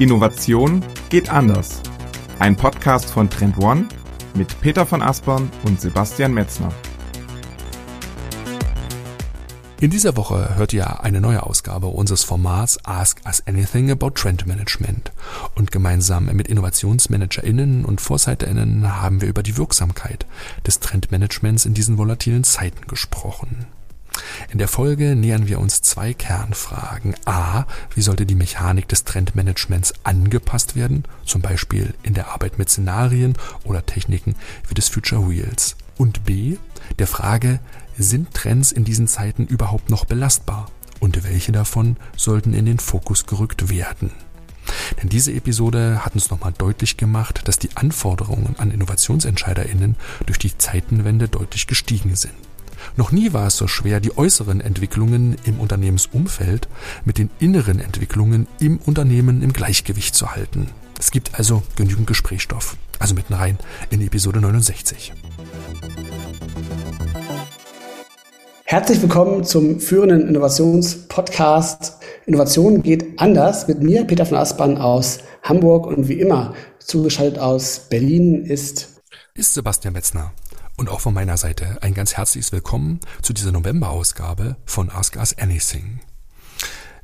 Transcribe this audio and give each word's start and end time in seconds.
Innovation 0.00 0.82
geht 1.10 1.28
anders. 1.28 1.82
Ein 2.38 2.56
Podcast 2.56 3.10
von 3.10 3.28
Trend 3.28 3.58
One 3.58 3.86
mit 4.32 4.58
Peter 4.62 4.86
von 4.86 5.02
Aspern 5.02 5.50
und 5.64 5.78
Sebastian 5.78 6.32
Metzner. 6.32 6.72
In 9.78 9.90
dieser 9.90 10.16
Woche 10.16 10.56
hört 10.56 10.72
ihr 10.72 11.04
eine 11.04 11.20
neue 11.20 11.42
Ausgabe 11.42 11.88
unseres 11.88 12.24
Formats 12.24 12.82
Ask 12.86 13.20
Us 13.26 13.46
Anything 13.46 13.90
About 13.90 14.12
Trend 14.12 14.46
Management. 14.46 15.12
Und 15.54 15.70
gemeinsam 15.70 16.34
mit 16.34 16.48
InnovationsmanagerInnen 16.48 17.84
und 17.84 18.00
VorseiterInnen 18.00 19.02
haben 19.02 19.20
wir 19.20 19.28
über 19.28 19.42
die 19.42 19.58
Wirksamkeit 19.58 20.24
des 20.66 20.80
Trendmanagements 20.80 21.66
in 21.66 21.74
diesen 21.74 21.98
volatilen 21.98 22.44
Zeiten 22.44 22.86
gesprochen. 22.86 23.66
In 24.50 24.58
der 24.58 24.66
Folge 24.66 25.14
nähern 25.14 25.46
wir 25.46 25.60
uns 25.60 25.80
zwei 25.80 26.12
Kernfragen. 26.12 27.14
A. 27.24 27.66
Wie 27.94 28.02
sollte 28.02 28.26
die 28.26 28.34
Mechanik 28.34 28.88
des 28.88 29.04
Trendmanagements 29.04 29.94
angepasst 30.02 30.74
werden? 30.74 31.04
Zum 31.24 31.40
Beispiel 31.40 31.94
in 32.02 32.14
der 32.14 32.32
Arbeit 32.32 32.58
mit 32.58 32.68
Szenarien 32.68 33.34
oder 33.62 33.86
Techniken 33.86 34.34
wie 34.66 34.74
des 34.74 34.88
Future 34.88 35.30
Wheels. 35.30 35.76
Und 35.98 36.24
B. 36.24 36.56
Der 36.98 37.06
Frage, 37.06 37.60
sind 37.96 38.34
Trends 38.34 38.72
in 38.72 38.82
diesen 38.82 39.06
Zeiten 39.06 39.46
überhaupt 39.46 39.88
noch 39.88 40.04
belastbar? 40.04 40.66
Und 40.98 41.22
welche 41.22 41.52
davon 41.52 41.96
sollten 42.16 42.52
in 42.52 42.66
den 42.66 42.80
Fokus 42.80 43.26
gerückt 43.26 43.70
werden? 43.70 44.10
Denn 45.00 45.08
diese 45.08 45.32
Episode 45.32 46.04
hat 46.04 46.14
uns 46.14 46.28
nochmal 46.28 46.52
deutlich 46.58 46.96
gemacht, 46.96 47.42
dass 47.44 47.60
die 47.60 47.76
Anforderungen 47.76 48.56
an 48.58 48.72
InnovationsentscheiderInnen 48.72 49.94
durch 50.26 50.38
die 50.38 50.58
Zeitenwende 50.58 51.28
deutlich 51.28 51.68
gestiegen 51.68 52.16
sind. 52.16 52.34
Noch 52.96 53.12
nie 53.12 53.32
war 53.32 53.46
es 53.46 53.56
so 53.56 53.66
schwer, 53.66 54.00
die 54.00 54.16
äußeren 54.16 54.60
Entwicklungen 54.60 55.36
im 55.44 55.60
Unternehmensumfeld 55.60 56.68
mit 57.04 57.18
den 57.18 57.30
inneren 57.38 57.80
Entwicklungen 57.80 58.46
im 58.58 58.78
Unternehmen 58.78 59.42
im 59.42 59.52
Gleichgewicht 59.52 60.14
zu 60.14 60.34
halten. 60.34 60.68
Es 60.98 61.10
gibt 61.10 61.34
also 61.34 61.62
genügend 61.76 62.06
Gesprächsstoff. 62.06 62.76
Also 62.98 63.14
mitten 63.14 63.34
rein 63.34 63.58
in 63.90 64.00
Episode 64.02 64.40
69. 64.40 65.12
Herzlich 68.64 69.02
willkommen 69.02 69.44
zum 69.44 69.80
führenden 69.80 70.28
Innovationspodcast 70.28 72.00
Innovation 72.26 72.82
geht 72.82 73.18
anders 73.18 73.66
mit 73.66 73.82
mir, 73.82 74.04
Peter 74.04 74.24
von 74.24 74.36
Aspern 74.36 74.78
aus 74.78 75.18
Hamburg 75.42 75.86
und 75.86 76.06
wie 76.06 76.20
immer 76.20 76.54
zugeschaltet 76.78 77.40
aus 77.40 77.88
Berlin 77.88 78.44
ist 78.44 79.00
ist 79.34 79.54
Sebastian 79.54 79.94
Metzner. 79.94 80.32
Und 80.80 80.88
auch 80.88 81.02
von 81.02 81.12
meiner 81.12 81.36
Seite 81.36 81.76
ein 81.82 81.92
ganz 81.92 82.16
herzliches 82.16 82.52
Willkommen 82.52 83.00
zu 83.20 83.34
dieser 83.34 83.52
November-Ausgabe 83.52 84.56
von 84.64 84.88
Ask 84.88 85.16
Us 85.16 85.36
Anything. 85.36 86.00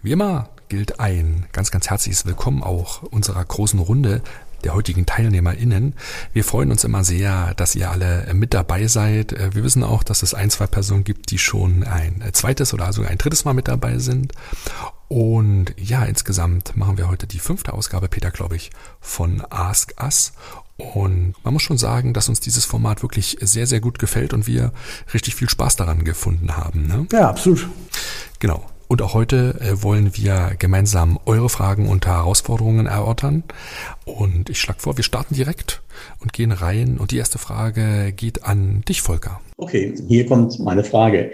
Wie 0.01 0.13
immer 0.13 0.49
gilt 0.71 0.99
ein 0.99 1.45
ganz, 1.53 1.71
ganz 1.71 1.91
herzliches 1.91 2.25
Willkommen 2.25 2.63
auch 2.63 3.03
unserer 3.03 3.45
großen 3.45 3.79
Runde 3.79 4.23
der 4.65 4.73
heutigen 4.73 5.05
TeilnehmerInnen. 5.05 5.95
Wir 6.33 6.43
freuen 6.43 6.71
uns 6.71 6.85
immer 6.85 7.05
sehr, 7.05 7.53
dass 7.57 7.75
ihr 7.75 7.91
alle 7.91 8.33
mit 8.33 8.55
dabei 8.55 8.87
seid. 8.87 9.33
Wir 9.55 9.63
wissen 9.63 9.85
auch, 9.85 10.03
dass 10.03 10.23
es 10.23 10.33
ein, 10.33 10.49
zwei 10.49 10.67
Personen 10.67 11.05
gibt, 11.05 11.31
die 11.31 11.39
schon 11.39 11.85
ein 11.85 12.23
zweites 12.33 12.73
oder 12.73 12.91
sogar 12.95 13.11
ein 13.11 13.19
drittes 13.19 13.45
Mal 13.45 13.53
mit 13.53 13.69
dabei 13.69 13.99
sind. 13.99 14.33
Und 15.09 15.75
ja, 15.77 16.03
insgesamt 16.07 16.79
machen 16.79 16.97
wir 16.97 17.11
heute 17.11 17.27
die 17.27 17.41
fünfte 17.41 17.75
Ausgabe, 17.75 18.09
Peter, 18.09 18.31
glaube 18.31 18.57
ich, 18.57 18.71
von 19.03 19.45
Ask 19.51 19.93
Us. 20.03 20.33
Und 20.77 21.35
man 21.43 21.55
muss 21.55 21.63
schon 21.63 21.79
sagen, 21.79 22.13
dass 22.13 22.29
uns 22.29 22.41
dieses 22.41 22.65
Format 22.65 23.03
wirklich 23.03 23.39
sehr, 23.41 23.67
sehr 23.67 23.81
gut 23.81 23.99
gefällt 23.99 24.35
und 24.35 24.47
wir 24.47 24.73
richtig 25.15 25.35
viel 25.35 25.49
Spaß 25.49 25.77
daran 25.77 26.05
gefunden 26.05 26.57
haben. 26.57 26.87
Ne? 26.87 27.07
Ja, 27.13 27.31
absolut. 27.31 27.67
Genau. 28.39 28.65
Und 28.89 29.03
auch 29.03 29.15
heute 29.15 29.57
äh, 29.61 29.83
wollen 29.83 30.17
wir 30.17 30.53
gemeinsam 30.59 31.19
eure 31.27 31.49
Fragen 31.49 31.89
und 31.89 32.07
Herausforderungen 32.07 32.87
erörtern. 32.87 33.43
Und 34.05 34.49
ich 34.49 34.61
schlage 34.61 34.81
vor, 34.81 34.97
wir 34.97 35.03
starten 35.03 35.35
direkt 35.35 35.83
und 36.21 36.33
gehen 36.33 36.53
rein. 36.53 36.99
Und 36.99 37.11
die 37.11 37.19
erste 37.19 37.39
Frage 37.39 38.13
geht 38.13 38.45
an 38.45 38.83
dich, 38.87 39.03
Volker. 39.03 39.41
Okay, 39.57 39.95
hier 40.07 40.27
kommt 40.27 40.61
meine 40.61 40.85
Frage. 40.85 41.33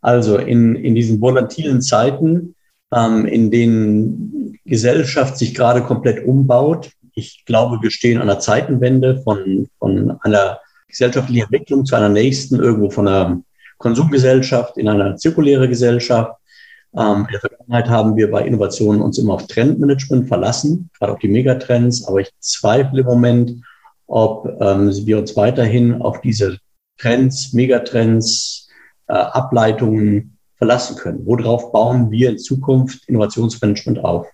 Also 0.00 0.38
in, 0.38 0.74
in 0.74 0.94
diesen 0.94 1.20
volatilen 1.20 1.80
Zeiten, 1.80 2.56
ähm, 2.92 3.24
in 3.26 3.50
denen 3.50 4.58
Gesellschaft 4.64 5.38
sich 5.38 5.54
gerade 5.54 5.82
komplett 5.82 6.24
umbaut, 6.24 6.90
ich 7.20 7.44
glaube, 7.44 7.78
wir 7.82 7.90
stehen 7.90 8.20
an 8.20 8.26
der 8.26 8.40
Zeitenwende 8.40 9.20
von, 9.22 9.68
von 9.78 10.18
einer 10.22 10.58
gesellschaftlichen 10.88 11.44
Entwicklung 11.44 11.84
zu 11.84 11.94
einer 11.94 12.08
nächsten, 12.08 12.56
irgendwo 12.56 12.90
von 12.90 13.06
einer 13.06 13.42
Konsumgesellschaft 13.78 14.76
in 14.76 14.88
einer 14.88 15.16
zirkuläre 15.16 15.68
Gesellschaft. 15.68 16.32
Ähm, 16.96 17.26
in 17.26 17.32
der 17.32 17.40
Vergangenheit 17.40 17.88
haben 17.88 18.16
wir 18.16 18.30
bei 18.30 18.44
Innovationen 18.44 19.00
uns 19.00 19.18
immer 19.18 19.34
auf 19.34 19.46
Trendmanagement 19.46 20.28
verlassen, 20.28 20.90
gerade 20.98 21.12
auf 21.12 21.18
die 21.18 21.28
Megatrends. 21.28 22.06
Aber 22.06 22.20
ich 22.20 22.30
zweifle 22.40 23.00
im 23.00 23.06
Moment, 23.06 23.52
ob 24.06 24.48
ähm, 24.60 24.90
wir 25.06 25.18
uns 25.18 25.36
weiterhin 25.36 26.02
auf 26.02 26.20
diese 26.20 26.58
Trends, 26.98 27.52
Megatrends, 27.52 28.68
äh, 29.06 29.12
Ableitungen 29.12 30.38
verlassen 30.56 30.96
können. 30.96 31.24
Worauf 31.24 31.72
bauen 31.72 32.10
wir 32.10 32.30
in 32.30 32.38
Zukunft 32.38 33.08
Innovationsmanagement 33.08 34.04
auf? 34.04 34.26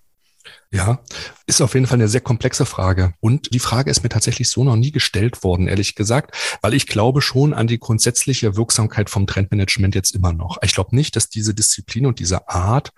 Ja, 0.72 1.00
ist 1.46 1.60
auf 1.60 1.74
jeden 1.74 1.86
Fall 1.86 1.98
eine 1.98 2.08
sehr 2.08 2.20
komplexe 2.20 2.66
Frage. 2.66 3.14
Und 3.20 3.54
die 3.54 3.60
Frage 3.60 3.90
ist 3.90 4.02
mir 4.02 4.08
tatsächlich 4.08 4.50
so 4.50 4.64
noch 4.64 4.76
nie 4.76 4.90
gestellt 4.90 5.44
worden, 5.44 5.68
ehrlich 5.68 5.94
gesagt, 5.94 6.36
weil 6.60 6.74
ich 6.74 6.86
glaube 6.86 7.22
schon 7.22 7.54
an 7.54 7.68
die 7.68 7.78
grundsätzliche 7.78 8.56
Wirksamkeit 8.56 9.08
vom 9.08 9.26
Trendmanagement 9.26 9.94
jetzt 9.94 10.14
immer 10.14 10.32
noch. 10.32 10.58
Ich 10.62 10.74
glaube 10.74 10.96
nicht, 10.96 11.14
dass 11.14 11.28
diese 11.28 11.54
Disziplin 11.54 12.06
und 12.06 12.18
diese 12.18 12.48
Art, 12.48 12.90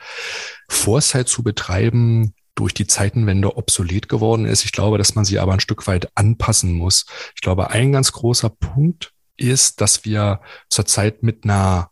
Foresight 0.69 1.29
zu 1.29 1.43
betreiben, 1.43 2.35
durch 2.55 2.75
die 2.75 2.89
Zeitenwende 2.89 3.57
obsolet 3.57 4.09
geworden 4.09 4.45
ist. 4.45 4.65
Ich 4.65 4.73
glaube, 4.73 4.99
dass 4.99 5.15
man 5.15 5.25
sie 5.25 5.39
aber 5.39 5.53
ein 5.53 5.61
Stück 5.61 5.87
weit 5.87 6.09
anpassen 6.17 6.73
muss. 6.73 7.07
Ich 7.37 7.41
glaube, 7.41 7.71
ein 7.71 7.93
ganz 7.93 8.11
großer 8.11 8.51
Punkt 8.51 9.13
ist, 9.37 9.81
dass 9.81 10.05
wir 10.05 10.41
zurzeit 10.69 11.23
mit 11.23 11.45
einer 11.45 11.91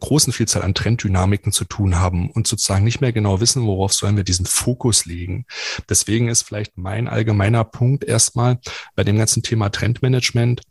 großen 0.00 0.32
Vielzahl 0.32 0.62
an 0.62 0.74
Trenddynamiken 0.74 1.52
zu 1.52 1.64
tun 1.64 1.98
haben 1.98 2.30
und 2.30 2.46
sozusagen 2.46 2.84
nicht 2.84 3.00
mehr 3.00 3.12
genau 3.12 3.40
wissen, 3.40 3.66
worauf 3.66 3.92
sollen 3.92 4.16
wir 4.16 4.24
diesen 4.24 4.46
Fokus 4.46 5.06
legen. 5.06 5.46
Deswegen 5.88 6.28
ist 6.28 6.42
vielleicht 6.42 6.78
mein 6.78 7.08
allgemeiner 7.08 7.64
Punkt 7.64 8.04
erstmal 8.04 8.58
bei 8.94 9.04
dem 9.04 9.18
ganzen 9.18 9.42
Thema 9.42 9.70
Trendmanagement, 9.70 10.62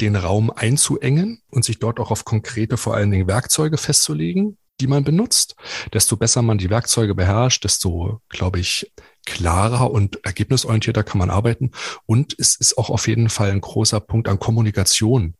den 0.00 0.16
Raum 0.16 0.50
einzuengen 0.50 1.40
und 1.50 1.64
sich 1.64 1.78
dort 1.78 2.00
auch 2.00 2.10
auf 2.10 2.24
konkrete, 2.24 2.76
vor 2.76 2.94
allen 2.94 3.10
Dingen 3.10 3.28
Werkzeuge 3.28 3.78
festzulegen, 3.78 4.58
die 4.80 4.86
man 4.86 5.04
benutzt. 5.04 5.54
Desto 5.92 6.16
besser 6.16 6.42
man 6.42 6.58
die 6.58 6.70
Werkzeuge 6.70 7.14
beherrscht, 7.14 7.64
desto, 7.64 8.20
glaube 8.28 8.58
ich, 8.58 8.92
klarer 9.24 9.90
und 9.90 10.24
ergebnisorientierter 10.24 11.04
kann 11.04 11.18
man 11.18 11.30
arbeiten. 11.30 11.70
Und 12.06 12.34
es 12.38 12.56
ist 12.56 12.76
auch 12.76 12.90
auf 12.90 13.08
jeden 13.08 13.30
Fall 13.30 13.50
ein 13.50 13.60
großer 13.60 14.00
Punkt 14.00 14.28
an 14.28 14.38
Kommunikation 14.38 15.34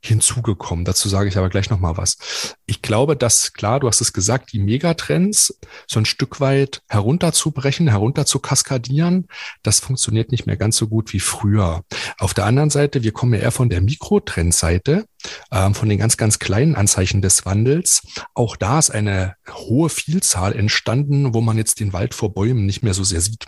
hinzugekommen. 0.00 0.84
Dazu 0.84 1.08
sage 1.08 1.28
ich 1.28 1.36
aber 1.36 1.48
gleich 1.48 1.70
nochmal 1.70 1.96
was. 1.96 2.56
Ich 2.66 2.82
glaube, 2.82 3.16
dass, 3.16 3.52
klar, 3.52 3.80
du 3.80 3.88
hast 3.88 4.00
es 4.00 4.12
gesagt, 4.12 4.52
die 4.52 4.58
Megatrends 4.58 5.58
so 5.86 6.00
ein 6.00 6.04
Stück 6.04 6.40
weit 6.40 6.82
herunterzubrechen, 6.88 7.88
herunter 7.88 8.26
zu 8.26 8.38
kaskadieren, 8.38 9.28
das 9.62 9.80
funktioniert 9.80 10.32
nicht 10.32 10.46
mehr 10.46 10.56
ganz 10.56 10.76
so 10.76 10.88
gut 10.88 11.12
wie 11.12 11.20
früher. 11.20 11.82
Auf 12.18 12.34
der 12.34 12.46
anderen 12.46 12.70
Seite, 12.70 13.02
wir 13.02 13.12
kommen 13.12 13.34
ja 13.34 13.40
eher 13.40 13.52
von 13.52 13.68
der 13.68 13.80
Mikrotrendseite, 13.80 15.06
ähm, 15.52 15.74
von 15.74 15.88
den 15.88 15.98
ganz, 15.98 16.16
ganz 16.16 16.38
kleinen 16.38 16.74
Anzeichen 16.74 17.22
des 17.22 17.44
Wandels. 17.44 18.02
Auch 18.34 18.56
da 18.56 18.78
ist 18.78 18.90
eine 18.90 19.34
hohe 19.50 19.88
Vielzahl 19.88 20.54
entstanden, 20.54 21.34
wo 21.34 21.40
man 21.40 21.56
jetzt 21.56 21.80
den 21.80 21.92
Wald 21.92 22.14
vor 22.14 22.32
Bäumen 22.32 22.66
nicht 22.66 22.82
mehr 22.82 22.94
so 22.94 23.04
sehr 23.04 23.20
sieht 23.20 23.46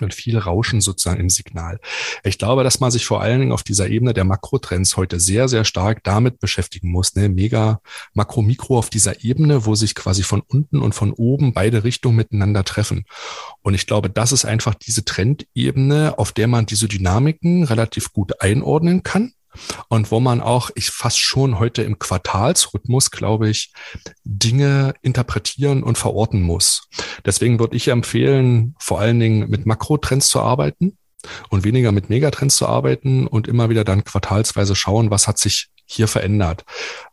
man 0.00 0.10
viel 0.10 0.38
Rauschen 0.38 0.80
sozusagen 0.80 1.20
im 1.20 1.30
Signal. 1.30 1.78
Ich 2.24 2.38
glaube, 2.38 2.64
dass 2.64 2.80
man 2.80 2.90
sich 2.90 3.06
vor 3.06 3.20
allen 3.20 3.40
Dingen 3.40 3.52
auf 3.52 3.62
dieser 3.62 3.88
Ebene 3.88 4.14
der 4.14 4.24
Makrotrends 4.24 4.96
heute 4.96 5.20
sehr, 5.20 5.48
sehr 5.48 5.64
stark 5.64 6.02
damit 6.04 6.40
beschäftigen 6.40 6.90
muss. 6.90 7.14
Ne? 7.14 7.28
Mega, 7.28 7.80
Makro, 8.12 8.42
Mikro 8.42 8.78
auf 8.78 8.90
dieser 8.90 9.24
Ebene, 9.24 9.64
wo 9.64 9.74
sich 9.74 9.94
quasi 9.94 10.22
von 10.22 10.42
unten 10.46 10.80
und 10.80 10.94
von 10.94 11.12
oben 11.12 11.52
beide 11.52 11.84
Richtungen 11.84 12.16
miteinander 12.16 12.64
treffen. 12.64 13.04
Und 13.62 13.74
ich 13.74 13.86
glaube, 13.86 14.10
das 14.10 14.32
ist 14.32 14.44
einfach 14.44 14.74
diese 14.74 15.04
Trendebene, 15.04 16.18
auf 16.18 16.32
der 16.32 16.48
man 16.48 16.66
diese 16.66 16.88
Dynamiken 16.88 17.64
relativ 17.64 18.12
gut 18.12 18.40
einordnen 18.40 19.02
kann 19.02 19.32
und 19.88 20.10
wo 20.10 20.20
man 20.20 20.40
auch, 20.40 20.70
ich 20.74 20.90
fast 20.90 21.18
schon 21.18 21.58
heute 21.58 21.82
im 21.82 21.98
Quartalsrhythmus, 21.98 23.10
glaube 23.10 23.48
ich, 23.48 23.72
Dinge 24.24 24.94
interpretieren 25.02 25.82
und 25.82 25.98
verorten 25.98 26.42
muss. 26.42 26.88
Deswegen 27.24 27.58
würde 27.58 27.76
ich 27.76 27.88
empfehlen, 27.88 28.74
vor 28.78 29.00
allen 29.00 29.20
Dingen 29.20 29.48
mit 29.48 29.66
Makrotrends 29.66 30.28
zu 30.28 30.40
arbeiten 30.40 30.96
und 31.48 31.64
weniger 31.64 31.92
mit 31.92 32.10
Megatrends 32.10 32.56
zu 32.56 32.66
arbeiten 32.66 33.26
und 33.26 33.48
immer 33.48 33.68
wieder 33.68 33.84
dann 33.84 34.04
quartalsweise 34.04 34.74
schauen, 34.74 35.10
was 35.10 35.28
hat 35.28 35.38
sich 35.38 35.68
hier 35.84 36.08
verändert. 36.08 36.64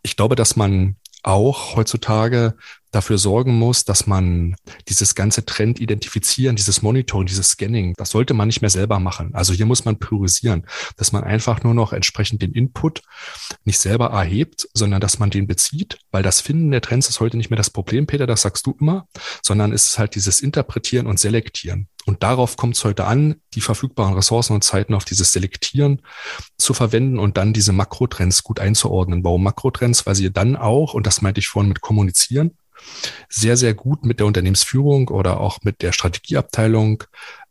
Ich 0.02 0.16
glaube, 0.16 0.36
dass 0.36 0.56
man 0.56 0.96
auch 1.22 1.76
heutzutage 1.76 2.56
dafür 2.94 3.18
sorgen 3.18 3.58
muss, 3.58 3.84
dass 3.84 4.06
man 4.06 4.56
dieses 4.88 5.14
ganze 5.14 5.44
Trend 5.44 5.80
identifizieren, 5.80 6.56
dieses 6.56 6.82
Monitoring, 6.82 7.26
dieses 7.26 7.50
Scanning, 7.50 7.94
das 7.96 8.10
sollte 8.10 8.34
man 8.34 8.48
nicht 8.48 8.60
mehr 8.60 8.70
selber 8.70 8.98
machen. 9.00 9.34
Also 9.34 9.52
hier 9.52 9.66
muss 9.66 9.84
man 9.84 9.98
priorisieren, 9.98 10.66
dass 10.96 11.12
man 11.12 11.24
einfach 11.24 11.62
nur 11.62 11.74
noch 11.74 11.92
entsprechend 11.92 12.42
den 12.42 12.52
Input 12.52 13.02
nicht 13.64 13.78
selber 13.78 14.06
erhebt, 14.06 14.68
sondern 14.74 15.00
dass 15.00 15.18
man 15.18 15.30
den 15.30 15.46
bezieht, 15.46 15.98
weil 16.10 16.22
das 16.22 16.40
Finden 16.40 16.70
der 16.70 16.80
Trends 16.80 17.08
ist 17.08 17.20
heute 17.20 17.36
nicht 17.36 17.50
mehr 17.50 17.56
das 17.56 17.70
Problem, 17.70 18.06
Peter, 18.06 18.26
das 18.26 18.42
sagst 18.42 18.66
du 18.66 18.76
immer, 18.80 19.06
sondern 19.42 19.72
es 19.72 19.86
ist 19.86 19.98
halt 19.98 20.14
dieses 20.14 20.40
Interpretieren 20.40 21.06
und 21.06 21.18
Selektieren. 21.18 21.88
Und 22.06 22.22
darauf 22.22 22.56
kommt 22.56 22.76
es 22.76 22.84
heute 22.84 23.06
an, 23.06 23.36
die 23.54 23.60
verfügbaren 23.60 24.14
Ressourcen 24.14 24.52
und 24.52 24.62
Zeiten 24.62 24.94
auf 24.94 25.04
dieses 25.04 25.32
Selektieren 25.32 26.02
zu 26.58 26.74
verwenden 26.74 27.18
und 27.18 27.38
dann 27.38 27.52
diese 27.52 27.72
Makrotrends 27.72 28.42
gut 28.42 28.60
einzuordnen. 28.60 29.24
Warum 29.24 29.42
Makrotrends? 29.42 30.04
Weil 30.04 30.14
sie 30.14 30.30
dann 30.30 30.56
auch, 30.56 30.92
und 30.94 31.06
das 31.06 31.22
meinte 31.22 31.40
ich 31.40 31.48
vorhin 31.48 31.70
mit 31.70 31.80
kommunizieren, 31.80 32.52
sehr, 33.28 33.56
sehr 33.56 33.74
gut 33.74 34.04
mit 34.04 34.20
der 34.20 34.26
Unternehmensführung 34.26 35.08
oder 35.08 35.40
auch 35.40 35.58
mit 35.62 35.82
der 35.82 35.92
Strategieabteilung 35.92 37.04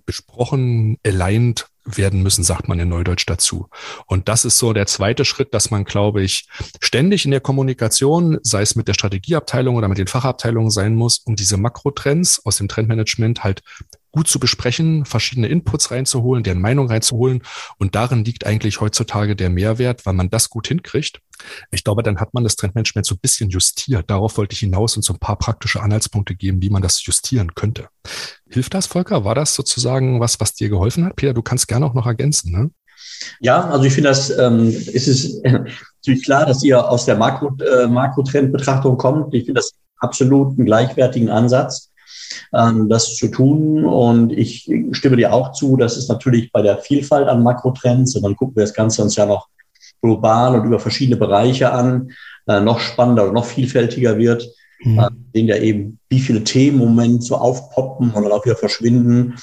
besprochen, 0.05 0.97
aligned 1.05 1.67
werden 1.85 2.23
müssen, 2.23 2.43
sagt 2.43 2.67
man 2.67 2.79
in 2.79 2.89
Neudeutsch 2.89 3.25
dazu. 3.27 3.67
Und 4.05 4.29
das 4.29 4.45
ist 4.45 4.57
so 4.57 4.73
der 4.73 4.85
zweite 4.85 5.25
Schritt, 5.25 5.53
dass 5.53 5.69
man, 5.69 5.83
glaube 5.83 6.23
ich, 6.23 6.47
ständig 6.79 7.25
in 7.25 7.31
der 7.31 7.41
Kommunikation, 7.41 8.39
sei 8.41 8.61
es 8.61 8.75
mit 8.75 8.87
der 8.87 8.93
Strategieabteilung 8.93 9.75
oder 9.75 9.87
mit 9.87 9.97
den 9.97 10.07
Fachabteilungen 10.07 10.71
sein 10.71 10.95
muss, 10.95 11.19
um 11.19 11.35
diese 11.35 11.57
Makrotrends 11.57 12.45
aus 12.45 12.57
dem 12.57 12.67
Trendmanagement 12.67 13.43
halt 13.43 13.61
gut 14.13 14.27
zu 14.27 14.39
besprechen, 14.39 15.05
verschiedene 15.05 15.47
Inputs 15.47 15.91
reinzuholen, 15.91 16.43
deren 16.43 16.61
Meinung 16.61 16.87
reinzuholen. 16.87 17.41
Und 17.77 17.95
darin 17.95 18.23
liegt 18.23 18.45
eigentlich 18.45 18.79
heutzutage 18.79 19.35
der 19.35 19.49
Mehrwert, 19.49 20.05
weil 20.05 20.13
man 20.13 20.29
das 20.29 20.49
gut 20.49 20.67
hinkriegt. 20.67 21.19
Ich 21.71 21.83
glaube, 21.83 22.03
dann 22.03 22.19
hat 22.19 22.33
man 22.33 22.43
das 22.43 22.55
Trendmanagement 22.55 23.05
so 23.05 23.15
ein 23.15 23.19
bisschen 23.19 23.49
justiert. 23.49 24.09
Darauf 24.09 24.37
wollte 24.37 24.53
ich 24.53 24.59
hinaus 24.59 24.95
und 24.95 25.03
so 25.03 25.13
ein 25.13 25.19
paar 25.19 25.37
praktische 25.37 25.81
Anhaltspunkte 25.81 26.35
geben, 26.35 26.61
wie 26.61 26.69
man 26.69 26.83
das 26.83 27.03
justieren 27.05 27.55
könnte. 27.55 27.89
Hilft 28.49 28.75
das, 28.75 28.85
Volker? 28.85 29.25
War 29.25 29.35
das 29.35 29.55
sozusagen 29.55 30.19
was, 30.19 30.39
was 30.39 30.53
dir 30.53 30.69
geholfen 30.69 31.05
hat? 31.05 31.15
Peter, 31.15 31.33
du 31.33 31.41
kannst 31.41 31.67
gerne 31.67 31.85
auch 31.87 31.95
noch 31.95 32.05
ergänzen, 32.05 32.51
ne? 32.51 32.69
Ja, 33.39 33.67
also 33.69 33.85
ich 33.85 33.93
finde 33.93 34.09
das, 34.09 34.29
ähm, 34.37 34.69
ist 34.69 35.07
es 35.07 35.41
natürlich 35.43 36.23
klar, 36.23 36.45
dass 36.45 36.63
ihr 36.63 36.87
aus 36.87 37.05
der 37.05 37.17
Makro, 37.17 37.57
äh, 37.57 37.87
Makrotrendbetrachtung 37.87 38.97
kommt. 38.97 39.33
Ich 39.33 39.45
finde 39.45 39.59
das 39.59 39.71
absolut 39.97 40.57
einen 40.57 40.65
gleichwertigen 40.65 41.29
Ansatz 41.29 41.89
ähm, 42.53 42.89
das 42.89 43.15
zu 43.15 43.27
tun. 43.29 43.85
Und 43.85 44.31
ich 44.31 44.69
stimme 44.91 45.17
dir 45.17 45.33
auch 45.33 45.51
zu, 45.51 45.77
das 45.77 45.97
ist 45.97 46.09
natürlich 46.09 46.51
bei 46.51 46.61
der 46.61 46.77
Vielfalt 46.79 47.27
an 47.27 47.43
Makrotrends, 47.43 48.15
und 48.15 48.23
dann 48.23 48.35
gucken 48.35 48.55
wir 48.55 48.63
das 48.63 48.73
Ganze 48.73 49.01
uns 49.01 49.15
ja 49.15 49.25
noch 49.25 49.47
global 50.01 50.59
und 50.59 50.65
über 50.67 50.79
verschiedene 50.79 51.17
Bereiche 51.17 51.71
an, 51.71 52.11
äh, 52.47 52.59
noch 52.59 52.79
spannender 52.79 53.27
und 53.27 53.33
noch 53.33 53.45
vielfältiger 53.45 54.17
wird. 54.17 54.47
Mhm. 54.83 54.99
Äh, 54.99 55.09
sehen 55.33 55.47
ja 55.47 55.57
eben, 55.57 55.99
wie 56.09 56.19
viele 56.19 56.43
Themen 56.43 56.81
im 56.81 56.89
Moment 56.89 57.23
so 57.23 57.35
aufpoppen 57.35 58.11
und 58.11 58.23
dann 58.23 58.31
auch 58.31 58.45
wieder 58.45 58.57
verschwinden. 58.57 59.35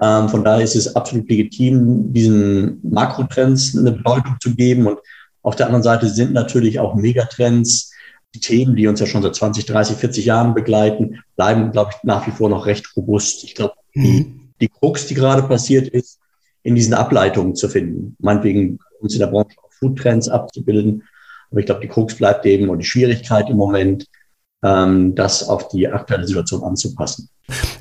Ähm, 0.00 0.28
von 0.28 0.44
daher 0.44 0.64
ist 0.64 0.76
es 0.76 0.94
absolut 0.94 1.28
legitim, 1.28 2.12
diesen 2.12 2.80
Makrotrends 2.82 3.76
eine 3.76 3.92
Bedeutung 3.92 4.36
zu 4.40 4.54
geben. 4.54 4.86
Und 4.86 4.98
auf 5.42 5.56
der 5.56 5.66
anderen 5.66 5.82
Seite 5.82 6.08
sind 6.08 6.32
natürlich 6.32 6.78
auch 6.78 6.94
Megatrends 6.94 7.92
Themen, 8.40 8.76
die 8.76 8.86
uns 8.86 9.00
ja 9.00 9.06
schon 9.06 9.22
seit 9.22 9.34
20, 9.34 9.66
30, 9.66 9.96
40 9.96 10.24
Jahren 10.24 10.54
begleiten, 10.54 11.20
bleiben, 11.36 11.70
glaube 11.70 11.90
ich, 11.94 12.02
nach 12.04 12.26
wie 12.26 12.30
vor 12.30 12.48
noch 12.48 12.66
recht 12.66 12.96
robust. 12.96 13.44
Ich 13.44 13.54
glaube, 13.54 13.74
mhm. 13.94 14.02
die, 14.02 14.40
die 14.62 14.68
Krux, 14.68 15.06
die 15.06 15.14
gerade 15.14 15.42
passiert 15.42 15.88
ist, 15.88 16.18
in 16.62 16.74
diesen 16.74 16.94
Ableitungen 16.94 17.54
zu 17.54 17.68
finden, 17.68 18.16
meinetwegen 18.18 18.78
uns 19.00 19.14
in 19.14 19.20
der 19.20 19.26
Branche 19.26 19.56
auch 19.62 19.72
Foodtrends 19.72 20.28
abzubilden. 20.28 21.04
Aber 21.50 21.60
ich 21.60 21.66
glaube, 21.66 21.82
die 21.82 21.88
Krux 21.88 22.14
bleibt 22.14 22.46
eben 22.46 22.68
und 22.68 22.78
die 22.78 22.86
Schwierigkeit 22.86 23.48
im 23.50 23.56
Moment, 23.56 24.06
ähm, 24.62 25.14
das 25.14 25.46
auf 25.46 25.68
die 25.68 25.86
aktuelle 25.86 26.26
Situation 26.26 26.64
anzupassen. 26.64 27.28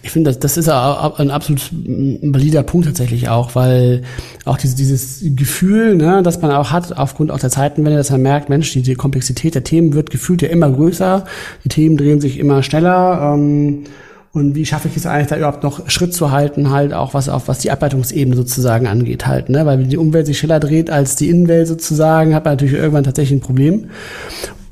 Ich 0.01 0.12
finde, 0.12 0.30
das, 0.30 0.39
das 0.39 0.57
ist 0.57 0.68
ein 0.68 1.31
absolut 1.31 1.69
valider 1.71 2.63
Punkt 2.63 2.86
tatsächlich 2.86 3.30
auch, 3.30 3.56
weil 3.56 4.01
auch 4.44 4.57
dieses, 4.57 4.75
dieses 4.75 5.24
Gefühl, 5.36 5.95
ne, 5.95 6.21
das 6.21 6.42
man 6.42 6.51
auch 6.51 6.71
hat, 6.71 6.98
aufgrund 6.98 7.31
auch 7.31 7.39
der 7.39 7.50
Zeitenwende, 7.50 7.98
dass 7.98 8.12
man 8.12 8.21
merkt, 8.21 8.50
Mensch, 8.50 8.74
die, 8.74 8.81
die 8.81 8.95
Komplexität 8.95 9.56
der 9.56 9.63
Themen 9.63 9.94
wird 9.94 10.10
gefühlt 10.10 10.42
ja 10.42 10.50
immer 10.50 10.69
größer, 10.69 11.24
die 11.63 11.69
Themen 11.69 11.95
drehen 11.95 12.19
sich 12.19 12.38
immer 12.39 12.62
schneller. 12.62 13.33
Ähm, 13.33 13.86
und 14.33 14.56
wie 14.56 14.65
schaffe 14.65 14.88
ich 14.88 14.98
es 14.98 15.06
eigentlich 15.06 15.27
da 15.27 15.38
überhaupt 15.38 15.62
noch 15.62 15.88
Schritt 15.89 16.13
zu 16.13 16.31
halten, 16.31 16.71
halt 16.71 16.92
auch 16.92 17.13
was 17.13 17.30
auf 17.30 17.48
was 17.48 17.60
die 17.60 17.69
Ableitungsebene 17.69 18.36
sozusagen 18.36 18.88
angeht 18.88 19.27
halt, 19.27 19.50
ne? 19.50 19.65
Weil 19.68 19.80
wenn 19.80 19.89
die 19.89 19.98
Umwelt 19.98 20.25
sich 20.25 20.39
schneller 20.39 20.60
dreht 20.60 20.89
als 20.89 21.15
die 21.15 21.30
Innenwelt 21.30 21.68
sozusagen, 21.68 22.33
hat 22.33 22.44
man 22.44 22.54
natürlich 22.54 22.74
irgendwann 22.74 23.04
tatsächlich 23.04 23.39
ein 23.39 23.45
Problem. 23.45 23.92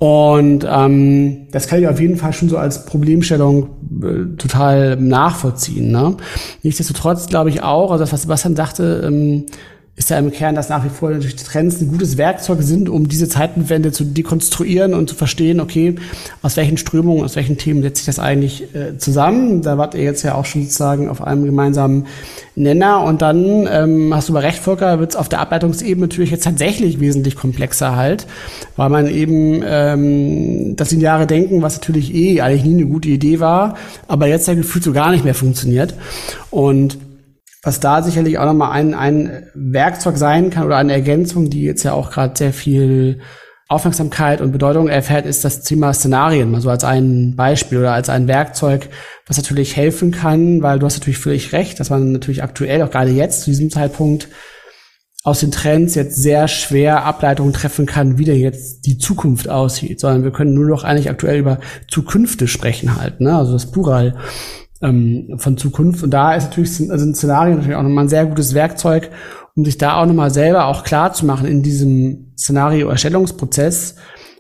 Und 0.02 0.66
ähm, 0.68 1.46
das 1.52 1.68
kann 1.68 1.80
ich 1.80 1.88
auf 1.88 2.00
jeden 2.00 2.16
Fall 2.16 2.34
schon 2.34 2.50
so 2.50 2.58
als 2.58 2.88
Problemstellung 2.88 3.70
äh, 4.02 4.36
total 4.36 4.96
nachvollziehen. 4.96 5.92
Ne? 5.92 6.18
Nichtsdestotrotz 6.64 7.28
glaube 7.28 7.52
ich 7.52 7.62
auch, 7.62 7.92
also 7.92 8.12
was 8.12 8.24
Sebastian 8.24 8.56
sagte, 8.56 9.04
ähm, 9.06 9.46
ist 9.98 10.10
ja 10.10 10.18
im 10.18 10.32
Kern, 10.32 10.56
dass 10.56 10.70
nach 10.70 10.86
wie 10.86 10.90
vor 10.90 11.12
natürlich 11.12 11.36
Trends 11.36 11.82
ein 11.82 11.90
gutes 11.90 12.18
Werkzeug 12.18 12.60
sind, 12.62 12.88
um 12.88 13.10
diese 13.10 13.28
Zeitenwende 13.28 13.92
zu 13.92 14.06
dekonstruieren 14.06 14.94
und 14.94 15.10
zu 15.10 15.16
verstehen, 15.16 15.60
okay, 15.60 15.96
aus 16.42 16.56
welchen 16.56 16.78
Strömungen, 16.78 17.24
aus 17.26 17.36
welchen 17.36 17.58
Themen 17.58 17.84
setzt 17.84 17.98
sich 17.98 18.06
das 18.06 18.18
eigentlich 18.18 18.74
äh, 18.74 18.98
zusammen. 18.98 19.62
Da 19.62 19.78
wart 19.78 19.94
ihr 19.94 20.04
jetzt 20.04 20.24
ja 20.24 20.36
auch 20.36 20.46
schon 20.46 20.64
sozusagen 20.64 21.10
auf 21.10 21.22
einem 21.22 21.44
gemeinsamen 21.44 22.08
Nenner. 22.56 23.04
Und 23.04 23.22
dann 23.22 23.68
ähm, 23.70 24.16
hast 24.16 24.30
du 24.30 24.34
aber 24.34 24.44
recht, 24.44 24.60
Volker, 24.60 25.00
wird 25.00 25.12
es 25.12 25.16
auf 25.18 25.28
der 25.28 25.40
Ableitungsebene 25.40 26.08
natürlich 26.08 26.32
jetzt 26.32 26.46
tatsächlich 26.46 27.02
wesentlich 27.02 27.36
komplexer 27.36 27.96
halt, 27.96 28.28
weil 28.78 28.90
man 28.90 29.08
eben 29.08 29.62
ähm, 29.64 30.76
das 30.78 30.92
Lineare 30.92 31.28
Denken, 31.28 31.62
was 31.62 31.78
natürlich 31.78 32.16
eh 32.16 32.40
eigentlich 32.40 32.64
nie 32.64 32.82
eine 32.82 32.86
gute 32.86 33.10
Idee 33.10 33.42
war, 33.42 33.76
aber 34.08 34.28
jetzt 34.28 34.48
ja 34.48 34.54
gefühlt 34.54 34.86
so 34.86 34.94
gar 34.94 35.12
nicht 35.12 35.26
mehr 35.26 35.36
funktioniert. 35.36 35.96
Und 36.50 36.98
was 37.64 37.80
da 37.80 38.02
sicherlich 38.02 38.40
auch 38.40 38.46
nochmal 38.46 38.72
ein, 38.72 38.94
ein 38.94 39.48
Werkzeug 39.54 40.18
sein 40.18 40.50
kann 40.50 40.66
oder 40.66 40.78
eine 40.78 40.94
Ergänzung, 40.94 41.50
die 41.50 41.64
jetzt 41.64 41.84
ja 41.84 41.94
auch 41.94 42.12
gerade 42.12 42.36
sehr 42.36 42.54
viel 42.54 43.22
Aufmerksamkeit 43.68 44.42
und 44.42 44.52
Bedeutung 44.52 44.90
erfährt, 44.90 45.26
ist 45.26 45.46
das 45.46 45.62
Thema 45.62 45.94
Szenarien, 45.94 46.52
mal 46.52 46.60
so 46.60 46.70
als 46.70 46.84
ein 46.84 47.36
Beispiel 47.38 47.78
oder 47.78 47.94
als 47.94 48.10
ein 48.10 48.28
Werkzeug, 48.28 48.90
was 49.28 49.38
natürlich 49.38 49.78
helfen 49.78 50.12
kann, 50.12 50.62
weil 50.62 50.80
du 50.80 50.86
hast 50.86 50.98
natürlich 50.98 51.20
völlig 51.20 51.54
recht, 51.54 51.80
dass 51.80 51.90
man 51.90 52.12
natürlich 52.12 52.44
aktuell, 52.44 52.82
auch 52.82 52.92
gerade 52.92 53.12
jetzt 53.12 53.44
zu 53.44 53.52
diesem 53.52 53.70
Zeitpunkt, 53.70 54.28
aus 55.24 55.42
den 55.42 55.52
Trends 55.52 55.94
jetzt 55.96 56.16
sehr 56.16 56.48
schwer 56.48 57.06
Ableitungen 57.06 57.54
treffen 57.54 57.86
kann, 57.86 58.18
wie 58.18 58.26
denn 58.26 58.40
jetzt 58.40 58.88
die 58.88 58.98
Zukunft 58.98 59.48
aussieht, 59.48 60.00
sondern 60.00 60.24
wir 60.24 60.32
können 60.32 60.56
nur 60.56 60.66
noch 60.66 60.84
eigentlich 60.84 61.12
aktuell 61.12 61.40
über 61.40 61.60
Zukünfte 61.88 62.48
sprechen 62.48 63.00
halt, 63.00 63.22
ne? 63.22 63.38
also 63.38 63.54
das 63.54 63.70
Plural 63.72 64.18
ähm, 64.82 65.36
von 65.38 65.58
Zukunft. 65.58 66.04
Und 66.04 66.12
da 66.12 66.36
ist 66.36 66.46
natürlich 66.46 66.90
also 66.90 67.06
ein 67.06 67.16
Szenario 67.16 67.56
natürlich 67.56 67.76
auch 67.76 67.84
nochmal 67.84 68.06
ein 68.06 68.10
sehr 68.10 68.26
gutes 68.26 68.54
Werkzeug, 68.54 69.10
um 69.56 69.66
sich 69.66 69.78
da 69.78 70.02
auch 70.02 70.06
nochmal 70.06 70.32
selber 70.32 70.66
auch 70.66 70.84
klar 70.84 71.14
zu 71.14 71.26
machen 71.26 71.48
in 71.48 71.64
diesem 71.64 72.34
Szenario-Erstellungsprozess, 72.38 73.96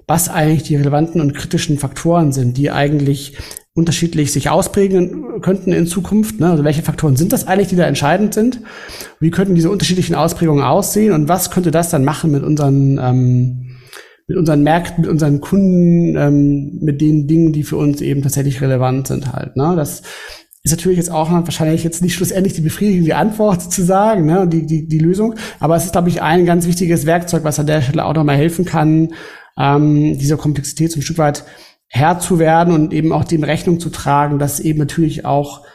was 0.07 0.29
eigentlich 0.29 0.63
die 0.63 0.75
relevanten 0.75 1.21
und 1.21 1.33
kritischen 1.33 1.77
Faktoren 1.77 2.31
sind, 2.31 2.57
die 2.57 2.71
eigentlich 2.71 3.37
unterschiedlich 3.73 4.33
sich 4.33 4.49
ausprägen 4.49 5.41
könnten 5.41 5.71
in 5.71 5.87
Zukunft. 5.87 6.39
Ne? 6.39 6.49
Also 6.49 6.63
welche 6.63 6.81
Faktoren 6.81 7.15
sind 7.15 7.31
das 7.31 7.47
eigentlich, 7.47 7.69
die 7.69 7.77
da 7.77 7.85
entscheidend 7.85 8.33
sind? 8.33 8.61
Wie 9.19 9.31
könnten 9.31 9.55
diese 9.55 9.71
unterschiedlichen 9.71 10.15
Ausprägungen 10.15 10.63
aussehen 10.63 11.13
und 11.13 11.29
was 11.29 11.51
könnte 11.51 11.71
das 11.71 11.89
dann 11.89 12.03
machen 12.03 12.31
mit 12.31 12.43
unseren 12.43 12.99
ähm, 13.01 13.70
mit 14.27 14.37
unseren 14.37 14.63
Märkten, 14.63 15.01
mit 15.01 15.09
unseren 15.09 15.41
Kunden, 15.41 16.15
ähm, 16.15 16.79
mit 16.81 17.01
den 17.01 17.27
Dingen, 17.27 17.53
die 17.53 17.63
für 17.63 17.77
uns 17.77 18.01
eben 18.01 18.21
tatsächlich 18.21 18.61
relevant 18.61 19.07
sind 19.07 19.33
halt. 19.33 19.55
Ne? 19.55 19.73
Das 19.75 20.03
ist 20.63 20.71
natürlich 20.71 20.97
jetzt 20.97 21.11
auch 21.11 21.31
wahrscheinlich 21.31 21.83
jetzt 21.83 22.01
nicht 22.01 22.13
schlussendlich 22.13 22.53
die 22.53 22.61
befriedigende 22.61 23.15
Antwort 23.15 23.71
zu 23.71 23.83
sagen, 23.83 24.25
ne, 24.25 24.47
die, 24.47 24.65
die, 24.65 24.87
die 24.87 24.99
Lösung. 24.99 25.35
Aber 25.59 25.75
es 25.75 25.85
ist, 25.85 25.93
glaube 25.93 26.09
ich, 26.09 26.21
ein 26.21 26.45
ganz 26.45 26.67
wichtiges 26.67 27.05
Werkzeug, 27.05 27.43
was 27.43 27.59
an 27.59 27.65
der 27.65 27.81
Stelle 27.81 28.05
auch 28.05 28.13
nochmal 28.13 28.37
helfen 28.37 28.65
kann, 28.65 29.13
ähm, 29.57 30.17
dieser 30.19 30.37
Komplexität 30.37 30.91
so 30.91 30.99
ein 30.99 31.03
Stück 31.03 31.17
weit 31.17 31.45
Herr 31.87 32.19
zu 32.19 32.39
werden 32.39 32.73
und 32.73 32.93
eben 32.93 33.11
auch 33.11 33.23
dem 33.23 33.43
Rechnung 33.43 33.79
zu 33.79 33.89
tragen, 33.89 34.39
dass 34.39 34.59
eben 34.59 34.79
natürlich 34.79 35.25
auch 35.25 35.65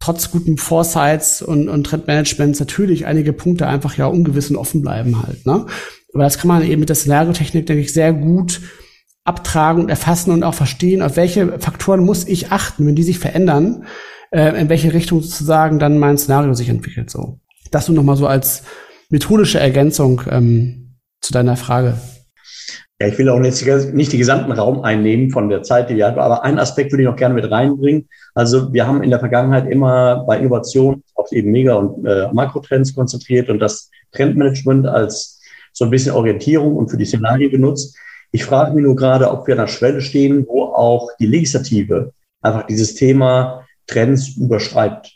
trotz 0.00 0.30
guten 0.30 0.56
Foresights 0.56 1.42
und, 1.42 1.68
und 1.68 1.84
Trendmanagements 1.84 2.60
natürlich 2.60 3.06
einige 3.06 3.32
Punkte 3.32 3.66
einfach 3.66 3.96
ja 3.98 4.06
ungewiss 4.06 4.50
und 4.50 4.56
offen 4.56 4.82
bleiben 4.82 5.22
halt. 5.22 5.44
Ne? 5.44 5.66
Aber 6.14 6.24
das 6.24 6.38
kann 6.38 6.48
man 6.48 6.62
eben 6.62 6.80
mit 6.80 6.88
der 6.88 6.96
Szenariotechnik, 6.96 7.66
denke 7.66 7.82
ich, 7.82 7.92
sehr 7.92 8.12
gut 8.12 8.60
abtragen 9.24 9.82
und 9.82 9.90
erfassen 9.90 10.30
und 10.30 10.42
auch 10.42 10.54
verstehen, 10.54 11.02
auf 11.02 11.16
welche 11.16 11.58
Faktoren 11.58 12.00
muss 12.00 12.26
ich 12.26 12.50
achten, 12.50 12.86
wenn 12.86 12.94
die 12.94 13.02
sich 13.02 13.18
verändern, 13.18 13.84
äh, 14.30 14.58
in 14.58 14.70
welche 14.70 14.94
Richtung 14.94 15.20
sozusagen 15.20 15.78
dann 15.78 15.98
mein 15.98 16.16
Szenario 16.16 16.54
sich 16.54 16.70
entwickelt. 16.70 17.10
So, 17.10 17.38
das 17.70 17.88
nur 17.88 17.96
noch 17.96 18.04
mal 18.04 18.16
so 18.16 18.26
als 18.26 18.62
methodische 19.10 19.58
Ergänzung 19.58 20.22
ähm, 20.30 20.96
zu 21.20 21.32
deiner 21.32 21.56
Frage. 21.56 21.98
Ja, 23.00 23.06
ich 23.06 23.18
will 23.18 23.28
auch 23.28 23.40
jetzt 23.40 23.64
nicht 23.94 24.12
die 24.12 24.18
gesamten 24.18 24.50
Raum 24.50 24.80
einnehmen 24.80 25.30
von 25.30 25.48
der 25.48 25.62
Zeit, 25.62 25.88
die 25.88 25.96
wir 25.96 26.06
hatten, 26.06 26.18
aber 26.18 26.42
einen 26.42 26.58
Aspekt 26.58 26.90
würde 26.90 27.02
ich 27.02 27.08
noch 27.08 27.16
gerne 27.16 27.34
mit 27.34 27.48
reinbringen. 27.48 28.08
Also 28.34 28.72
wir 28.72 28.86
haben 28.88 29.04
in 29.04 29.10
der 29.10 29.20
Vergangenheit 29.20 29.70
immer 29.70 30.24
bei 30.26 30.38
Innovation 30.38 31.02
auf 31.14 31.30
eben 31.30 31.52
Mega- 31.52 31.74
und 31.74 32.04
äh, 32.04 32.26
Makrotrends 32.32 32.94
konzentriert 32.94 33.50
und 33.50 33.60
das 33.60 33.90
Trendmanagement 34.12 34.86
als 34.86 35.37
so 35.72 35.84
ein 35.84 35.90
bisschen 35.90 36.12
Orientierung 36.12 36.76
und 36.76 36.90
für 36.90 36.96
die 36.96 37.04
Szenarien 37.04 37.50
genutzt. 37.50 37.96
Ich 38.30 38.44
frage 38.44 38.74
mich 38.74 38.84
nur 38.84 38.96
gerade, 38.96 39.30
ob 39.30 39.46
wir 39.46 39.54
an 39.54 39.66
der 39.66 39.68
Schwelle 39.68 40.00
stehen, 40.00 40.46
wo 40.46 40.64
auch 40.64 41.10
die 41.18 41.26
Legislative 41.26 42.12
einfach 42.42 42.66
dieses 42.66 42.94
Thema 42.94 43.66
Trends 43.86 44.36
überschreibt. 44.36 45.12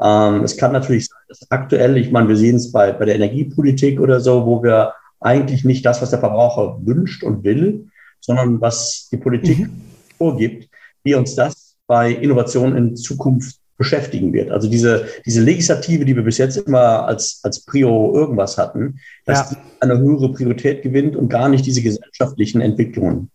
Ähm, 0.00 0.44
es 0.44 0.56
kann 0.56 0.72
natürlich 0.72 1.06
sein, 1.06 1.18
dass 1.28 1.50
aktuell, 1.50 1.96
ich 1.96 2.10
meine, 2.10 2.28
wir 2.28 2.36
sehen 2.36 2.56
es 2.56 2.72
bei, 2.72 2.92
bei 2.92 3.04
der 3.04 3.16
Energiepolitik 3.16 4.00
oder 4.00 4.20
so, 4.20 4.46
wo 4.46 4.62
wir 4.62 4.94
eigentlich 5.20 5.64
nicht 5.64 5.84
das, 5.84 6.00
was 6.00 6.10
der 6.10 6.18
Verbraucher 6.18 6.78
wünscht 6.82 7.22
und 7.22 7.44
will, 7.44 7.88
sondern 8.20 8.60
was 8.60 9.08
die 9.10 9.18
Politik 9.18 9.58
mhm. 9.60 9.80
vorgibt, 10.16 10.68
wie 11.02 11.14
uns 11.14 11.34
das 11.34 11.76
bei 11.86 12.12
Innovationen 12.12 12.76
in 12.76 12.96
Zukunft 12.96 13.59
beschäftigen 13.80 14.34
wird. 14.34 14.50
Also 14.50 14.68
diese, 14.68 15.06
diese 15.24 15.40
Legislative, 15.40 16.04
die 16.04 16.14
wir 16.14 16.22
bis 16.22 16.36
jetzt 16.36 16.58
immer 16.58 17.06
als, 17.06 17.40
als 17.42 17.64
Prio 17.64 18.14
irgendwas 18.14 18.58
hatten, 18.58 19.00
dass 19.24 19.50
ja. 19.50 19.56
die 19.56 19.82
eine 19.82 19.98
höhere 19.98 20.30
Priorität 20.32 20.82
gewinnt 20.82 21.16
und 21.16 21.30
gar 21.30 21.48
nicht 21.48 21.64
diese 21.64 21.80
gesellschaftlichen 21.80 22.60
Entwicklungen. 22.60 23.30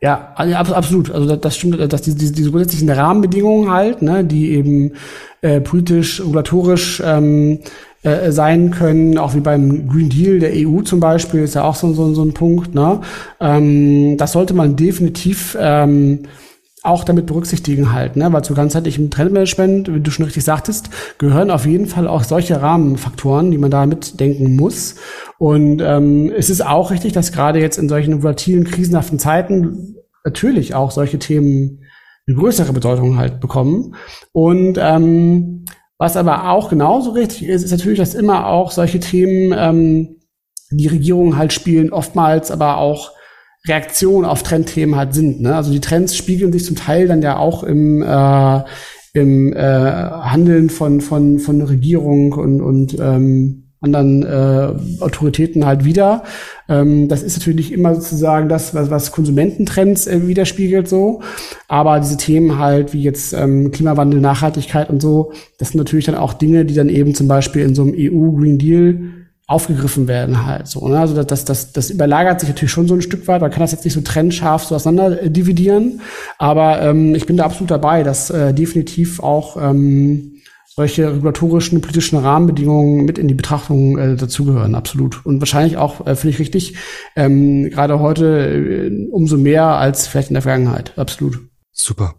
Ja, 0.00 0.32
also 0.34 0.74
absolut. 0.74 1.10
Also 1.10 1.36
das 1.36 1.56
stimmt, 1.56 1.92
dass 1.92 2.00
diese, 2.00 2.16
diese, 2.16 2.32
diese 2.32 2.50
grundsätzlichen 2.50 2.88
Rahmenbedingungen 2.88 3.70
halt, 3.70 4.00
ne, 4.00 4.24
die 4.24 4.52
eben 4.52 4.94
äh, 5.42 5.60
politisch, 5.60 6.20
regulatorisch 6.20 7.02
ähm, 7.04 7.60
äh, 8.02 8.32
sein 8.32 8.70
können, 8.70 9.18
auch 9.18 9.34
wie 9.34 9.40
beim 9.40 9.88
Green 9.88 10.08
Deal 10.08 10.38
der 10.38 10.52
EU 10.54 10.80
zum 10.80 11.00
Beispiel, 11.00 11.42
ist 11.42 11.54
ja 11.54 11.64
auch 11.64 11.76
so, 11.76 11.92
so, 11.92 12.14
so 12.14 12.24
ein 12.24 12.32
Punkt. 12.32 12.74
Ne? 12.74 13.02
Ähm, 13.40 14.16
das 14.16 14.32
sollte 14.32 14.54
man 14.54 14.74
definitiv 14.74 15.54
ähm, 15.60 16.20
auch 16.82 17.04
damit 17.04 17.26
berücksichtigen 17.26 17.92
halt, 17.92 18.16
ne? 18.16 18.32
weil 18.32 18.42
zu 18.42 18.54
ganzheitlichem 18.54 19.10
Trendmanagement, 19.10 19.94
wie 19.94 20.00
du 20.00 20.10
schon 20.10 20.24
richtig 20.24 20.44
sagtest, 20.44 20.90
gehören 21.18 21.50
auf 21.50 21.64
jeden 21.64 21.86
Fall 21.86 22.08
auch 22.08 22.24
solche 22.24 22.60
Rahmenfaktoren, 22.60 23.50
die 23.52 23.58
man 23.58 23.70
da 23.70 23.86
mitdenken 23.86 24.56
muss. 24.56 24.96
Und 25.38 25.80
ähm, 25.80 26.32
es 26.36 26.50
ist 26.50 26.64
auch 26.66 26.90
richtig, 26.90 27.12
dass 27.12 27.30
gerade 27.32 27.60
jetzt 27.60 27.78
in 27.78 27.88
solchen 27.88 28.22
volatilen, 28.22 28.64
krisenhaften 28.64 29.20
Zeiten 29.20 29.96
natürlich 30.24 30.74
auch 30.74 30.90
solche 30.90 31.18
Themen 31.18 31.84
eine 32.26 32.36
größere 32.36 32.72
Bedeutung 32.72 33.16
halt 33.16 33.40
bekommen. 33.40 33.94
Und 34.32 34.78
ähm, 34.80 35.64
was 35.98 36.16
aber 36.16 36.50
auch 36.50 36.68
genauso 36.68 37.12
richtig 37.12 37.44
ist, 37.44 37.62
ist 37.62 37.70
natürlich, 37.70 37.98
dass 37.98 38.14
immer 38.14 38.46
auch 38.48 38.72
solche 38.72 38.98
Themen 38.98 39.54
ähm, 39.56 40.16
die 40.70 40.88
Regierungen 40.88 41.36
halt 41.36 41.52
spielen, 41.52 41.92
oftmals 41.92 42.50
aber 42.50 42.78
auch 42.78 43.12
Reaktion 43.66 44.24
auf 44.24 44.42
Trendthemen 44.42 44.96
halt 44.96 45.14
sind. 45.14 45.40
Ne? 45.40 45.54
Also 45.54 45.70
die 45.70 45.80
Trends 45.80 46.16
spiegeln 46.16 46.52
sich 46.52 46.64
zum 46.64 46.76
Teil 46.76 47.06
dann 47.06 47.22
ja 47.22 47.36
auch 47.36 47.62
im, 47.62 48.02
äh, 48.02 48.60
im 49.12 49.52
äh, 49.52 49.56
Handeln 49.60 50.70
von, 50.70 51.00
von, 51.00 51.38
von 51.38 51.60
Regierung 51.62 52.32
und, 52.32 52.60
und 52.60 52.96
ähm, 52.98 53.62
anderen 53.82 54.22
äh, 54.22 55.02
Autoritäten 55.02 55.66
halt 55.66 55.84
wieder. 55.84 56.22
Ähm, 56.68 57.08
das 57.08 57.22
ist 57.22 57.38
natürlich 57.38 57.70
nicht 57.70 57.72
immer 57.72 57.94
sozusagen 57.94 58.48
das, 58.48 58.74
was, 58.74 58.90
was 58.90 59.12
Konsumententrends 59.12 60.06
äh, 60.06 60.26
widerspiegelt 60.26 60.88
so. 60.88 61.20
Aber 61.68 61.98
diese 62.00 62.16
Themen 62.16 62.58
halt 62.58 62.92
wie 62.92 63.02
jetzt 63.02 63.32
ähm, 63.32 63.72
Klimawandel, 63.72 64.20
Nachhaltigkeit 64.20 64.88
und 64.88 65.02
so, 65.02 65.32
das 65.58 65.70
sind 65.70 65.78
natürlich 65.78 66.06
dann 66.06 66.14
auch 66.14 66.32
Dinge, 66.32 66.64
die 66.64 66.74
dann 66.74 66.88
eben 66.88 67.14
zum 67.14 67.28
Beispiel 67.28 67.62
in 67.62 67.74
so 67.74 67.82
einem 67.82 67.94
EU 67.96 68.30
Green 68.38 68.58
Deal 68.58 69.21
aufgegriffen 69.46 70.08
werden 70.08 70.46
halt 70.46 70.66
so. 70.66 70.86
Ne? 70.88 70.98
Also 70.98 71.22
das, 71.22 71.44
das, 71.44 71.72
das 71.72 71.90
überlagert 71.90 72.40
sich 72.40 72.48
natürlich 72.48 72.70
schon 72.70 72.88
so 72.88 72.94
ein 72.94 73.02
Stück 73.02 73.26
weit. 73.28 73.40
Man 73.40 73.50
kann 73.50 73.60
das 73.60 73.72
jetzt 73.72 73.84
nicht 73.84 73.94
so 73.94 74.00
trennscharf 74.00 74.64
so 74.64 74.74
auseinander 74.74 75.22
äh, 75.22 75.30
dividieren. 75.30 76.00
Aber 76.38 76.80
ähm, 76.82 77.14
ich 77.14 77.26
bin 77.26 77.36
da 77.36 77.44
absolut 77.44 77.70
dabei, 77.70 78.02
dass 78.02 78.30
äh, 78.30 78.54
definitiv 78.54 79.20
auch 79.20 79.56
ähm, 79.60 80.32
solche 80.74 81.12
regulatorischen, 81.12 81.82
politischen 81.82 82.18
Rahmenbedingungen 82.18 83.04
mit 83.04 83.18
in 83.18 83.28
die 83.28 83.34
Betrachtung 83.34 83.98
äh, 83.98 84.16
dazugehören, 84.16 84.74
absolut. 84.74 85.24
Und 85.26 85.40
wahrscheinlich 85.40 85.76
auch, 85.76 86.06
äh, 86.06 86.16
finde 86.16 86.34
ich 86.34 86.38
richtig, 86.38 86.76
ähm, 87.14 87.68
gerade 87.68 88.00
heute 88.00 88.26
äh, 88.26 89.08
umso 89.10 89.36
mehr 89.36 89.66
als 89.66 90.06
vielleicht 90.06 90.30
in 90.30 90.34
der 90.34 90.42
Vergangenheit, 90.42 90.96
absolut. 90.96 91.40
Super. 91.72 92.14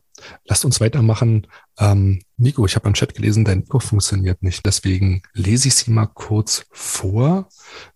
Lasst 0.45 0.65
uns 0.65 0.79
weitermachen. 0.81 1.47
Ähm, 1.79 2.21
Nico, 2.37 2.65
ich 2.65 2.75
habe 2.75 2.87
im 2.87 2.93
Chat 2.93 3.13
gelesen, 3.15 3.45
dein 3.45 3.59
Nico 3.59 3.79
funktioniert 3.79 4.43
nicht. 4.43 4.65
Deswegen 4.65 5.23
lese 5.33 5.67
ich 5.67 5.75
sie 5.75 5.91
mal 5.91 6.07
kurz 6.07 6.65
vor. 6.71 7.47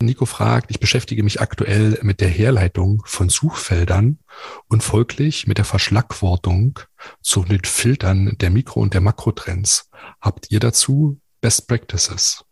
Nico 0.01 0.25
fragt, 0.25 0.71
ich 0.71 0.79
beschäftige 0.79 1.23
mich 1.23 1.41
aktuell 1.41 1.99
mit 2.01 2.21
der 2.21 2.29
Herleitung 2.29 3.03
von 3.05 3.29
Suchfeldern 3.29 4.19
und 4.67 4.83
folglich 4.83 5.47
mit 5.47 5.57
der 5.57 5.65
Verschlagwortung 5.65 6.79
zu 7.21 7.43
den 7.43 7.63
Filtern 7.63 8.35
der 8.39 8.49
Mikro- 8.49 8.81
und 8.81 8.93
der 8.93 9.01
Makrotrends. 9.01 9.89
Habt 10.21 10.51
ihr 10.51 10.59
dazu 10.59 11.19
Best 11.41 11.67
Practices? 11.67 12.43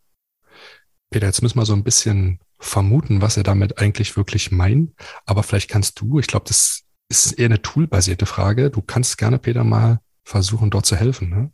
Peter, 1.10 1.28
jetzt 1.28 1.42
müssen 1.42 1.60
wir 1.60 1.66
so 1.66 1.74
ein 1.74 1.84
bisschen 1.84 2.40
vermuten, 2.60 3.22
was 3.22 3.38
er 3.38 3.44
damit 3.44 3.80
eigentlich 3.80 4.18
wirklich 4.18 4.52
meint. 4.52 4.92
Aber 5.26 5.44
vielleicht 5.44 5.70
kannst 5.70 6.00
du, 6.02 6.20
ich 6.20 6.28
glaube, 6.28 6.46
das 6.48 6.84
ist 7.10 7.34
eher 7.34 7.46
eine 7.46 7.62
toolbasierte 7.62 8.26
Frage. 8.26 8.70
Du 8.70 8.82
kannst 8.82 9.18
gerne, 9.18 9.38
Peter, 9.38 9.64
mal 9.64 10.00
versuchen, 10.24 10.70
dort 10.70 10.86
zu 10.86 10.96
helfen. 10.96 11.30
Ne? 11.30 11.50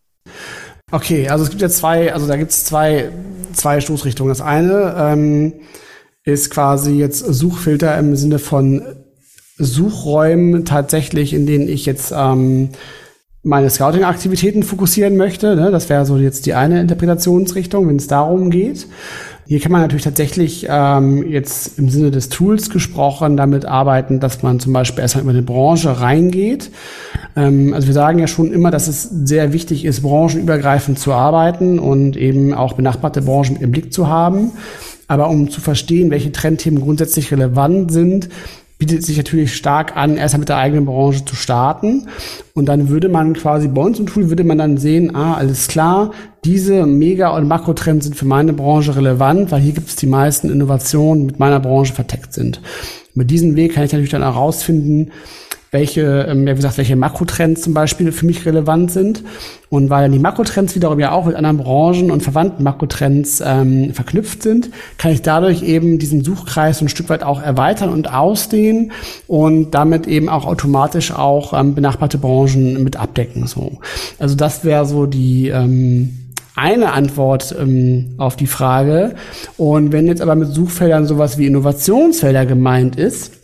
Okay, 0.91 1.29
also 1.29 1.43
es 1.43 1.50
gibt 1.50 1.62
ja 1.62 1.70
zwei, 1.70 2.13
also 2.13 2.27
da 2.27 2.38
gibt 2.38 2.51
es 2.51 2.65
zwei, 2.65 3.12
zwei 3.53 3.81
Stoßrichtungen. 3.81 4.29
Das 4.29 4.41
eine 4.41 4.96
ähm, 4.98 5.53
ist 6.24 6.51
quasi 6.51 6.93
jetzt 6.93 7.20
Suchfilter 7.20 7.98
im 7.98 8.15
Sinne 8.15 8.39
von 8.39 8.81
Suchräumen 9.58 10.65
tatsächlich, 10.65 11.34
in 11.34 11.46
denen 11.46 11.67
ich 11.67 11.86
jetzt 11.86 12.13
ähm, 12.15 12.70
meine 13.43 13.70
Scouting-Aktivitäten 13.70 14.63
fokussieren 14.63 15.17
möchte. 15.17 15.55
Ne? 15.55 15.72
Das 15.72 15.89
wäre 15.89 16.05
so 16.05 16.17
jetzt 16.17 16.46
die 16.46 16.53
eine 16.53 16.81
Interpretationsrichtung, 16.81 17.88
wenn 17.88 17.96
es 17.96 18.08
darum 18.08 18.51
geht. 18.51 18.88
Hier 19.51 19.60
kann 19.60 19.74
man 19.74 19.81
natürlich 19.81 20.05
tatsächlich 20.05 20.67
ähm, 20.70 21.29
jetzt 21.29 21.77
im 21.77 21.89
Sinne 21.89 22.10
des 22.10 22.29
Tools 22.29 22.70
gesprochen 22.70 23.36
damit 23.36 23.65
arbeiten, 23.65 24.22
dass 24.22 24.43
man 24.43 24.62
zum 24.62 24.72
Beispiel 24.72 25.01
erstmal 25.01 25.24
über 25.24 25.34
eine 25.34 25.41
Branche 25.41 26.00
reingeht. 26.00 26.72
Ähm, 27.36 27.74
also 27.74 27.86
wir 27.88 27.93
sagen 27.93 28.20
ja 28.20 28.27
schon 28.27 28.53
immer, 28.53 28.72
dass 28.72 28.88
es 28.88 29.03
sehr 29.03 29.51
wichtig 29.51 29.84
ist, 29.84 30.03
branchenübergreifend 30.03 31.00
zu 31.00 31.12
arbeiten 31.12 31.79
und 31.79 32.15
eben 32.15 32.53
auch 32.53 32.72
benachbarte 32.72 33.24
Branchen 33.24 33.58
im 33.58 33.72
Blick 33.72 33.91
zu 33.91 34.08
haben. 34.08 34.51
Aber 35.10 35.29
um 35.29 35.50
zu 35.50 35.60
verstehen, 35.60 36.12
welche 36.12 36.31
Trendthemen 36.31 36.81
grundsätzlich 36.81 37.29
relevant 37.34 37.91
sind, 37.91 38.29
bietet 38.81 39.03
sich 39.03 39.15
natürlich 39.15 39.55
stark 39.55 39.95
an, 39.95 40.17
erst 40.17 40.35
mit 40.39 40.50
der 40.50 40.57
eigenen 40.57 40.85
Branche 40.85 41.23
zu 41.23 41.35
starten. 41.35 42.07
Und 42.55 42.65
dann 42.65 42.89
würde 42.89 43.09
man 43.09 43.33
quasi 43.33 43.67
bei 43.67 43.79
uns 43.79 44.00
im 44.00 44.07
Tool 44.07 44.29
würde 44.29 44.43
man 44.43 44.57
dann 44.57 44.77
sehen, 44.77 45.15
ah, 45.15 45.35
alles 45.35 45.67
klar, 45.67 46.09
diese 46.45 46.88
Mega- 46.88 47.29
und 47.29 47.47
Makrotrends 47.47 48.05
sind 48.05 48.15
für 48.15 48.25
meine 48.25 48.53
Branche 48.53 48.95
relevant, 48.95 49.51
weil 49.51 49.61
hier 49.61 49.73
gibt 49.73 49.89
es 49.89 49.97
die 49.97 50.07
meisten 50.07 50.50
Innovationen 50.50 51.27
mit 51.27 51.38
meiner 51.38 51.59
Branche 51.59 51.93
verteckt 51.93 52.33
sind. 52.33 52.59
Mit 53.13 53.29
diesem 53.29 53.55
Weg 53.55 53.75
kann 53.75 53.83
ich 53.83 53.91
natürlich 53.91 54.09
dann 54.09 54.23
herausfinden, 54.23 55.11
welche, 55.72 56.28
ähm, 56.30 56.46
ja, 56.46 56.54
wie 56.54 56.58
gesagt, 56.58 56.78
welche 56.78 56.98
Makrotrends 56.98 57.62
zum 57.62 57.74
Beispiel 57.74 58.12
für 58.12 58.25
mich 58.25 58.46
relevant 58.46 58.92
sind. 58.92 59.24
Und 59.70 59.90
weil 59.90 60.12
die 60.12 60.20
Makrotrends 60.20 60.75
wiederum 60.75 61.00
ja 61.00 61.13
auch 61.13 61.25
mit 61.25 61.36
anderen 61.36 61.58
Branchen 61.58 62.12
und 62.12 62.22
verwandten 62.22 62.63
Makrotrends 62.63 63.42
ähm, 63.44 63.94
verknüpft 63.94 64.44
sind, 64.44 64.70
kann 64.98 65.13
ich 65.13 65.22
dadurch 65.22 65.63
eben 65.63 65.98
diesen 65.98 66.25
Suchkreis 66.25 66.82
ein 66.82 66.90
Stück 66.90 67.08
weit 67.08 67.24
auch 67.24 67.42
erweitern 67.42 67.90
und 67.90 68.13
ausdehnen 68.13 68.92
und 69.28 69.72
damit 69.72 70.08
eben 70.08 70.28
auch 70.28 70.46
automatisch 70.46 71.13
auch 71.13 71.58
ähm, 71.58 71.74
benachbarte 71.74 72.18
Branchen 72.18 72.84
mit 72.84 72.98
abdecken. 72.98 73.48
So. 73.48 73.80
Also 74.20 74.36
das 74.36 74.66
wäre 74.66 74.86
so 74.86 75.06
die 75.06 75.48
ähm, 75.48 76.18
eine 76.54 76.92
Antwort 76.92 77.56
ähm, 77.58 78.16
auf 78.18 78.36
die 78.36 78.48
Frage. 78.48 79.16
Und 79.56 79.94
wenn 79.94 80.08
jetzt 80.08 80.22
aber 80.22 80.36
mit 80.36 80.50
Suchfeldern 80.50 81.06
sowas 81.06 81.38
wie 81.38 81.48
Innovationsfelder 81.48 82.46
gemeint 82.46 82.98
ist, 82.98 83.40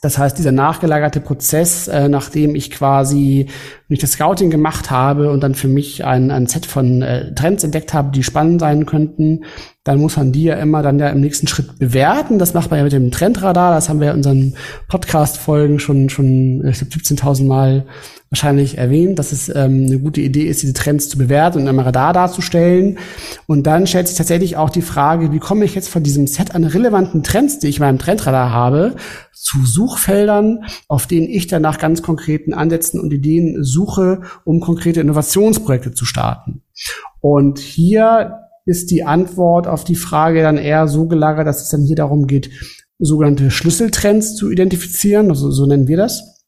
das 0.00 0.16
heißt, 0.16 0.38
dieser 0.38 0.52
nachgelagerte 0.52 1.20
Prozess, 1.20 1.88
äh, 1.88 2.08
nachdem 2.08 2.54
ich 2.54 2.70
quasi 2.70 3.46
nicht 3.88 4.02
das 4.02 4.12
Scouting 4.12 4.50
gemacht 4.50 4.90
habe 4.90 5.30
und 5.30 5.42
dann 5.42 5.54
für 5.54 5.68
mich 5.68 6.04
ein, 6.04 6.30
ein 6.30 6.46
Set 6.46 6.66
von 6.66 7.02
äh, 7.02 7.34
Trends 7.34 7.64
entdeckt 7.64 7.94
habe, 7.94 8.12
die 8.12 8.22
spannend 8.22 8.60
sein 8.60 8.86
könnten, 8.86 9.44
dann 9.84 10.00
muss 10.00 10.16
man 10.16 10.32
die 10.32 10.44
ja 10.44 10.56
immer 10.56 10.82
dann 10.82 10.98
ja 10.98 11.08
im 11.08 11.20
nächsten 11.20 11.46
Schritt 11.46 11.78
bewerten. 11.78 12.38
Das 12.38 12.52
macht 12.52 12.70
man 12.70 12.78
ja 12.78 12.84
mit 12.84 12.92
dem 12.92 13.10
Trendradar. 13.10 13.72
Das 13.72 13.88
haben 13.88 14.00
wir 14.00 14.10
in 14.10 14.18
unseren 14.18 14.54
Podcast-Folgen 14.88 15.78
schon, 15.78 16.10
schon 16.10 16.66
ich 16.66 16.78
glaube, 16.78 16.92
17.000 16.92 17.46
Mal 17.46 17.86
wahrscheinlich 18.28 18.76
erwähnt, 18.76 19.18
dass 19.18 19.32
es 19.32 19.48
ähm, 19.48 19.86
eine 19.86 19.98
gute 19.98 20.20
Idee 20.20 20.44
ist, 20.44 20.62
diese 20.62 20.74
Trends 20.74 21.08
zu 21.08 21.16
bewerten 21.16 21.62
und 21.62 21.68
einem 21.68 21.78
Radar 21.78 22.12
darzustellen. 22.12 22.98
Und 23.46 23.66
dann 23.66 23.86
stellt 23.86 24.08
sich 24.08 24.18
tatsächlich 24.18 24.58
auch 24.58 24.68
die 24.68 24.82
Frage, 24.82 25.32
wie 25.32 25.38
komme 25.38 25.64
ich 25.64 25.74
jetzt 25.74 25.88
von 25.88 26.02
diesem 26.02 26.26
Set 26.26 26.54
an 26.54 26.64
relevanten 26.64 27.22
Trends, 27.22 27.58
die 27.58 27.68
ich 27.68 27.78
in 27.78 27.84
meinem 27.84 27.98
Trendradar 27.98 28.50
habe, 28.50 28.96
zu 29.32 29.64
Suchfeldern, 29.64 30.64
auf 30.88 31.06
denen 31.06 31.28
ich 31.28 31.46
dann 31.46 31.62
nach 31.62 31.78
ganz 31.78 32.02
konkreten 32.02 32.52
Ansätzen 32.52 33.00
und 33.00 33.12
Ideen 33.12 33.64
suche, 33.64 34.20
um 34.44 34.60
konkrete 34.60 35.00
Innovationsprojekte 35.00 35.94
zu 35.94 36.04
starten. 36.04 36.60
Und 37.20 37.58
hier 37.58 38.47
ist 38.68 38.90
die 38.90 39.02
Antwort 39.02 39.66
auf 39.66 39.82
die 39.82 39.96
Frage 39.96 40.42
dann 40.42 40.58
eher 40.58 40.88
so 40.88 41.06
gelagert, 41.06 41.46
dass 41.46 41.62
es 41.62 41.70
dann 41.70 41.82
hier 41.82 41.96
darum 41.96 42.26
geht, 42.26 42.50
sogenannte 42.98 43.50
Schlüsseltrends 43.50 44.36
zu 44.36 44.50
identifizieren, 44.50 45.30
also 45.30 45.50
so 45.50 45.64
nennen 45.66 45.88
wir 45.88 45.96
das. 45.96 46.44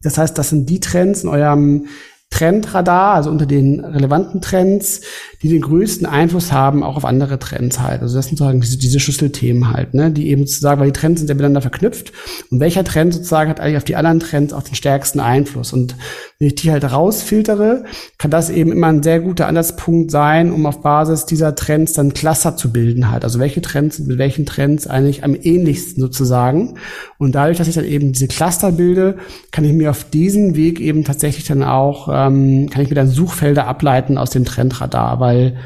Das 0.00 0.16
heißt, 0.16 0.38
das 0.38 0.48
sind 0.48 0.70
die 0.70 0.80
Trends 0.80 1.24
in 1.24 1.28
eurem 1.28 1.86
Trendradar, 2.30 3.14
also 3.14 3.30
unter 3.30 3.46
den 3.46 3.80
relevanten 3.80 4.40
Trends, 4.40 5.00
die 5.42 5.48
den 5.48 5.62
größten 5.62 6.06
Einfluss 6.06 6.52
haben, 6.52 6.82
auch 6.82 6.96
auf 6.96 7.04
andere 7.04 7.38
Trends 7.38 7.80
halt. 7.80 8.02
Also 8.02 8.16
das 8.16 8.26
sind 8.26 8.38
sozusagen 8.38 8.60
diese, 8.60 8.78
diese 8.78 9.00
Schlüsselthemen 9.00 9.72
halt, 9.72 9.94
ne, 9.94 10.10
die 10.10 10.28
eben 10.28 10.46
sozusagen, 10.46 10.80
weil 10.80 10.90
die 10.90 10.98
Trends 10.98 11.20
sind 11.20 11.28
ja 11.28 11.34
miteinander 11.34 11.62
verknüpft. 11.62 12.12
Und 12.50 12.60
welcher 12.60 12.84
Trend 12.84 13.14
sozusagen 13.14 13.50
hat 13.50 13.60
eigentlich 13.60 13.78
auf 13.78 13.84
die 13.84 13.96
anderen 13.96 14.20
Trends 14.20 14.52
auch 14.52 14.62
den 14.62 14.74
stärksten 14.74 15.20
Einfluss? 15.20 15.72
Und 15.72 15.96
wenn 16.38 16.48
ich 16.48 16.54
die 16.54 16.70
halt 16.70 16.84
rausfiltere, 16.84 17.84
kann 18.16 18.30
das 18.30 18.48
eben 18.48 18.70
immer 18.70 18.86
ein 18.86 19.02
sehr 19.02 19.18
guter 19.18 19.48
Ansatzpunkt 19.48 20.12
sein, 20.12 20.52
um 20.52 20.66
auf 20.66 20.82
Basis 20.82 21.26
dieser 21.26 21.56
Trends 21.56 21.94
dann 21.94 22.14
Cluster 22.14 22.56
zu 22.56 22.72
bilden 22.72 23.10
halt. 23.10 23.24
Also 23.24 23.40
welche 23.40 23.60
Trends 23.60 23.96
sind 23.96 24.06
mit 24.06 24.18
welchen 24.18 24.46
Trends 24.46 24.86
eigentlich 24.86 25.24
am 25.24 25.34
ähnlichsten 25.34 26.00
sozusagen. 26.00 26.74
Und 27.18 27.34
dadurch, 27.34 27.58
dass 27.58 27.66
ich 27.66 27.74
dann 27.74 27.84
eben 27.84 28.12
diese 28.12 28.28
Cluster 28.28 28.70
bilde, 28.70 29.18
kann 29.50 29.64
ich 29.64 29.72
mir 29.72 29.90
auf 29.90 30.04
diesen 30.04 30.54
Weg 30.54 30.78
eben 30.78 31.02
tatsächlich 31.02 31.44
dann 31.44 31.64
auch, 31.64 32.08
ähm, 32.08 32.70
kann 32.70 32.82
ich 32.82 32.88
mir 32.88 32.94
dann 32.94 33.08
Suchfelder 33.08 33.66
ableiten 33.66 34.16
aus 34.16 34.30
dem 34.30 34.44
Trendradar, 34.44 35.18
weil 35.18 35.56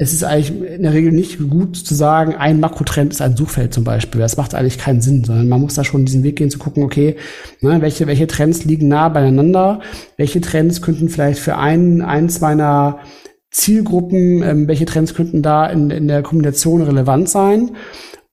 es 0.00 0.12
ist 0.12 0.22
eigentlich 0.22 0.62
in 0.62 0.84
der 0.84 0.92
Regel 0.92 1.10
nicht 1.10 1.40
gut 1.50 1.76
zu 1.76 1.92
sagen, 1.92 2.36
ein 2.36 2.60
Makrotrend 2.60 3.12
ist 3.12 3.20
ein 3.20 3.36
Suchfeld 3.36 3.74
zum 3.74 3.82
Beispiel. 3.82 4.20
Das 4.20 4.36
macht 4.36 4.54
eigentlich 4.54 4.78
keinen 4.78 5.00
Sinn, 5.00 5.24
sondern 5.24 5.48
man 5.48 5.60
muss 5.60 5.74
da 5.74 5.82
schon 5.82 6.04
diesen 6.04 6.22
Weg 6.22 6.36
gehen 6.36 6.50
zu 6.50 6.60
gucken, 6.60 6.84
okay, 6.84 7.16
ne, 7.60 7.80
welche, 7.80 8.06
welche 8.06 8.28
Trends 8.28 8.64
liegen 8.64 8.86
nah 8.86 9.08
beieinander, 9.08 9.80
welche 10.16 10.40
Trends 10.40 10.82
könnten 10.82 11.08
vielleicht 11.08 11.40
für 11.40 11.56
einen, 11.56 12.00
eins 12.00 12.40
meiner 12.40 13.00
Zielgruppen, 13.50 14.42
ähm, 14.44 14.68
welche 14.68 14.86
Trends 14.86 15.14
könnten 15.14 15.42
da 15.42 15.66
in, 15.66 15.90
in 15.90 16.06
der 16.06 16.22
Kombination 16.22 16.82
relevant 16.82 17.28
sein. 17.28 17.72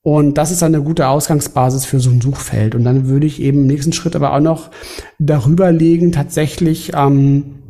Und 0.04 0.38
das 0.38 0.52
ist 0.52 0.62
dann 0.62 0.76
eine 0.76 0.84
gute 0.84 1.08
Ausgangsbasis 1.08 1.86
für 1.86 2.00
so 2.00 2.12
ein 2.12 2.22
Suchfeld. 2.22 2.76
Und 2.76 2.84
dann 2.84 3.08
würde 3.08 3.26
ich 3.26 3.42
eben 3.42 3.62
im 3.62 3.68
nächsten 3.68 3.92
Schritt 3.92 4.16
aber 4.16 4.36
auch 4.36 4.40
noch 4.40 4.70
darüber 5.18 5.72
legen, 5.72 6.12
tatsächlich 6.12 6.92
ähm, 6.96 7.65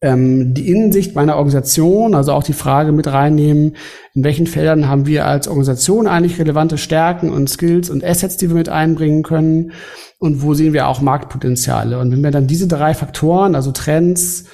ähm, 0.00 0.54
die 0.54 0.70
Innensicht 0.70 1.14
meiner 1.14 1.36
Organisation, 1.36 2.14
also 2.14 2.32
auch 2.32 2.44
die 2.44 2.52
Frage 2.52 2.92
mit 2.92 3.08
reinnehmen, 3.08 3.76
in 4.14 4.24
welchen 4.24 4.46
Feldern 4.46 4.88
haben 4.88 5.06
wir 5.06 5.26
als 5.26 5.48
Organisation 5.48 6.06
eigentlich 6.06 6.38
relevante 6.38 6.78
Stärken 6.78 7.30
und 7.30 7.48
Skills 7.48 7.90
und 7.90 8.04
Assets, 8.04 8.36
die 8.36 8.48
wir 8.48 8.56
mit 8.56 8.68
einbringen 8.68 9.22
können 9.22 9.72
und 10.18 10.42
wo 10.42 10.54
sehen 10.54 10.72
wir 10.72 10.88
auch 10.88 11.00
Marktpotenziale. 11.00 11.98
Und 11.98 12.12
wenn 12.12 12.22
wir 12.22 12.30
dann 12.30 12.46
diese 12.46 12.68
drei 12.68 12.94
Faktoren, 12.94 13.54
also 13.54 13.72
Trends, 13.72 14.46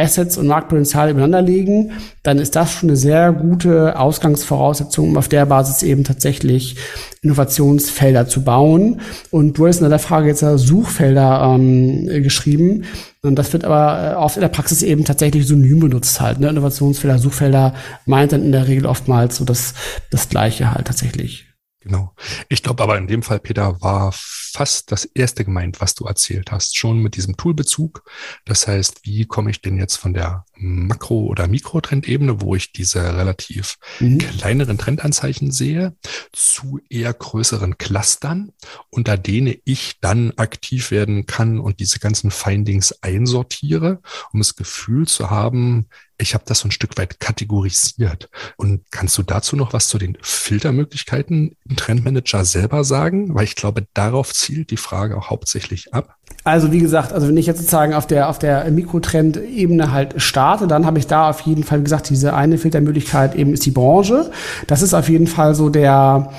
Assets 0.00 0.36
und 0.38 0.46
Marktpotenzial 0.46 1.10
übereinander 1.10 1.42
legen, 1.42 1.92
dann 2.22 2.38
ist 2.38 2.56
das 2.56 2.72
schon 2.72 2.88
eine 2.88 2.96
sehr 2.96 3.32
gute 3.32 3.98
Ausgangsvoraussetzung, 3.98 5.10
um 5.10 5.16
auf 5.16 5.28
der 5.28 5.46
Basis 5.46 5.82
eben 5.82 6.04
tatsächlich 6.04 6.76
Innovationsfelder 7.22 8.26
zu 8.26 8.42
bauen. 8.42 9.00
Und 9.30 9.58
du 9.58 9.66
hast 9.66 9.80
in 9.80 9.88
der 9.88 9.98
Frage 9.98 10.28
jetzt 10.28 10.40
Suchfelder 10.40 11.54
ähm, 11.54 12.06
geschrieben. 12.22 12.84
Und 13.22 13.36
das 13.36 13.52
wird 13.52 13.64
aber 13.64 14.12
äh, 14.12 14.14
oft 14.16 14.36
in 14.36 14.40
der 14.40 14.48
Praxis 14.48 14.82
eben 14.82 15.04
tatsächlich 15.04 15.46
synonym 15.46 15.80
benutzt 15.80 16.20
halt. 16.20 16.40
Ne? 16.40 16.48
Innovationsfelder, 16.48 17.18
Suchfelder 17.18 17.74
meint 18.06 18.32
dann 18.32 18.42
in 18.42 18.52
der 18.52 18.66
Regel 18.66 18.86
oftmals 18.86 19.36
so 19.36 19.44
das, 19.44 19.74
das 20.10 20.28
Gleiche 20.28 20.72
halt 20.72 20.86
tatsächlich. 20.86 21.46
Genau. 21.80 22.12
Ich 22.48 22.62
glaube 22.62 22.82
aber 22.82 22.98
in 22.98 23.06
dem 23.06 23.22
Fall, 23.22 23.40
Peter, 23.40 23.80
war 23.80 24.12
fast 24.50 24.92
das 24.92 25.04
erste 25.04 25.44
gemeint, 25.44 25.80
was 25.80 25.94
du 25.94 26.04
erzählt 26.04 26.50
hast, 26.50 26.76
schon 26.76 26.98
mit 26.98 27.16
diesem 27.16 27.36
Toolbezug. 27.36 28.02
Das 28.44 28.66
heißt, 28.66 29.00
wie 29.04 29.26
komme 29.26 29.50
ich 29.50 29.62
denn 29.62 29.78
jetzt 29.78 29.96
von 29.96 30.14
der 30.14 30.44
Makro- 30.54 31.26
oder 31.26 31.46
Mikrotrendebene, 31.46 32.40
wo 32.40 32.54
ich 32.54 32.72
diese 32.72 33.16
relativ 33.16 33.78
mhm. 33.98 34.18
kleineren 34.18 34.78
Trendanzeichen 34.78 35.50
sehe, 35.50 35.96
zu 36.32 36.80
eher 36.88 37.12
größeren 37.12 37.78
Clustern, 37.78 38.52
unter 38.90 39.16
denen 39.16 39.56
ich 39.64 40.00
dann 40.00 40.32
aktiv 40.36 40.90
werden 40.90 41.26
kann 41.26 41.58
und 41.58 41.80
diese 41.80 41.98
ganzen 41.98 42.30
Findings 42.30 42.92
einsortiere, 43.02 44.00
um 44.32 44.40
das 44.40 44.56
Gefühl 44.56 45.06
zu 45.06 45.30
haben, 45.30 45.88
ich 46.20 46.34
habe 46.34 46.44
das 46.46 46.60
so 46.60 46.68
ein 46.68 46.72
Stück 46.72 46.96
weit 46.98 47.18
kategorisiert. 47.18 48.28
Und 48.56 48.90
kannst 48.90 49.16
du 49.18 49.22
dazu 49.22 49.56
noch 49.56 49.72
was 49.72 49.88
zu 49.88 49.98
den 49.98 50.18
Filtermöglichkeiten 50.20 51.56
im 51.68 51.76
Trendmanager 51.76 52.44
selber 52.44 52.84
sagen? 52.84 53.34
Weil 53.34 53.44
ich 53.44 53.56
glaube, 53.56 53.86
darauf 53.94 54.32
zielt 54.40 54.70
die 54.70 54.76
Frage 54.76 55.16
auch 55.16 55.30
hauptsächlich 55.30 55.94
ab. 55.94 56.16
Also 56.44 56.72
wie 56.72 56.78
gesagt, 56.78 57.12
also 57.12 57.28
wenn 57.28 57.36
ich 57.36 57.46
jetzt 57.46 57.58
sozusagen 57.58 57.94
auf 57.94 58.06
der 58.06 58.28
auf 58.28 58.38
der 58.38 58.70
Mikrotrend-Ebene 58.70 59.92
halt 59.92 60.20
starte, 60.20 60.66
dann 60.66 60.86
habe 60.86 60.98
ich 60.98 61.06
da 61.06 61.28
auf 61.28 61.40
jeden 61.40 61.64
Fall 61.64 61.80
wie 61.80 61.84
gesagt 61.84 62.08
diese 62.08 62.34
eine 62.34 62.58
Filtermöglichkeit 62.58 63.34
eben 63.34 63.52
ist 63.52 63.66
die 63.66 63.70
Branche. 63.70 64.30
Das 64.66 64.82
ist 64.82 64.94
auf 64.94 65.08
jeden 65.08 65.26
Fall 65.26 65.54
so 65.54 65.68
der 65.68 66.30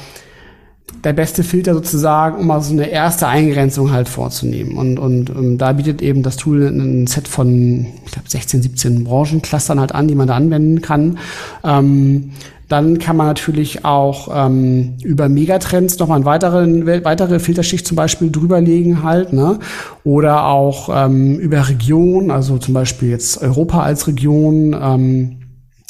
der 1.03 1.13
beste 1.13 1.43
Filter 1.43 1.73
sozusagen, 1.73 2.39
um 2.39 2.47
mal 2.47 2.61
so 2.61 2.73
eine 2.73 2.89
erste 2.89 3.27
Eingrenzung 3.27 3.91
halt 3.91 4.07
vorzunehmen. 4.07 4.77
Und, 4.77 4.99
und, 4.99 5.29
und 5.29 5.37
ähm, 5.37 5.57
da 5.57 5.73
bietet 5.73 6.01
eben 6.01 6.21
das 6.21 6.37
Tool 6.37 6.67
ein 6.67 7.07
Set 7.07 7.27
von, 7.27 7.87
ich 8.05 8.11
glaube, 8.11 8.29
16, 8.29 8.61
17 8.61 9.03
Branchenclustern 9.03 9.79
halt 9.79 9.93
an, 9.93 10.07
die 10.07 10.15
man 10.15 10.27
da 10.27 10.35
anwenden 10.35 10.81
kann. 10.81 11.17
Ähm, 11.63 12.31
dann 12.71 12.99
kann 12.99 13.17
man 13.17 13.27
natürlich 13.27 13.83
auch 13.83 14.29
ähm, 14.33 14.97
über 15.03 15.27
Megatrends 15.27 15.99
nochmal 15.99 16.17
eine 16.17 16.25
weitere, 16.25 17.03
weitere 17.03 17.39
Filterschicht 17.39 17.85
zum 17.85 17.95
Beispiel 17.95 18.31
drüberlegen 18.31 19.03
halt, 19.03 19.33
ne? 19.33 19.59
Oder 20.03 20.45
auch 20.45 20.89
ähm, 20.91 21.37
über 21.39 21.67
Region, 21.67 22.31
also 22.31 22.57
zum 22.57 22.73
Beispiel 22.73 23.09
jetzt 23.09 23.41
Europa 23.41 23.83
als 23.83 24.07
Region, 24.07 24.75
ähm, 24.81 25.37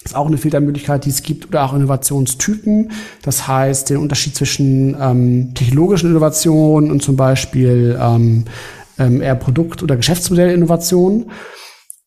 ist 0.03 0.15
auch 0.15 0.25
eine 0.25 0.37
Filtermöglichkeit, 0.37 1.05
die 1.05 1.11
es 1.11 1.21
gibt, 1.21 1.47
oder 1.47 1.63
auch 1.63 1.73
Innovationstypen. 1.73 2.91
Das 3.21 3.47
heißt, 3.47 3.91
den 3.91 3.97
Unterschied 3.97 4.35
zwischen 4.35 4.97
ähm, 4.99 5.53
technologischen 5.53 6.09
Innovationen 6.09 6.89
und 6.89 7.03
zum 7.03 7.15
Beispiel 7.15 7.99
ähm, 8.01 8.45
ähm, 8.97 9.21
eher 9.21 9.35
Produkt- 9.35 9.83
oder 9.83 9.95
Geschäftsmodellinnovationen. 9.95 11.25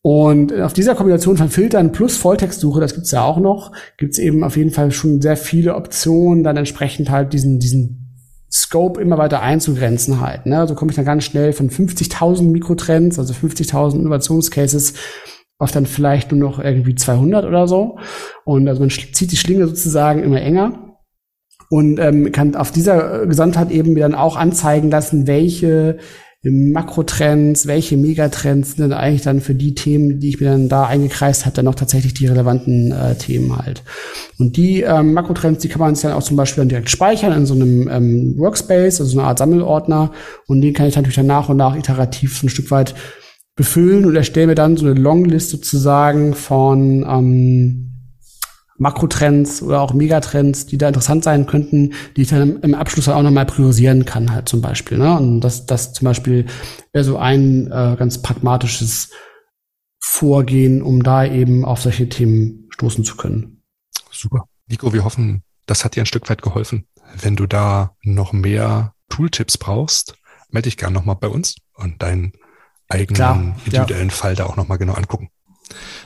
Und 0.07 0.53
auf 0.61 0.75
dieser 0.75 0.95
Kombination 0.95 1.39
von 1.39 1.49
Filtern 1.49 1.91
plus 1.91 2.19
Volltextsuche, 2.19 2.79
das 2.79 2.93
gibt's 2.93 3.11
ja 3.11 3.25
auch 3.25 3.39
noch, 3.39 3.73
gibt's 3.97 4.19
eben 4.19 4.45
auf 4.45 4.55
jeden 4.55 4.71
Fall 4.71 4.91
schon 4.91 5.23
sehr 5.23 5.39
viele 5.39 5.75
Optionen, 5.77 6.45
dann 6.45 6.59
entsprechend 6.59 7.09
halt 7.09 7.33
diesen, 7.33 7.59
diesen 7.59 8.15
Scope 8.53 9.01
immer 9.01 9.17
weiter 9.17 9.41
einzugrenzen 9.41 10.21
halt. 10.21 10.45
Ne? 10.45 10.67
So 10.69 10.75
komme 10.75 10.91
ich 10.91 10.97
dann 10.97 11.07
ganz 11.07 11.25
schnell 11.25 11.55
von 11.55 11.71
50.000 11.71 12.43
Mikrotrends, 12.43 13.19
also 13.19 13.33
50.000 13.33 14.01
Innovationscases, 14.01 14.93
auf 15.57 15.73
dann 15.73 15.87
vielleicht 15.87 16.33
nur 16.33 16.51
noch 16.51 16.59
irgendwie 16.59 16.95
200 16.95 17.47
oder 17.47 17.67
so. 17.67 17.99
Und 18.45 18.69
also 18.69 18.81
man 18.81 18.91
zieht 18.91 19.33
die 19.33 19.39
Schlinge 19.39 19.67
sozusagen 19.67 20.23
immer 20.23 20.43
enger 20.43 20.99
und 21.71 21.99
ähm, 21.99 22.31
kann 22.31 22.57
auf 22.57 22.73
dieser 22.73 23.27
Gesamtheit 23.27 23.71
eben 23.71 23.95
dann 23.95 24.15
auch 24.15 24.37
anzeigen 24.37 24.91
lassen, 24.91 25.27
welche 25.27 25.97
Makrotrends, 26.51 27.67
welche 27.67 27.97
Megatrends 27.97 28.73
sind 28.73 28.83
denn 28.83 28.93
eigentlich 28.93 29.23
dann 29.23 29.41
für 29.41 29.55
die 29.55 29.75
Themen, 29.75 30.21
die 30.21 30.29
ich 30.29 30.41
mir 30.41 30.51
dann 30.51 30.69
da 30.69 30.87
eingekreist 30.87 31.47
habe, 31.47 31.57
dann 31.57 31.65
noch 31.65 31.75
tatsächlich 31.75 32.13
die 32.13 32.27
relevanten 32.27 32.93
äh, 32.93 33.15
Themen 33.15 33.57
halt. 33.57 33.83
Und 34.39 34.57
die 34.57 34.83
ähm, 34.83 35.15
Makrotrends, 35.15 35.63
die 35.63 35.69
kann 35.69 35.81
man 35.81 35.95
sich 35.95 36.03
dann 36.03 36.13
auch 36.13 36.23
zum 36.23 36.37
Beispiel 36.37 36.63
dann 36.63 36.69
direkt 36.69 36.91
speichern 36.91 37.33
in 37.33 37.47
so 37.47 37.55
einem 37.55 37.89
ähm, 37.89 38.35
Workspace, 38.37 39.01
also 39.01 39.13
so 39.13 39.19
eine 39.19 39.29
Art 39.29 39.39
Sammelordner. 39.39 40.13
Und 40.47 40.61
den 40.61 40.75
kann 40.75 40.87
ich 40.87 40.97
natürlich 40.97 41.17
dann 41.17 41.27
nach 41.27 41.49
und 41.49 41.57
nach 41.57 41.77
iterativ 41.77 42.37
so 42.37 42.47
ein 42.47 42.51
Stück 42.51 42.71
weit 42.71 42.95
befüllen 43.57 44.05
und 44.05 44.17
erstelle 44.17 44.49
mir 44.49 44.55
dann 44.55 44.77
so 44.77 44.85
eine 44.85 45.01
Longlist 45.01 45.51
sozusagen 45.51 46.35
von 46.35 47.07
ähm, 47.09 47.94
Makrotrends 48.77 49.63
oder 49.63 49.81
auch 49.81 49.95
Megatrends, 49.95 50.67
die 50.67 50.79
da 50.79 50.89
interessant 50.89 51.25
sein 51.25 51.47
könnten, 51.47 51.95
die 52.17 52.23
ich 52.23 52.29
dann 52.29 52.61
im 52.61 52.75
Abschluss 52.75 53.09
auch 53.09 53.23
nochmal 53.23 53.47
priorisieren 53.47 54.05
kann, 54.05 54.33
halt 54.33 54.49
zum 54.49 54.61
Beispiel. 54.61 54.99
Ne? 54.99 55.17
Und 55.17 55.41
das, 55.41 55.67
das 55.67 55.93
zum 55.93 56.07
Beispiel 56.07 56.47
wäre 56.93 57.05
so 57.05 57.17
ein 57.17 57.69
äh, 57.69 57.97
ganz 57.97 58.21
pragmatisches 58.21 59.11
Vorgehen, 60.01 60.83
um 60.83 61.03
da 61.03 61.25
eben 61.25 61.65
auf 61.65 61.81
solche 61.81 62.09
Themen 62.09 62.69
stoßen 62.71 63.05
zu 63.05 63.17
können. 63.17 63.63
Super. 64.11 64.45
Nico, 64.67 64.93
wir 64.93 65.05
hoffen, 65.05 65.43
das 65.67 65.85
hat 65.85 65.97
dir 65.97 66.03
ein 66.03 66.07
Stück 66.07 66.29
weit 66.29 66.43
geholfen. 66.43 66.87
Wenn 67.21 67.37
du 67.37 67.47
da 67.47 67.95
noch 68.03 68.33
mehr 68.33 68.95
Tooltips 69.09 69.57
brauchst, 69.57 70.17
melde 70.51 70.69
dich 70.69 70.77
gerne 70.77 70.95
nochmal 70.95 71.17
bei 71.17 71.29
uns 71.29 71.57
und 71.75 72.03
deinen 72.03 72.33
eigenen 72.89 73.15
Klar, 73.15 73.57
individuellen 73.65 74.09
ja. 74.09 74.15
Fall 74.15 74.35
da 74.35 74.47
auch 74.47 74.57
nochmal 74.57 74.79
genau 74.79 74.95
angucken. 74.95 75.31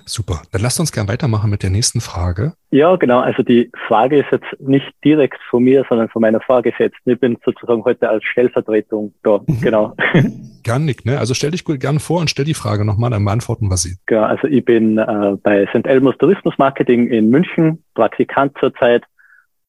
Super. 0.05 0.43
Dann 0.53 0.63
lasst 0.63 0.81
uns 0.81 0.93
gern 0.93 1.09
weitermachen 1.09 1.51
mit 1.51 1.63
der 1.63 1.71
nächsten 1.71 2.01
Frage. 2.01 2.55
Ja, 2.71 2.97
genau. 2.97 3.21
Also 3.21 3.43
die 3.43 3.71
Frage 3.87 4.19
ist 4.19 4.29
jetzt 4.31 4.47
nicht 4.61 4.87
direkt 5.05 5.39
von 5.51 5.65
mir, 5.65 5.85
sondern 5.89 6.09
von 6.09 6.23
meiner 6.23 6.41
Vorgesetzten. 6.41 7.11
Ich 7.11 7.21
bin 7.21 7.39
sozusagen 7.45 7.85
heute 7.85 8.09
als 8.09 8.25
Stellvertretung 8.25 9.15
da. 9.23 9.41
Mhm. 9.47 9.61
Genau. 9.61 9.95
Gern, 10.63 10.85
Nick. 10.85 11.05
Ne? 11.05 11.19
Also 11.19 11.35
stell 11.35 11.51
dich 11.51 11.65
gerne 11.65 12.01
vor 12.01 12.21
und 12.21 12.31
stell 12.31 12.45
die 12.45 12.55
Frage 12.55 12.85
nochmal, 12.85 13.11
dann 13.11 13.25
beantworten 13.25 13.69
wir 13.69 13.77
sie. 13.77 13.97
Genau. 14.07 14.25
Also 14.25 14.47
ich 14.49 14.65
bin 14.65 14.99
äh, 14.99 15.37
bei 15.43 15.67
St. 15.67 15.87
Elmos 15.87 16.17
Tourismus 16.19 16.55
Marketing 16.59 17.09
in 17.09 17.31
München, 17.31 17.85
Praktikant 17.95 18.57
zurzeit 18.59 19.05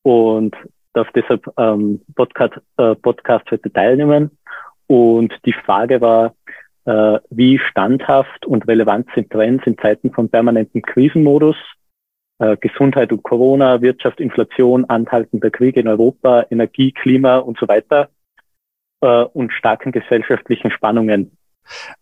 und 0.03 0.55
darf 0.93 1.07
deshalb 1.15 1.45
ähm, 1.57 2.01
Podcast, 2.15 2.55
äh, 2.77 2.95
Podcast 2.95 3.49
heute 3.51 3.71
teilnehmen. 3.71 4.31
Und 4.87 5.33
die 5.45 5.53
Frage 5.53 6.01
war, 6.01 6.33
äh, 6.85 7.19
wie 7.29 7.59
standhaft 7.59 8.45
und 8.45 8.67
relevant 8.67 9.07
sind 9.15 9.29
Trends 9.29 9.65
in 9.65 9.77
Zeiten 9.77 10.11
von 10.11 10.29
permanentem 10.29 10.81
Krisenmodus, 10.81 11.57
äh, 12.39 12.57
Gesundheit 12.57 13.11
und 13.11 13.23
Corona, 13.23 13.81
Wirtschaft, 13.81 14.19
Inflation, 14.19 14.85
anhaltender 14.85 15.49
Krieg 15.49 15.77
in 15.77 15.87
Europa, 15.87 16.45
Energie, 16.49 16.91
Klima 16.91 17.37
und 17.37 17.57
so 17.59 17.67
weiter 17.67 18.09
äh, 19.01 19.23
und 19.23 19.51
starken 19.53 19.91
gesellschaftlichen 19.91 20.71
Spannungen. 20.71 21.37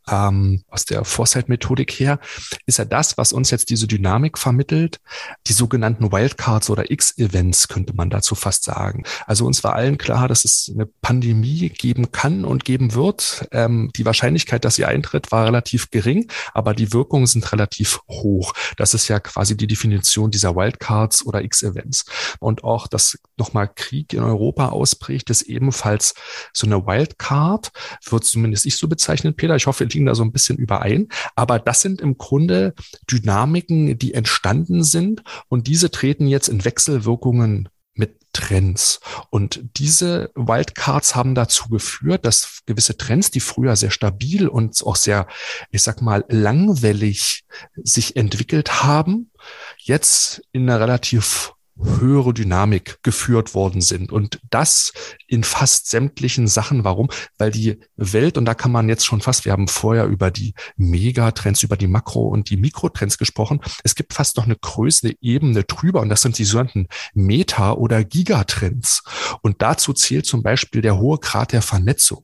Ähm, 0.10 0.63
aus 0.69 0.86
der 0.86 1.03
Foresight-Methodik 1.03 1.91
her, 1.91 2.19
ist 2.65 2.77
ja 2.77 2.86
das, 2.86 3.17
was 3.17 3.34
uns 3.34 3.51
jetzt 3.51 3.69
diese 3.69 3.88
Dynamik 3.88 4.38
vermittelt, 4.38 4.99
die 5.47 5.53
sogenannten 5.53 6.12
Wildcards 6.12 6.69
oder 6.69 6.89
X-Events, 6.89 7.67
könnte 7.67 7.93
man 7.93 8.10
dazu 8.10 8.36
fast 8.36 8.63
sagen. 8.63 9.03
Also 9.25 9.45
uns 9.45 9.63
war 9.63 9.73
allen 9.73 9.97
klar, 9.97 10.27
dass 10.27 10.45
es 10.45 10.71
eine 10.73 10.86
Pandemie 10.86 11.69
geben 11.69 12.12
kann 12.12 12.45
und 12.45 12.65
geben 12.65 12.93
wird. 12.93 13.47
Ähm, 13.51 13.91
die 13.95 14.06
Wahrscheinlichkeit, 14.06 14.65
dass 14.65 14.75
sie 14.75 14.86
eintritt, 14.86 15.32
war 15.32 15.45
relativ 15.45 15.91
gering, 15.91 16.30
aber 16.53 16.73
die 16.73 16.93
Wirkungen 16.93 17.27
sind 17.27 17.51
relativ 17.51 17.99
hoch. 18.10 18.53
Das 18.77 18.93
ist 18.93 19.08
ja 19.08 19.19
quasi 19.19 19.58
die 19.58 19.67
Definition 19.67 20.32
dieser 20.32 20.56
Wildcards 20.56 21.25
oder 21.25 21.43
X-Events. 21.43 22.06
Und 22.39 22.63
auch, 22.63 22.88
dass 22.88 23.17
nochmal 23.38 23.69
Krieg 23.73 24.13
in 24.13 24.23
Europa 24.23 24.69
ausbricht, 24.69 25.30
ist 25.30 25.43
ebenfalls 25.43 26.13
so 26.53 26.65
eine 26.65 26.86
Wildcard, 26.86 27.71
wird 28.10 28.23
zumindest 28.25 28.65
ich 28.65 28.77
so 28.77 28.88
bezeichnen, 28.88 29.36
Peter. 29.36 29.56
Ich 29.57 29.67
hoffe, 29.67 29.81
wir 29.81 29.87
liegen 29.87 30.05
da 30.05 30.15
so 30.15 30.23
ein 30.23 30.31
bisschen 30.31 30.57
überein. 30.57 31.09
Aber 31.35 31.59
das 31.59 31.81
sind 31.81 32.01
im 32.01 32.17
Grunde 32.17 32.73
Dynamiken, 33.11 33.97
die 33.97 34.13
entstanden 34.13 34.83
sind 34.83 35.23
und 35.49 35.67
diese 35.67 35.91
treten 35.91 36.27
jetzt 36.27 36.47
in 36.47 36.65
Wechselwirkungen 36.65 37.69
mit 37.97 38.19
Trends. 38.31 38.99
Und 39.29 39.63
diese 39.77 40.31
Wildcards 40.35 41.15
haben 41.15 41.35
dazu 41.35 41.69
geführt, 41.69 42.25
dass 42.25 42.61
gewisse 42.65 42.95
Trends, 42.97 43.31
die 43.31 43.39
früher 43.39 43.75
sehr 43.75 43.91
stabil 43.91 44.47
und 44.47 44.81
auch 44.85 44.95
sehr, 44.95 45.27
ich 45.71 45.81
sag 45.81 46.01
mal, 46.01 46.23
langwellig 46.29 47.45
sich 47.75 48.15
entwickelt 48.15 48.83
haben, 48.83 49.31
jetzt 49.79 50.41
in 50.51 50.69
einer 50.69 50.79
relativ 50.79 51.53
höhere 51.83 52.33
Dynamik 52.33 52.99
geführt 53.03 53.53
worden 53.53 53.81
sind. 53.81 54.11
Und 54.11 54.39
das 54.49 54.93
in 55.27 55.43
fast 55.43 55.89
sämtlichen 55.89 56.47
Sachen. 56.47 56.83
Warum? 56.83 57.09
Weil 57.37 57.51
die 57.51 57.79
Welt, 57.95 58.37
und 58.37 58.45
da 58.45 58.53
kann 58.53 58.71
man 58.71 58.89
jetzt 58.89 59.05
schon 59.05 59.21
fast, 59.21 59.45
wir 59.45 59.51
haben 59.51 59.67
vorher 59.67 60.05
über 60.05 60.31
die 60.31 60.53
Megatrends, 60.75 61.63
über 61.63 61.77
die 61.77 61.87
Makro- 61.87 62.29
und 62.29 62.49
die 62.49 62.57
Mikrotrends 62.57 63.17
gesprochen. 63.17 63.61
Es 63.83 63.95
gibt 63.95 64.13
fast 64.13 64.37
noch 64.37 64.45
eine 64.45 64.55
größere 64.55 65.13
Ebene 65.21 65.63
drüber 65.63 66.01
und 66.01 66.09
das 66.09 66.21
sind 66.21 66.37
die 66.37 66.45
sogenannten 66.45 66.87
Meta- 67.13 67.73
oder 67.73 68.03
Gigatrends. 68.03 69.03
Und 69.41 69.61
dazu 69.61 69.93
zählt 69.93 70.25
zum 70.25 70.43
Beispiel 70.43 70.81
der 70.81 70.97
hohe 70.97 71.19
Grad 71.19 71.51
der 71.51 71.61
Vernetzung 71.61 72.23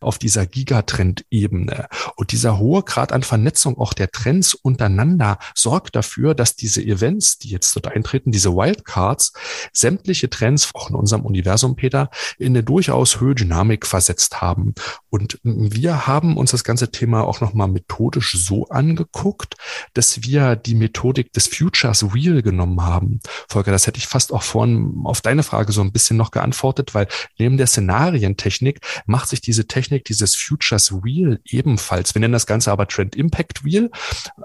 auf 0.00 0.18
dieser 0.18 0.46
Gigatrend-Ebene. 0.46 1.88
Und 2.16 2.32
dieser 2.32 2.58
hohe 2.58 2.82
Grad 2.82 3.12
an 3.12 3.22
Vernetzung 3.22 3.78
auch 3.78 3.92
der 3.92 4.10
Trends 4.10 4.54
untereinander 4.54 5.38
sorgt 5.54 5.96
dafür, 5.96 6.34
dass 6.34 6.56
diese 6.56 6.82
Events, 6.82 7.38
die 7.38 7.48
jetzt 7.50 7.74
dort 7.76 7.88
eintreten, 7.88 8.32
diese 8.32 8.54
Wildcards, 8.54 9.32
sämtliche 9.72 10.30
Trends, 10.30 10.70
auch 10.74 10.90
in 10.90 10.96
unserem 10.96 11.24
Universum, 11.24 11.76
Peter, 11.76 12.10
in 12.38 12.48
eine 12.48 12.62
durchaus 12.62 13.20
höhere 13.20 13.34
Dynamik 13.34 13.86
versetzt 13.86 14.40
haben. 14.40 14.74
Und 15.10 15.38
wir 15.42 16.06
haben 16.06 16.36
uns 16.36 16.50
das 16.50 16.64
ganze 16.64 16.90
Thema 16.90 17.24
auch 17.24 17.40
nochmal 17.40 17.68
methodisch 17.68 18.32
so 18.32 18.68
angeguckt, 18.68 19.56
dass 19.94 20.22
wir 20.22 20.56
die 20.56 20.74
Methodik 20.74 21.32
des 21.32 21.48
Futures 21.48 22.14
Real 22.14 22.42
genommen 22.42 22.82
haben. 22.82 23.20
Volker, 23.48 23.72
das 23.72 23.86
hätte 23.86 23.98
ich 23.98 24.06
fast 24.06 24.32
auch 24.32 24.42
vorhin 24.42 25.02
auf 25.04 25.20
deine 25.20 25.42
Frage 25.42 25.72
so 25.72 25.80
ein 25.80 25.92
bisschen 25.92 26.16
noch 26.16 26.30
geantwortet, 26.30 26.94
weil 26.94 27.08
neben 27.38 27.56
der 27.56 27.66
Szenarientechnik 27.66 28.80
macht 29.06 29.28
sich 29.28 29.40
Technik, 29.68 30.04
dieses 30.04 30.34
Futures 30.34 30.92
Wheel 31.02 31.40
ebenfalls. 31.44 32.14
Wir 32.14 32.20
nennen 32.20 32.32
das 32.32 32.46
Ganze 32.46 32.72
aber 32.72 32.88
Trend 32.88 33.16
Impact 33.16 33.64
Wheel. 33.64 33.90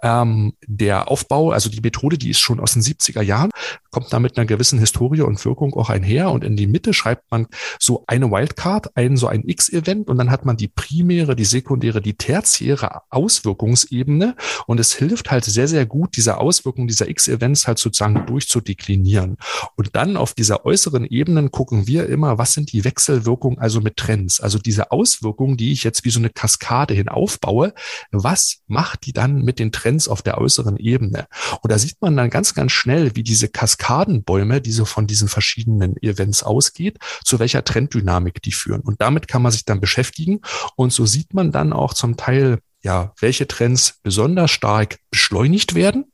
Ähm, 0.02 0.54
der 0.66 1.10
Aufbau, 1.10 1.52
also 1.52 1.70
die 1.70 1.82
Methode, 1.82 2.18
die 2.18 2.30
ist 2.30 2.40
schon 2.40 2.60
aus 2.60 2.74
den 2.74 2.82
70er 2.82 3.22
Jahren, 3.22 3.52
kommt 3.92 4.12
da 4.12 4.20
mit 4.20 4.38
einer 4.38 4.46
gewissen 4.46 4.80
Historie 4.80 5.22
und 5.22 5.44
Wirkung 5.46 5.74
auch 5.76 5.90
einher. 5.90 6.32
Und 6.32 6.44
in 6.44 6.56
die 6.56 6.68
Mitte 6.68 6.94
schreibt 6.94 7.30
man 7.30 7.48
so 7.80 8.04
eine 8.08 8.32
Wildcard, 8.32 8.98
ein 8.98 9.18
so 9.18 9.28
ein 9.28 9.44
X-Event 9.48 10.10
und 10.10 10.18
dann 10.18 10.32
hat 10.32 10.46
man 10.46 10.58
die 10.58 10.68
primäre, 10.68 11.36
die 11.36 11.46
sekundäre, 11.46 12.02
die 12.02 12.16
tertiäre 12.16 13.02
Auswirkungsebene. 13.10 14.36
Und 14.66 14.80
es 14.80 14.94
hilft 14.94 15.30
halt 15.30 15.46
sehr, 15.46 15.68
sehr 15.68 15.86
gut, 15.86 16.18
diese 16.18 16.38
Auswirkungen 16.38 16.88
dieser 16.88 17.10
X-Events 17.10 17.68
halt 17.68 17.78
sozusagen 17.78 18.26
durchzudeklinieren. 18.26 19.38
Und 19.76 19.96
dann 19.96 20.18
auf 20.18 20.34
dieser 20.34 20.66
äußeren 20.66 21.06
Ebene 21.06 21.50
gucken 21.50 21.86
wir 21.86 22.08
immer, 22.08 22.38
was 22.38 22.54
sind 22.54 22.72
die 22.74 22.84
Wechselwirkungen 22.84 23.60
also 23.60 23.82
mit 23.82 23.98
Trends? 23.98 24.40
Also 24.40 24.58
diese 24.58 24.92
Aus 24.92 25.12
Auswirkungen, 25.12 25.58
die 25.58 25.72
ich 25.72 25.84
jetzt 25.84 26.06
wie 26.06 26.10
so 26.10 26.20
eine 26.20 26.30
Kaskade 26.30 26.94
hin 26.94 27.10
aufbaue, 27.10 27.74
was 28.12 28.60
macht 28.68 29.06
die 29.06 29.14
dann 29.14 29.42
mit 29.42 29.60
den 29.60 29.72
Trends 29.72 30.08
auf 30.08 30.22
der 30.22 30.38
äußeren 30.38 30.78
Ebene? 30.78 31.28
Und 31.62 31.72
da 31.72 31.78
sieht 31.78 32.02
man 32.02 32.16
dann 32.16 32.30
ganz, 32.30 32.54
ganz 32.54 32.72
schnell, 32.72 33.16
wie 33.16 33.24
diese 33.24 33.50
Kaskadenbäume, 33.82 34.62
die 34.62 34.72
so 34.72 34.86
von 34.86 35.08
diesen 35.08 35.28
verschiedenen 35.28 35.98
Events 36.02 36.44
ausgeht, 36.44 37.00
zu 37.26 37.40
welcher 37.40 37.64
Trenddynamik 37.64 38.42
die 38.42 38.52
führen. 38.52 38.82
Und 38.82 39.02
damit 39.02 39.28
kann 39.28 39.42
man 39.42 39.52
sich 39.52 39.66
dann 39.66 39.82
beschäftigen. 39.82 40.42
Und 40.76 40.94
so 40.94 41.06
sieht 41.06 41.34
man 41.34 41.52
dann 41.52 41.74
auch 41.74 41.96
zum 41.96 42.16
Teil, 42.16 42.60
ja, 42.84 43.14
welche 43.20 43.48
Trends 43.48 44.00
besonders 44.04 44.52
stark 44.52 44.98
beschleunigt 45.10 45.76
werden 45.76 46.06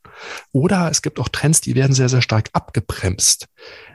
oder 0.52 0.90
es 0.90 1.02
gibt 1.02 1.20
auch 1.20 1.30
Trends, 1.30 1.62
die 1.62 1.76
werden 1.76 1.94
sehr, 1.94 2.10
sehr 2.10 2.24
stark 2.24 2.50
abgebremst. 2.54 3.48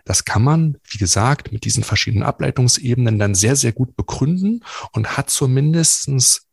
Das 0.04 0.24
kann 0.24 0.42
man, 0.42 0.76
wie 0.88 0.98
gesagt, 0.98 1.52
mit 1.52 1.64
diesen 1.64 1.82
verschiedenen 1.82 2.22
Ableitungsebenen 2.22 3.18
dann 3.18 3.35
sehr, 3.35 3.56
sehr 3.56 3.72
gut 3.72 3.96
begründen 3.96 4.64
und 4.92 5.16
hat 5.16 5.30
zumindestens 5.30 6.46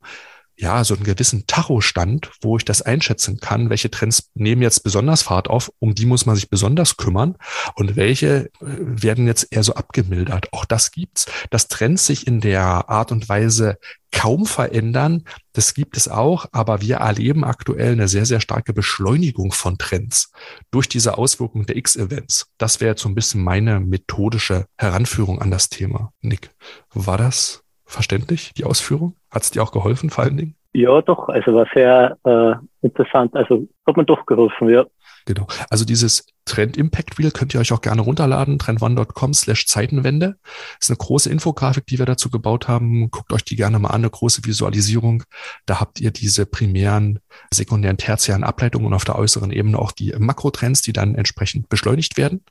ja, 0.59 0.83
so 0.83 0.93
einen 0.93 1.05
gewissen 1.05 1.47
Tachostand, 1.47 2.31
wo 2.41 2.57
ich 2.57 2.65
das 2.65 2.81
einschätzen 2.81 3.39
kann, 3.39 3.69
welche 3.69 3.89
Trends 3.89 4.29
nehmen 4.33 4.61
jetzt 4.61 4.83
besonders 4.83 5.21
Fahrt 5.21 5.49
auf, 5.49 5.71
um 5.79 5.95
die 5.95 6.05
muss 6.05 6.25
man 6.25 6.35
sich 6.35 6.49
besonders 6.49 6.97
kümmern 6.97 7.37
und 7.75 7.95
welche 7.95 8.47
äh, 8.47 8.49
werden 8.59 9.25
jetzt 9.25 9.47
eher 9.51 9.63
so 9.63 9.73
abgemildert. 9.75 10.51
Auch 10.51 10.65
das 10.65 10.91
gibt's, 10.91 11.27
dass 11.49 11.69
Trends 11.69 12.05
sich 12.05 12.27
in 12.27 12.41
der 12.41 12.89
Art 12.89 13.13
und 13.13 13.29
Weise 13.29 13.77
kaum 14.11 14.45
verändern. 14.45 15.23
Das 15.53 15.73
gibt 15.73 15.95
es 15.95 16.09
auch, 16.09 16.47
aber 16.51 16.81
wir 16.81 16.97
erleben 16.97 17.45
aktuell 17.45 17.93
eine 17.93 18.09
sehr, 18.09 18.25
sehr 18.25 18.41
starke 18.41 18.73
Beschleunigung 18.73 19.53
von 19.53 19.77
Trends 19.77 20.31
durch 20.71 20.89
diese 20.89 21.17
Auswirkungen 21.17 21.67
der 21.67 21.77
X-Events. 21.77 22.47
Das 22.57 22.81
wäre 22.81 22.91
jetzt 22.91 23.01
so 23.01 23.07
ein 23.07 23.15
bisschen 23.15 23.41
meine 23.41 23.79
methodische 23.79 24.65
Heranführung 24.77 25.41
an 25.41 25.51
das 25.51 25.69
Thema. 25.69 26.11
Nick, 26.19 26.49
war 26.93 27.17
das 27.17 27.61
verständlich, 27.85 28.51
die 28.57 28.65
Ausführung? 28.65 29.15
Hat 29.31 29.43
es 29.43 29.51
dir 29.51 29.63
auch 29.63 29.71
geholfen, 29.71 30.09
vor 30.09 30.23
allen 30.23 30.37
Dingen? 30.37 30.55
Ja, 30.73 31.01
doch. 31.01 31.29
Also 31.29 31.53
war 31.53 31.67
sehr 31.73 32.17
äh, 32.23 32.85
interessant. 32.85 33.35
Also 33.35 33.67
hat 33.85 33.97
mir 33.97 34.05
doch 34.05 34.25
geholfen, 34.25 34.69
ja. 34.69 34.85
Genau. 35.25 35.47
Also 35.69 35.85
dieses 35.85 36.25
Trend 36.49 36.77
Impact 36.77 37.17
Wheel 37.17 37.31
könnt 37.31 37.53
ihr 37.53 37.59
euch 37.59 37.71
auch 37.71 37.81
gerne 37.81 38.01
runterladen, 38.01 38.59
trendone.com 38.59 39.33
slash 39.33 39.67
Zeitenwende. 39.67 40.37
Ist 40.79 40.89
eine 40.89 40.97
große 40.97 41.29
Infografik, 41.29 41.85
die 41.85 41.99
wir 41.99 42.05
dazu 42.05 42.29
gebaut 42.29 42.67
haben. 42.67 43.11
Guckt 43.11 43.31
euch 43.31 43.45
die 43.45 43.55
gerne 43.55 43.77
mal 43.79 43.89
an, 43.89 44.01
eine 44.01 44.09
große 44.09 44.45
Visualisierung. 44.45 45.23
Da 45.65 45.79
habt 45.79 45.99
ihr 45.99 46.11
diese 46.11 46.45
primären, 46.45 47.19
sekundären, 47.53 47.97
tertiären 47.97 48.43
Ableitungen 48.43 48.87
und 48.87 48.93
auf 48.93 49.05
der 49.05 49.17
äußeren 49.17 49.51
Ebene 49.51 49.77
auch 49.77 49.91
die 49.91 50.13
Makrotrends, 50.17 50.81
die 50.81 50.93
dann 50.93 51.15
entsprechend 51.15 51.69
beschleunigt 51.69 52.17
werden. 52.17 52.43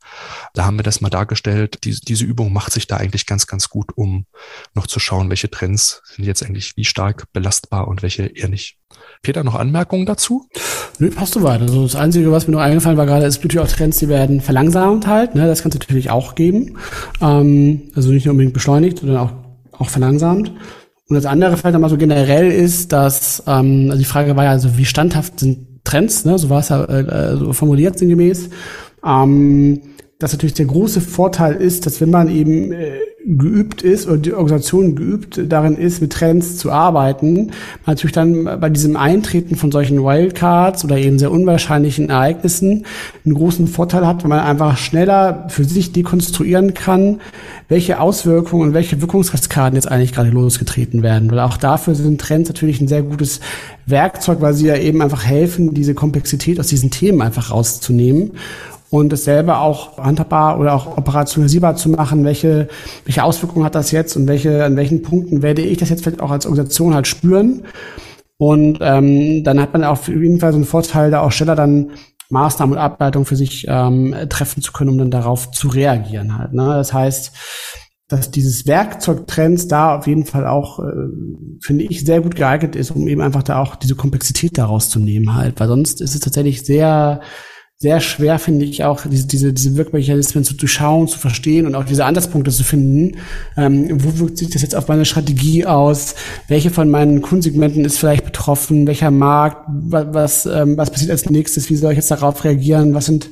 Da 0.55 0.65
haben 0.65 0.79
wir 0.79 0.85
das 0.85 1.01
mal 1.01 1.11
dargestellt. 1.11 1.81
Die, 1.85 1.99
diese 2.01 2.25
Übung 2.25 2.53
macht 2.53 2.73
sich 2.73 2.87
da 2.87 2.97
eigentlich 2.97 3.27
ganz, 3.27 3.47
ganz 3.47 3.69
gut, 3.69 3.97
um 3.97 4.27
noch 4.75 4.87
zu 4.87 5.01
schauen, 5.01 5.29
welche 5.29 5.51
Trends 5.51 6.03
sind 6.05 6.25
jetzt 6.25 6.45
eigentlich 6.45 6.77
wie 6.77 6.85
stark 6.85 7.25
belastbar 7.33 7.89
und 7.89 8.03
welche 8.03 8.27
eher 8.27 8.49
nicht. 8.49 8.79
Peter, 9.23 9.45
noch 9.45 9.55
Anmerkungen 9.55 10.07
dazu? 10.07 10.49
Nö, 10.99 11.11
passt 11.11 11.35
soweit. 11.35 11.61
Also 11.61 11.83
das 11.83 11.97
Einzige, 11.97 12.33
was 12.33 12.47
mir 12.47 12.55
noch 12.55 12.61
eingefallen 12.61 12.97
war 12.97 13.07
gerade, 13.07 13.27
ist 13.27 13.37
natürlich 13.39 13.59
auch 13.59 13.69
Trends, 13.89 13.99
die 13.99 14.09
werden 14.09 14.41
verlangsamt 14.41 15.07
halt. 15.07 15.35
Ne? 15.35 15.47
Das 15.47 15.63
kann 15.63 15.71
es 15.71 15.79
natürlich 15.79 16.11
auch 16.11 16.35
geben. 16.35 16.77
Ähm, 17.21 17.83
also 17.95 18.11
nicht 18.11 18.27
nur 18.27 18.33
unbedingt 18.33 18.55
beschleunigt, 18.55 18.99
sondern 18.99 19.19
auch, 19.19 19.33
auch 19.73 19.89
verlangsamt. 19.89 20.53
Und 21.09 21.15
das 21.15 21.25
andere 21.25 21.57
vielleicht 21.57 21.73
nochmal 21.73 21.91
so 21.91 21.97
generell 21.97 22.51
ist, 22.51 22.93
dass, 22.93 23.43
ähm, 23.47 23.87
also 23.89 23.99
die 23.99 24.05
Frage 24.05 24.37
war 24.37 24.45
ja, 24.45 24.51
also 24.51 24.77
wie 24.77 24.85
standhaft 24.85 25.41
sind 25.41 25.85
Trends, 25.85 26.27
ne? 26.27 26.39
so 26.39 26.51
war 26.51 26.61
es 26.61 26.69
ja 26.69 26.85
äh, 26.85 27.37
so 27.37 27.53
formuliert 27.55 27.99
sinngemäß. 27.99 28.51
Ähm, 29.05 29.81
dass 30.19 30.33
natürlich 30.33 30.55
der 30.55 30.67
große 30.67 31.01
Vorteil 31.01 31.55
ist, 31.55 31.87
dass 31.87 32.01
wenn 32.01 32.11
man 32.11 32.29
eben 32.29 32.73
äh, 32.73 32.99
geübt 33.37 33.83
ist 33.83 34.07
oder 34.07 34.17
die 34.17 34.33
Organisation 34.33 34.97
geübt 34.97 35.39
darin 35.49 35.77
ist, 35.77 36.01
mit 36.01 36.15
Trends 36.15 36.57
zu 36.57 36.73
arbeiten, 36.73 37.51
natürlich 37.85 38.15
dann 38.15 38.45
bei 38.45 38.71
diesem 38.71 38.97
Eintreten 38.97 39.55
von 39.55 39.71
solchen 39.71 40.03
Wildcards 40.03 40.83
oder 40.85 40.97
eben 40.97 41.19
sehr 41.19 41.31
unwahrscheinlichen 41.31 42.09
Ereignissen 42.09 42.87
einen 43.27 43.35
großen 43.35 43.69
Vorteil 43.69 44.07
hat, 44.07 44.23
wenn 44.23 44.31
man 44.31 44.41
einfach 44.41 44.79
schneller 44.79 45.45
für 45.49 45.65
sich 45.65 45.93
dekonstruieren 45.93 46.73
kann, 46.73 47.21
welche 47.69 48.01
Auswirkungen 48.01 48.69
und 48.69 48.75
welche 48.75 49.03
Wirkungskaskaden 49.03 49.77
jetzt 49.77 49.91
eigentlich 49.91 50.15
gerade 50.15 50.31
losgetreten 50.31 51.03
werden. 51.03 51.31
Weil 51.31 51.41
auch 51.41 51.59
dafür 51.59 51.95
sind 51.95 52.19
Trends 52.19 52.49
natürlich 52.49 52.81
ein 52.81 52.89
sehr 52.89 53.03
gutes 53.03 53.41
Werkzeug, 53.85 54.41
weil 54.41 54.55
sie 54.55 54.69
ja 54.69 54.77
eben 54.77 55.03
einfach 55.03 55.25
helfen, 55.25 55.75
diese 55.75 55.93
Komplexität 55.93 56.59
aus 56.59 56.69
diesen 56.69 56.91
Themen 56.91 57.21
einfach 57.21 57.51
rauszunehmen 57.51 58.33
und 58.91 59.13
es 59.13 59.25
selber 59.25 59.61
auch 59.61 59.99
handhabbar 59.99 60.59
oder 60.59 60.75
auch 60.75 60.97
operationalisierbar 60.97 61.77
zu 61.77 61.91
machen, 61.91 62.25
welche, 62.25 62.69
welche 63.05 63.23
Auswirkungen 63.23 63.65
hat 63.65 63.75
das 63.75 63.91
jetzt 63.91 64.17
und 64.17 64.27
welche, 64.27 64.65
an 64.65 64.77
welchen 64.77 65.03
Punkten 65.03 65.43
werde 65.43 65.63
ich 65.63 65.79
das 65.79 65.91
jetzt 65.91 66.03
vielleicht 66.03 66.23
auch 66.23 66.31
als 66.31 66.47
Organisation 66.47 66.95
halt 66.95 67.07
spüren. 67.07 67.65
Und 68.39 68.79
ähm, 68.81 69.43
dann 69.45 69.61
hat 69.61 69.73
man 69.73 69.85
auf 69.85 70.09
jeden 70.09 70.39
Fall 70.39 70.53
so 70.53 70.57
einen 70.57 70.65
Vorteil, 70.65 71.11
da 71.11 71.21
auch 71.21 71.33
schneller 71.33 71.57
dann 71.57 71.91
Maßnahmen 72.31 72.77
und 72.77 72.81
Ableitungen 72.81 73.27
für 73.27 73.37
sich 73.37 73.67
ähm, 73.69 74.15
treffen 74.29 74.63
zu 74.63 74.73
können, 74.73 74.91
um 74.91 74.99
dann 74.99 75.11
darauf 75.11 75.51
zu 75.51 75.69
reagieren 75.69 76.39
halt. 76.39 76.53
Ne? 76.53 76.65
Das 76.65 76.93
heißt, 76.93 77.33
dass 78.07 78.31
dieses 78.31 78.67
Werkzeug 78.67 79.27
Trends 79.27 79.69
da 79.69 79.99
auf 79.99 80.07
jeden 80.07 80.25
Fall 80.25 80.47
auch, 80.47 80.79
äh, 80.79 80.93
finde 81.61 81.85
ich, 81.85 82.05
sehr 82.05 82.21
gut 82.21 82.37
geeignet 82.37 82.75
ist, 82.77 82.91
um 82.91 83.07
eben 83.09 83.21
einfach 83.21 83.43
da 83.43 83.61
auch 83.61 83.77
diese 83.77 83.97
Komplexität 83.97 84.57
daraus 84.57 84.89
zu 84.89 84.99
nehmen 84.99 85.35
halt, 85.35 85.61
weil 85.61 85.69
sonst 85.69 86.01
ist 86.01 86.15
es 86.15 86.21
tatsächlich 86.21 86.65
sehr, 86.65 87.21
sehr 87.81 88.01
schwer, 88.01 88.41
finde 88.41 88.65
ich, 88.65 88.83
auch 88.83 89.07
diese, 89.07 89.29
diese, 89.29 89.53
diese 89.53 89.77
Wirkmechanismen 89.77 90.43
zu 90.43 90.55
durchschauen, 90.55 91.07
zu 91.07 91.17
verstehen 91.17 91.65
und 91.65 91.77
auch 91.77 91.85
diese 91.85 92.05
Ansatzpunkte 92.05 92.51
zu 92.51 92.65
finden. 92.65 93.19
Ähm, 93.57 94.03
wo 94.03 94.19
wirkt 94.19 94.39
sich 94.39 94.51
das 94.51 94.63
jetzt 94.63 94.75
auf 94.75 94.89
meine 94.89 95.05
Strategie 95.05 95.65
aus? 95.65 96.17
Welche 96.49 96.71
von 96.71 96.91
meinen 96.91 97.23
Kundensegmenten 97.23 97.85
ist 97.85 97.99
vielleicht 97.99 98.25
betroffen? 98.25 98.89
Welcher 98.89 99.13
Markt? 99.13 99.65
Was, 99.69 100.07
was, 100.11 100.47
ähm, 100.47 100.77
was 100.77 100.91
passiert 100.91 101.13
als 101.13 101.31
nächstes? 101.31 101.71
Wie 101.71 101.77
soll 101.77 101.93
ich 101.93 101.99
jetzt 101.99 102.11
darauf 102.11 102.43
reagieren? 102.43 102.95
Was 102.95 103.07
sind 103.07 103.31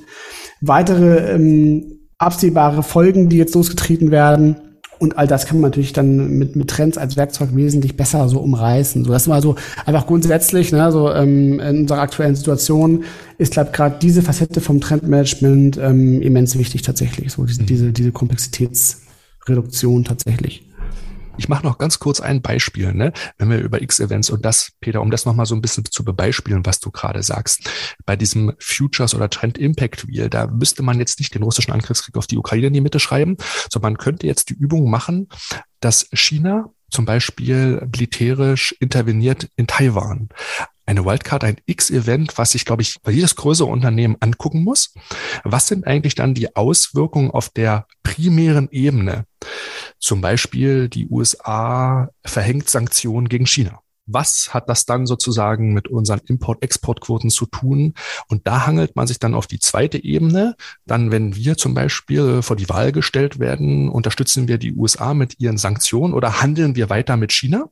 weitere 0.60 1.34
ähm, 1.34 1.98
absehbare 2.18 2.84
Folgen, 2.84 3.28
die 3.28 3.38
jetzt 3.38 3.56
losgetreten 3.56 4.12
werden? 4.12 4.56
Und 4.98 5.18
all 5.18 5.26
das 5.26 5.46
kann 5.46 5.60
man 5.60 5.70
natürlich 5.70 5.92
dann 5.92 6.30
mit, 6.38 6.56
mit 6.56 6.68
Trends 6.68 6.96
als 6.96 7.16
Werkzeug 7.16 7.50
wesentlich 7.54 7.96
besser 7.96 8.28
so 8.28 8.40
umreißen. 8.40 9.04
So, 9.04 9.12
das 9.12 9.28
war 9.28 9.42
so 9.42 9.56
einfach 9.84 10.06
grundsätzlich, 10.06 10.72
ne, 10.72 10.90
so 10.90 11.12
ähm, 11.12 11.60
in 11.60 11.80
unserer 11.80 12.00
aktuellen 12.00 12.34
Situation 12.34 13.04
ist, 13.38 13.52
glaube 13.52 13.72
gerade 13.72 13.96
diese 14.00 14.22
Facette 14.22 14.60
vom 14.60 14.80
Trendmanagement 14.80 15.78
ähm, 15.78 16.22
immens 16.22 16.58
wichtig 16.58 16.82
tatsächlich. 16.82 17.32
So 17.32 17.44
diese, 17.44 17.62
mhm. 17.62 17.66
diese, 17.66 17.92
diese 17.92 18.12
Komplexitätsreduktion 18.12 20.04
tatsächlich. 20.04 20.66
Ich 21.38 21.48
mache 21.48 21.66
noch 21.66 21.78
ganz 21.78 21.98
kurz 21.98 22.20
ein 22.20 22.40
Beispiel, 22.40 22.94
ne? 22.94 23.12
wenn 23.38 23.50
wir 23.50 23.58
über 23.58 23.82
X-Events 23.82 24.30
und 24.30 24.44
das, 24.44 24.72
Peter, 24.80 25.02
um 25.02 25.10
das 25.10 25.26
nochmal 25.26 25.46
so 25.46 25.54
ein 25.54 25.60
bisschen 25.60 25.84
zu 25.84 26.04
bebeispielen, 26.04 26.64
was 26.64 26.80
du 26.80 26.90
gerade 26.90 27.22
sagst. 27.22 27.68
Bei 28.06 28.16
diesem 28.16 28.54
Futures 28.58 29.14
oder 29.14 29.28
Trend 29.28 29.58
Impact 29.58 30.08
Wheel, 30.08 30.30
da 30.30 30.46
müsste 30.46 30.82
man 30.82 30.98
jetzt 30.98 31.18
nicht 31.18 31.34
den 31.34 31.42
russischen 31.42 31.72
Angriffskrieg 31.72 32.16
auf 32.16 32.26
die 32.26 32.38
Ukraine 32.38 32.68
in 32.68 32.72
die 32.72 32.80
Mitte 32.80 33.00
schreiben, 33.00 33.36
sondern 33.70 33.92
man 33.92 33.98
könnte 33.98 34.26
jetzt 34.26 34.48
die 34.48 34.54
Übung 34.54 34.90
machen, 34.90 35.28
dass 35.80 36.08
China 36.12 36.70
zum 36.90 37.04
Beispiel 37.04 37.86
militärisch 37.92 38.74
interveniert 38.80 39.48
in 39.56 39.66
Taiwan 39.66 40.28
eine 40.86 41.04
Wildcard, 41.04 41.44
ein 41.44 41.56
X-Event, 41.66 42.38
was 42.38 42.52
sich, 42.52 42.64
glaube 42.64 42.82
ich, 42.82 43.00
bei 43.02 43.10
jedes 43.10 43.34
größere 43.36 43.68
Unternehmen 43.68 44.16
angucken 44.20 44.62
muss. 44.62 44.94
Was 45.44 45.66
sind 45.66 45.86
eigentlich 45.86 46.14
dann 46.14 46.34
die 46.34 46.54
Auswirkungen 46.54 47.30
auf 47.30 47.48
der 47.48 47.86
primären 48.02 48.68
Ebene? 48.70 49.26
Zum 49.98 50.20
Beispiel 50.20 50.88
die 50.88 51.08
USA 51.08 52.10
verhängt 52.24 52.70
Sanktionen 52.70 53.28
gegen 53.28 53.46
China. 53.46 53.80
Was 54.08 54.54
hat 54.54 54.68
das 54.68 54.86
dann 54.86 55.04
sozusagen 55.04 55.74
mit 55.74 55.88
unseren 55.88 56.20
Import-Export-Quoten 56.24 57.28
zu 57.28 57.46
tun? 57.46 57.94
Und 58.28 58.46
da 58.46 58.64
hangelt 58.64 58.94
man 58.94 59.08
sich 59.08 59.18
dann 59.18 59.34
auf 59.34 59.48
die 59.48 59.58
zweite 59.58 60.02
Ebene. 60.02 60.54
Dann, 60.86 61.10
wenn 61.10 61.34
wir 61.34 61.56
zum 61.56 61.74
Beispiel 61.74 62.40
vor 62.42 62.54
die 62.54 62.68
Wahl 62.68 62.92
gestellt 62.92 63.40
werden, 63.40 63.88
unterstützen 63.88 64.46
wir 64.46 64.58
die 64.58 64.74
USA 64.74 65.12
mit 65.12 65.40
ihren 65.40 65.58
Sanktionen 65.58 66.14
oder 66.14 66.40
handeln 66.40 66.76
wir 66.76 66.88
weiter 66.88 67.16
mit 67.16 67.32
China? 67.32 67.68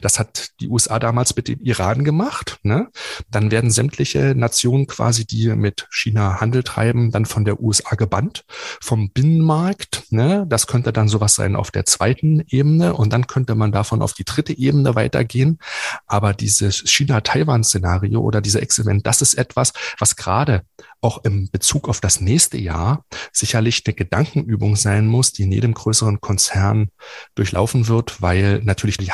Das 0.00 0.18
hat 0.18 0.50
die 0.60 0.68
USA 0.68 0.98
damals 0.98 1.36
mit 1.36 1.48
dem 1.48 1.60
Iran 1.60 2.04
gemacht. 2.04 2.58
Ne? 2.62 2.88
Dann 3.30 3.50
werden 3.50 3.70
sämtliche 3.70 4.34
Nationen 4.34 4.86
quasi, 4.86 5.26
die 5.26 5.48
mit 5.48 5.86
China 5.90 6.40
Handel 6.40 6.62
treiben, 6.62 7.10
dann 7.10 7.26
von 7.26 7.44
der 7.44 7.60
USA 7.60 7.94
gebannt, 7.96 8.44
vom 8.80 9.10
Binnenmarkt. 9.10 10.04
Ne? 10.10 10.46
Das 10.48 10.66
könnte 10.66 10.92
dann 10.92 11.08
sowas 11.08 11.34
sein 11.34 11.56
auf 11.56 11.70
der 11.70 11.84
zweiten 11.84 12.42
Ebene 12.48 12.94
und 12.94 13.12
dann 13.12 13.26
könnte 13.26 13.54
man 13.54 13.72
davon 13.72 14.02
auf 14.02 14.12
die 14.12 14.24
dritte 14.24 14.56
Ebene 14.56 14.94
weitergehen. 14.94 15.58
Aber 16.06 16.34
dieses 16.34 16.82
China-Taiwan-Szenario 16.86 18.20
oder 18.20 18.40
dieser 18.40 18.62
Experiment, 18.62 19.06
das 19.06 19.22
ist 19.22 19.34
etwas, 19.34 19.72
was 19.98 20.16
gerade 20.16 20.62
auch 21.02 21.24
im 21.24 21.50
Bezug 21.50 21.88
auf 21.88 22.00
das 22.00 22.20
nächste 22.20 22.58
Jahr 22.58 23.04
sicherlich 23.32 23.82
eine 23.84 23.94
Gedankenübung 23.94 24.76
sein 24.76 25.06
muss, 25.06 25.32
die 25.32 25.42
in 25.42 25.52
jedem 25.52 25.74
größeren 25.74 26.20
Konzern 26.20 26.90
durchlaufen 27.34 27.88
wird, 27.88 28.22
weil 28.22 28.60
natürlich 28.62 28.98
die 28.98 29.10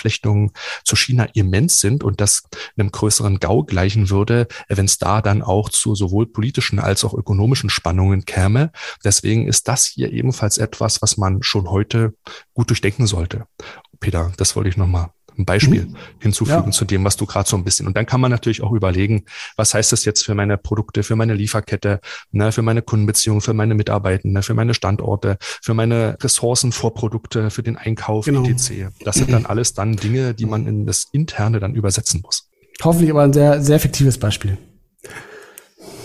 Handelsverflechtungen 0.00 0.52
zu 0.84 0.96
China 0.96 1.26
immens 1.34 1.80
sind 1.80 2.02
und 2.02 2.20
das 2.20 2.42
einem 2.76 2.90
größeren 2.90 3.38
GAU 3.38 3.64
gleichen 3.64 4.10
würde, 4.10 4.48
wenn 4.68 4.86
es 4.86 4.98
da 4.98 5.22
dann 5.22 5.42
auch 5.42 5.68
zu 5.68 5.94
sowohl 5.94 6.26
politischen 6.26 6.78
als 6.78 7.04
auch 7.04 7.14
ökonomischen 7.14 7.70
Spannungen 7.70 8.24
käme. 8.24 8.72
Deswegen 9.04 9.46
ist 9.46 9.68
das 9.68 9.86
hier 9.86 10.12
ebenfalls 10.12 10.58
etwas, 10.58 11.02
was 11.02 11.16
man 11.16 11.42
schon 11.42 11.70
heute 11.70 12.14
gut 12.54 12.70
durchdenken 12.70 13.06
sollte. 13.06 13.46
Peter, 14.00 14.32
das 14.36 14.56
wollte 14.56 14.70
ich 14.70 14.76
nochmal 14.76 15.10
ein 15.38 15.44
Beispiel 15.44 15.86
mhm. 15.86 15.96
hinzufügen 16.18 16.66
ja. 16.66 16.70
zu 16.70 16.84
dem, 16.84 17.04
was 17.04 17.16
du 17.16 17.26
gerade 17.26 17.48
so 17.48 17.56
ein 17.56 17.64
bisschen. 17.64 17.86
Und 17.86 17.96
dann 17.96 18.06
kann 18.06 18.20
man 18.20 18.30
natürlich 18.30 18.62
auch 18.62 18.72
überlegen, 18.72 19.24
was 19.56 19.74
heißt 19.74 19.92
das 19.92 20.04
jetzt 20.04 20.24
für 20.24 20.34
meine 20.34 20.56
Produkte, 20.56 21.02
für 21.02 21.16
meine 21.16 21.34
Lieferkette, 21.34 22.00
ne, 22.32 22.52
für 22.52 22.62
meine 22.62 22.82
Kundenbeziehungen, 22.82 23.40
für 23.40 23.54
meine 23.54 23.74
Mitarbeitenden, 23.74 24.42
für 24.42 24.54
meine 24.54 24.74
Standorte, 24.74 25.36
für 25.40 25.74
meine 25.74 26.16
Ressourcen, 26.20 26.72
Vorprodukte, 26.72 27.50
für 27.50 27.62
den 27.62 27.76
Einkauf, 27.76 28.24
genau. 28.24 28.44
etc. 28.44 28.88
Das 29.04 29.16
sind 29.16 29.32
dann 29.32 29.46
alles 29.46 29.74
dann 29.74 29.96
Dinge, 29.96 30.34
die 30.34 30.46
man 30.46 30.66
in 30.66 30.86
das 30.86 31.06
Interne 31.12 31.60
dann 31.60 31.74
übersetzen 31.74 32.20
muss. 32.22 32.48
Hoffentlich 32.82 33.10
aber 33.10 33.22
ein 33.22 33.32
sehr, 33.32 33.62
sehr 33.62 33.76
effektives 33.76 34.18
Beispiel. 34.18 34.56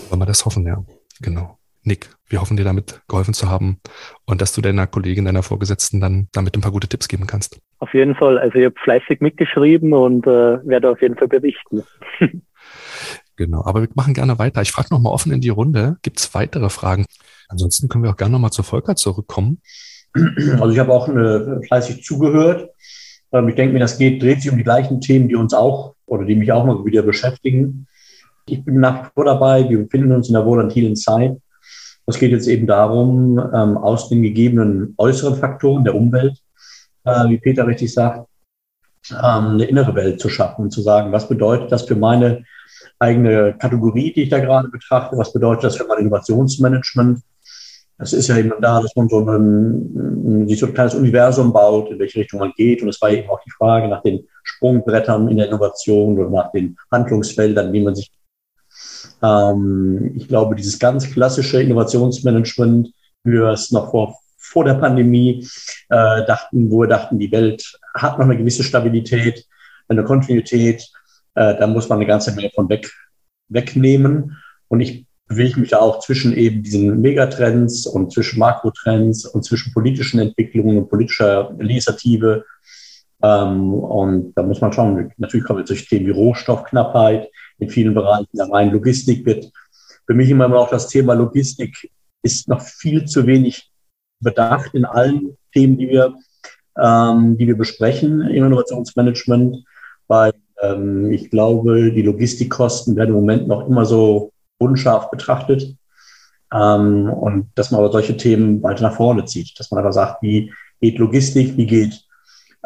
Wollen 0.08 0.20
wir 0.20 0.26
das 0.26 0.44
hoffen, 0.44 0.66
ja. 0.66 0.84
Genau. 1.20 1.55
Nick, 1.86 2.10
wir 2.28 2.40
hoffen 2.40 2.56
dir 2.56 2.64
damit 2.64 3.00
geholfen 3.08 3.32
zu 3.32 3.48
haben 3.48 3.78
und 4.24 4.40
dass 4.40 4.52
du 4.52 4.60
deiner 4.60 4.88
Kollegin, 4.88 5.24
deiner 5.24 5.44
Vorgesetzten 5.44 6.00
dann 6.00 6.28
damit 6.32 6.56
ein 6.56 6.60
paar 6.60 6.72
gute 6.72 6.88
Tipps 6.88 7.06
geben 7.06 7.26
kannst. 7.26 7.60
Auf 7.78 7.94
jeden 7.94 8.16
Fall. 8.16 8.38
Also 8.38 8.58
ich 8.58 8.64
habe 8.64 8.74
fleißig 8.82 9.20
mitgeschrieben 9.20 9.92
und 9.92 10.26
äh, 10.26 10.58
werde 10.66 10.90
auf 10.90 11.00
jeden 11.00 11.16
Fall 11.16 11.28
berichten. 11.28 11.84
genau, 13.36 13.64
aber 13.64 13.82
wir 13.82 13.88
machen 13.94 14.14
gerne 14.14 14.38
weiter. 14.38 14.62
Ich 14.62 14.72
frage 14.72 14.88
nochmal 14.90 15.12
offen 15.12 15.30
in 15.30 15.40
die 15.40 15.48
Runde. 15.48 15.96
Gibt 16.02 16.18
es 16.18 16.34
weitere 16.34 16.70
Fragen? 16.70 17.06
Ansonsten 17.48 17.88
können 17.88 18.02
wir 18.02 18.10
auch 18.10 18.16
gerne 18.16 18.32
nochmal 18.32 18.50
zu 18.50 18.64
Volker 18.64 18.96
zurückkommen. 18.96 19.60
Also 20.14 20.70
ich 20.70 20.78
habe 20.78 20.92
auch 20.92 21.08
eine, 21.08 21.60
fleißig 21.66 22.02
zugehört. 22.02 22.70
Ähm, 23.32 23.48
ich 23.48 23.54
denke 23.54 23.74
mir, 23.74 23.80
das 23.80 23.98
geht, 23.98 24.20
dreht 24.22 24.42
sich 24.42 24.50
um 24.50 24.58
die 24.58 24.64
gleichen 24.64 25.00
Themen, 25.00 25.28
die 25.28 25.36
uns 25.36 25.54
auch 25.54 25.94
oder 26.06 26.24
die 26.24 26.34
mich 26.34 26.50
auch 26.50 26.64
mal 26.64 26.84
wieder 26.84 27.02
beschäftigen. 27.02 27.86
Ich 28.48 28.64
bin 28.64 28.80
nach 28.80 29.04
wie 29.04 29.10
vor 29.14 29.24
dabei. 29.24 29.68
Wir 29.68 29.78
befinden 29.78 30.12
uns 30.12 30.28
in 30.28 30.34
der 30.34 30.46
volatilen 30.46 30.96
Zeit. 30.96 31.36
Es 32.06 32.18
geht 32.18 32.30
jetzt 32.30 32.46
eben 32.46 32.66
darum, 32.66 33.38
ähm, 33.38 33.76
aus 33.76 34.08
den 34.08 34.22
gegebenen 34.22 34.94
äußeren 34.96 35.36
Faktoren 35.36 35.84
der 35.84 35.94
Umwelt, 35.94 36.40
äh, 37.04 37.28
wie 37.28 37.38
Peter 37.38 37.66
richtig 37.66 37.92
sagt, 37.92 38.28
ähm, 39.10 39.54
eine 39.54 39.64
innere 39.64 39.94
Welt 39.94 40.20
zu 40.20 40.28
schaffen 40.28 40.62
und 40.62 40.70
zu 40.70 40.82
sagen, 40.82 41.12
was 41.12 41.28
bedeutet 41.28 41.70
das 41.72 41.82
für 41.82 41.96
meine 41.96 42.44
eigene 42.98 43.54
Kategorie, 43.58 44.12
die 44.12 44.22
ich 44.22 44.28
da 44.28 44.38
gerade 44.38 44.68
betrachte, 44.68 45.18
was 45.18 45.32
bedeutet 45.32 45.64
das 45.64 45.76
für 45.76 45.86
mein 45.86 45.98
Innovationsmanagement. 45.98 47.20
Das 47.98 48.12
ist 48.12 48.28
ja 48.28 48.36
eben 48.36 48.52
da, 48.60 48.80
dass 48.80 48.94
man 48.94 49.08
so 49.08 49.20
ein, 49.20 50.46
sich 50.48 50.58
so 50.58 50.66
ein 50.66 50.74
kleines 50.74 50.94
Universum 50.94 51.52
baut, 51.52 51.90
in 51.90 51.98
welche 51.98 52.20
Richtung 52.20 52.40
man 52.40 52.52
geht. 52.56 52.82
Und 52.82 52.90
es 52.90 53.00
war 53.00 53.10
eben 53.10 53.28
auch 53.30 53.40
die 53.42 53.50
Frage 53.50 53.88
nach 53.88 54.02
den 54.02 54.26
Sprungbrettern 54.42 55.28
in 55.28 55.38
der 55.38 55.48
Innovation 55.48 56.18
oder 56.18 56.28
nach 56.28 56.52
den 56.52 56.76
Handlungsfeldern, 56.92 57.72
wie 57.72 57.80
man 57.80 57.94
sich 57.94 58.10
ähm, 59.22 60.12
ich 60.14 60.28
glaube, 60.28 60.56
dieses 60.56 60.78
ganz 60.78 61.10
klassische 61.10 61.60
Innovationsmanagement, 61.60 62.88
wie 63.24 63.32
wir 63.32 63.48
es 63.48 63.70
noch 63.72 63.90
vor, 63.90 64.18
vor 64.38 64.64
der 64.64 64.74
Pandemie 64.74 65.46
äh, 65.88 66.24
dachten, 66.26 66.70
wo 66.70 66.82
wir 66.82 66.88
dachten, 66.88 67.18
die 67.18 67.32
Welt 67.32 67.78
hat 67.94 68.18
noch 68.18 68.26
eine 68.26 68.36
gewisse 68.36 68.62
Stabilität, 68.62 69.44
eine 69.88 70.04
Kontinuität, 70.04 70.88
äh, 71.34 71.56
da 71.58 71.66
muss 71.66 71.88
man 71.88 71.98
eine 71.98 72.06
ganze 72.06 72.32
Menge 72.32 72.50
von 72.54 72.68
weg, 72.68 72.90
wegnehmen. 73.48 74.36
Und 74.68 74.80
ich 74.80 75.06
bewege 75.28 75.60
mich 75.60 75.70
da 75.70 75.78
auch 75.78 76.00
zwischen 76.00 76.32
eben 76.36 76.62
diesen 76.62 77.00
Megatrends 77.00 77.86
und 77.86 78.12
zwischen 78.12 78.38
Makrotrends 78.38 79.24
und 79.26 79.44
zwischen 79.44 79.72
politischen 79.72 80.20
Entwicklungen 80.20 80.78
und 80.78 80.88
politischer 80.88 81.54
Initiative. 81.58 82.44
Ähm, 83.22 83.74
und 83.74 84.34
da 84.34 84.42
muss 84.42 84.60
man 84.60 84.72
schauen, 84.72 85.12
natürlich 85.16 85.46
kommen 85.46 85.60
jetzt 85.60 85.68
solche 85.68 85.86
Themen 85.86 86.06
wie 86.06 86.10
Rohstoffknappheit, 86.10 87.28
in 87.58 87.70
vielen 87.70 87.94
Bereichen 87.94 88.28
der 88.32 88.50
rein 88.50 88.70
Logistik 88.70 89.24
wird 89.26 89.50
für 90.06 90.14
mich 90.14 90.30
immer 90.30 90.54
auch 90.54 90.70
das 90.70 90.88
Thema 90.88 91.14
Logistik 91.14 91.90
ist 92.22 92.48
noch 92.48 92.60
viel 92.60 93.04
zu 93.06 93.26
wenig 93.26 93.70
bedacht 94.20 94.74
in 94.74 94.84
allen 94.84 95.36
Themen, 95.52 95.78
die 95.78 95.88
wir, 95.88 96.14
ähm, 96.80 97.36
die 97.36 97.46
wir 97.46 97.56
besprechen 97.56 98.22
im 98.22 98.44
Innovationsmanagement, 98.44 99.64
weil 100.06 100.32
ähm, 100.62 101.12
ich 101.12 101.30
glaube, 101.30 101.92
die 101.92 102.02
Logistikkosten 102.02 102.96
werden 102.96 103.10
im 103.10 103.16
Moment 103.16 103.48
noch 103.48 103.66
immer 103.68 103.84
so 103.84 104.32
unscharf 104.58 105.10
betrachtet. 105.10 105.76
Ähm, 106.52 107.10
und 107.10 107.50
dass 107.54 107.70
man 107.70 107.80
aber 107.80 107.92
solche 107.92 108.16
Themen 108.16 108.62
weiter 108.62 108.82
nach 108.82 108.96
vorne 108.96 109.24
zieht, 109.24 109.58
dass 109.58 109.70
man 109.70 109.80
aber 109.80 109.92
sagt, 109.92 110.22
wie 110.22 110.52
geht 110.80 110.98
Logistik, 110.98 111.56
wie 111.56 111.66
geht 111.66 112.05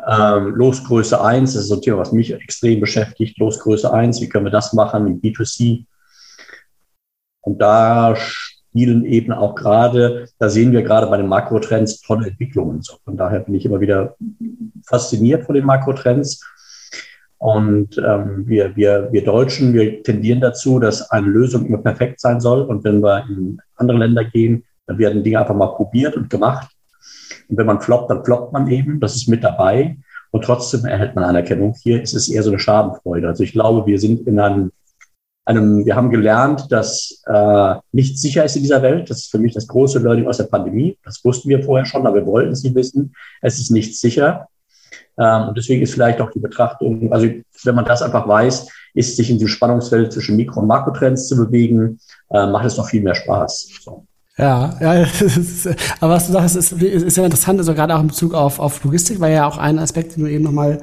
ähm, 0.09 0.55
Losgröße 0.55 1.21
1, 1.21 1.55
das 1.55 1.63
ist 1.63 1.69
so 1.69 1.77
ein 1.77 1.83
Thema, 1.83 1.99
was 1.99 2.13
mich 2.13 2.33
extrem 2.33 2.81
beschäftigt. 2.81 3.39
Losgröße 3.39 3.93
1, 3.93 4.21
wie 4.21 4.29
können 4.29 4.47
wir 4.47 4.53
das 4.53 4.73
machen 4.73 5.07
im 5.07 5.21
B2C? 5.21 5.85
Und 7.43 7.59
da 7.61 8.15
spielen 8.17 9.05
eben 9.05 9.33
auch 9.33 9.55
gerade, 9.55 10.27
da 10.39 10.49
sehen 10.49 10.73
wir 10.73 10.83
gerade 10.83 11.07
bei 11.09 11.17
den 11.17 11.27
Makrotrends 11.27 12.01
tolle 12.01 12.29
Entwicklungen. 12.29 12.83
So, 12.83 12.97
von 13.05 13.17
daher 13.17 13.41
bin 13.41 13.55
ich 13.55 13.65
immer 13.65 13.81
wieder 13.81 14.17
fasziniert 14.87 15.45
von 15.45 15.55
den 15.55 15.65
Makrotrends. 15.65 16.41
Und 17.39 17.97
ähm, 17.99 18.47
wir, 18.47 18.77
wir, 18.77 19.09
wir 19.11 19.25
Deutschen, 19.25 19.73
wir 19.73 20.03
tendieren 20.03 20.41
dazu, 20.41 20.79
dass 20.79 21.11
eine 21.11 21.27
Lösung 21.27 21.67
immer 21.67 21.79
perfekt 21.79 22.21
sein 22.21 22.39
soll. 22.39 22.63
Und 22.63 22.85
wenn 22.85 23.03
wir 23.03 23.25
in 23.29 23.59
andere 23.77 23.99
Länder 23.99 24.25
gehen, 24.25 24.65
dann 24.87 24.99
werden 24.99 25.25
Dinge 25.25 25.41
einfach 25.41 25.55
mal 25.55 25.75
probiert 25.75 26.17
und 26.17 26.29
gemacht. 26.29 26.71
Und 27.51 27.59
wenn 27.59 27.67
man 27.67 27.81
floppt, 27.81 28.11
dann 28.11 28.25
floppt 28.25 28.53
man 28.53 28.69
eben. 28.71 29.01
Das 29.01 29.17
ist 29.17 29.29
mit 29.29 29.45
dabei. 29.45 29.97
Und 30.31 30.45
trotzdem 30.45 30.85
erhält 30.85 31.17
man 31.17 31.25
Anerkennung. 31.25 31.75
Hier 31.83 32.01
ist 32.01 32.15
es 32.15 32.29
eher 32.29 32.43
so 32.43 32.51
eine 32.51 32.59
Schadenfreude. 32.59 33.29
Also 33.29 33.43
ich 33.43 33.53
glaube, 33.53 33.87
wir 33.87 33.99
sind 33.99 34.27
in 34.29 34.39
einem, 34.39 34.71
einem 35.45 35.85
wir 35.85 35.97
haben 35.97 36.11
gelernt, 36.11 36.71
dass 36.71 37.23
äh, 37.27 37.75
nichts 37.93 38.21
sicher 38.21 38.45
ist 38.45 38.55
in 38.55 38.63
dieser 38.63 38.83
Welt. 38.83 39.11
Das 39.11 39.19
ist 39.19 39.31
für 39.31 39.39
mich 39.39 39.55
das 39.55 39.67
große 39.67 39.99
Learning 39.99 40.29
aus 40.29 40.37
der 40.37 40.45
Pandemie. 40.45 40.97
Das 41.05 41.25
wussten 41.25 41.49
wir 41.49 41.65
vorher 41.65 41.85
schon, 41.85 42.07
aber 42.07 42.17
wir 42.17 42.27
wollten 42.27 42.53
es 42.53 42.63
nicht 42.63 42.77
wissen. 42.77 43.15
Es 43.43 43.59
ist 43.59 43.71
nichts 43.71 44.01
sicher. 44.01 44.47
Ähm, 45.19 45.49
und 45.49 45.59
deswegen 45.59 45.83
ist 45.83 45.95
vielleicht 45.95 46.21
auch 46.21 46.31
die 46.31 46.39
Betrachtung, 46.39 47.13
also 47.13 47.27
wenn 47.65 47.75
man 47.75 47.85
das 47.85 48.03
einfach 48.03 48.27
weiß, 48.29 48.69
ist 48.95 49.17
sich 49.17 49.31
in 49.31 49.37
diesem 49.37 49.49
Spannungsfeld 49.49 50.13
zwischen 50.13 50.37
Mikro- 50.37 50.61
und 50.61 50.69
Makrotrends 50.69 51.29
zu 51.29 51.37
bewegen, 51.37 51.99
äh, 52.31 52.47
macht 52.47 52.67
es 52.67 52.77
noch 52.77 52.89
viel 52.89 53.03
mehr 53.03 53.15
Spaß. 53.15 53.81
So. 53.83 54.07
Ja, 54.41 54.75
ja, 54.81 54.95
ist, 55.21 55.69
aber 56.01 56.15
was 56.15 56.27
du 56.27 56.33
sagst, 56.33 56.57
ist, 56.57 56.73
ist 56.73 57.17
ja 57.19 57.25
interessant, 57.25 57.59
also 57.59 57.75
gerade 57.75 57.95
auch 57.95 58.01
in 58.01 58.07
Bezug 58.07 58.33
auf, 58.33 58.59
auf 58.59 58.83
Logistik, 58.85 59.21
war 59.21 59.29
ja 59.29 59.47
auch 59.47 59.59
ein 59.59 59.79
Aspekt, 59.79 60.17
den 60.17 60.25
du 60.25 60.31
eben 60.31 60.45
nochmal 60.45 60.81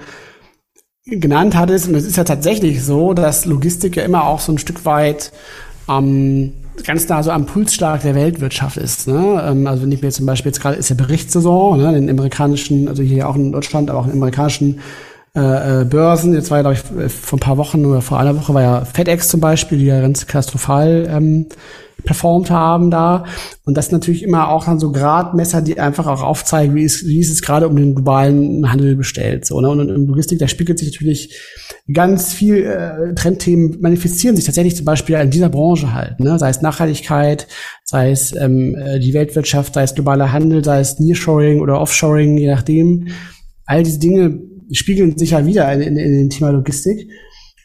genannt 1.05 1.55
hattest. 1.55 1.87
Und 1.87 1.95
es 1.95 2.05
ist 2.05 2.17
ja 2.17 2.23
tatsächlich 2.23 2.83
so, 2.83 3.13
dass 3.13 3.45
Logistik 3.45 3.95
ja 3.95 4.03
immer 4.03 4.25
auch 4.25 4.41
so 4.41 4.51
ein 4.51 4.59
Stück 4.59 4.85
weit 4.85 5.31
ähm, 5.89 6.53
ganz 6.83 7.09
nah 7.09 7.23
so 7.23 7.31
am 7.31 7.47
Pulsschlag 7.47 8.03
der 8.03 8.13
Weltwirtschaft 8.13 8.77
ist. 8.77 9.07
Ne? 9.07 9.43
Ähm, 9.43 9.65
also 9.65 9.81
wenn 9.81 9.91
ich 9.91 10.03
mir 10.03 10.11
zum 10.11 10.27
Beispiel 10.27 10.51
jetzt 10.51 10.61
gerade 10.61 10.75
ist 10.75 10.89
ja 10.89 10.95
Berichtssaison, 10.95 11.79
ne? 11.79 11.93
den 11.93 12.11
amerikanischen, 12.11 12.87
also 12.87 13.01
hier 13.01 13.27
auch 13.27 13.35
in 13.35 13.51
Deutschland, 13.51 13.89
aber 13.89 13.99
auch 13.99 14.05
in 14.05 14.13
amerikanischen 14.13 14.81
äh, 15.35 15.81
äh, 15.81 15.85
Börsen. 15.85 16.33
Jetzt 16.33 16.49
war 16.49 16.57
ja, 16.57 16.71
glaube 16.71 16.75
ich, 16.75 17.11
vor 17.11 17.37
ein 17.37 17.39
paar 17.39 17.57
Wochen 17.57 17.85
oder 17.85 18.01
vor 18.01 18.19
einer 18.19 18.35
Woche 18.35 18.53
war 18.53 18.61
ja 18.61 18.85
FedEx 18.85 19.27
zum 19.27 19.39
Beispiel, 19.39 19.77
die 19.77 19.85
ja 19.85 20.01
ganz 20.01 20.25
katastrophal 20.25 21.07
ähm, 21.09 21.47
performt 22.03 22.49
haben 22.49 22.89
da. 22.89 23.25
Und 23.65 23.75
das 23.77 23.91
natürlich 23.91 24.23
immer 24.23 24.49
auch 24.49 24.65
dann 24.65 24.79
so 24.79 24.91
Gradmesser, 24.91 25.61
die 25.61 25.79
einfach 25.79 26.07
auch 26.07 26.23
aufzeigen, 26.23 26.75
wie 26.75 26.83
es, 26.83 27.05
wie 27.05 27.19
es 27.19 27.29
es 27.29 27.41
gerade 27.41 27.67
um 27.67 27.75
den 27.75 27.95
globalen 27.95 28.71
Handel 28.71 28.95
bestellt. 28.95 29.45
So, 29.45 29.61
ne? 29.61 29.69
Und 29.69 29.89
in 29.89 30.07
Logistik, 30.07 30.39
da 30.39 30.47
spiegelt 30.47 30.79
sich 30.79 30.91
natürlich 30.91 31.35
ganz 31.91 32.33
viel 32.33 32.63
äh, 32.63 33.13
Trendthemen 33.15 33.77
manifestieren 33.81 34.35
sich 34.35 34.45
tatsächlich 34.45 34.75
zum 34.75 34.85
Beispiel 34.85 35.15
in 35.15 35.31
dieser 35.31 35.49
Branche 35.49 35.93
halt, 35.93 36.19
ne? 36.19 36.37
sei 36.37 36.49
es 36.49 36.61
Nachhaltigkeit, 36.61 37.47
sei 37.83 38.11
es 38.11 38.35
ähm, 38.35 38.75
äh, 38.75 38.99
die 38.99 39.13
Weltwirtschaft, 39.13 39.73
sei 39.73 39.83
es 39.83 39.95
globaler 39.95 40.33
Handel, 40.33 40.63
sei 40.63 40.79
es 40.79 40.99
Nearshoring 40.99 41.61
oder 41.61 41.79
Offshoring, 41.79 42.37
je 42.37 42.47
nachdem. 42.47 43.07
All 43.65 43.83
diese 43.83 43.99
Dinge 43.99 44.39
spiegeln 44.71 45.17
sich 45.17 45.31
ja 45.31 45.45
wieder 45.45 45.71
in, 45.73 45.81
in, 45.81 45.97
in 45.97 46.17
dem 46.17 46.29
Thema 46.29 46.51
Logistik. 46.51 47.09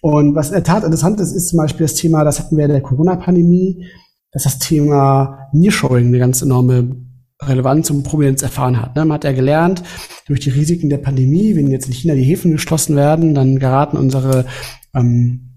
Und 0.00 0.34
was 0.34 0.48
in 0.48 0.54
der 0.54 0.64
Tat 0.64 0.84
interessant 0.84 1.20
ist, 1.20 1.32
ist 1.32 1.48
zum 1.48 1.58
Beispiel 1.58 1.86
das 1.86 1.94
Thema, 1.94 2.24
das 2.24 2.40
hatten 2.40 2.56
wir 2.56 2.64
in 2.64 2.72
der 2.72 2.80
Corona-Pandemie, 2.80 3.86
dass 4.32 4.44
das 4.44 4.58
Thema 4.58 5.48
Nearshoring 5.52 6.08
eine 6.08 6.18
ganz 6.18 6.42
enorme 6.42 6.96
Relevanz 7.40 7.90
und 7.90 8.02
Prominenz 8.02 8.42
erfahren 8.42 8.80
hat. 8.80 8.96
Ne? 8.96 9.04
Man 9.04 9.14
hat 9.14 9.24
ja 9.24 9.32
gelernt, 9.32 9.82
durch 10.26 10.40
die 10.40 10.50
Risiken 10.50 10.88
der 10.88 10.98
Pandemie, 10.98 11.54
wenn 11.56 11.70
jetzt 11.70 11.86
in 11.86 11.92
China 11.92 12.14
die 12.14 12.22
Häfen 12.22 12.52
geschlossen 12.52 12.96
werden, 12.96 13.34
dann 13.34 13.58
geraten 13.58 13.96
unsere 13.96 14.46
ähm, 14.94 15.52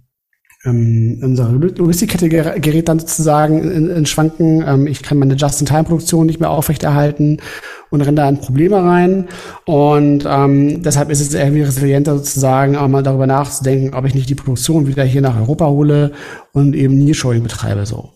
ähm, 0.65 1.19
unsere 1.21 1.51
Logistikkette 1.51 2.27
gerät 2.27 2.89
dann 2.89 2.99
sozusagen 2.99 3.69
in, 3.69 3.89
in 3.89 4.05
Schwanken. 4.05 4.63
Ähm, 4.65 4.87
ich 4.87 5.03
kann 5.03 5.19
meine 5.19 5.35
Just-in-Time-Produktion 5.35 6.25
nicht 6.25 6.39
mehr 6.39 6.49
aufrechterhalten 6.49 7.37
und 7.95 8.01
renne 8.01 8.17
da 8.17 8.29
in 8.29 8.37
Probleme 8.37 8.83
rein. 8.83 9.27
Und 9.65 10.25
ähm, 10.27 10.83
deshalb 10.83 11.09
ist 11.09 11.21
es 11.21 11.33
irgendwie 11.33 11.63
resilienter 11.63 12.15
sozusagen 12.17 12.75
auch 12.75 12.87
mal 12.87 13.03
darüber 13.03 13.25
nachzudenken, 13.25 13.95
ob 13.95 14.05
ich 14.05 14.13
nicht 14.13 14.29
die 14.29 14.35
Produktion 14.35 14.87
wieder 14.87 15.03
hier 15.03 15.21
nach 15.21 15.37
Europa 15.37 15.65
hole 15.67 16.11
und 16.53 16.75
eben 16.75 16.97
Nearshoring 16.97 17.41
betreibe 17.41 17.85
so. 17.85 18.11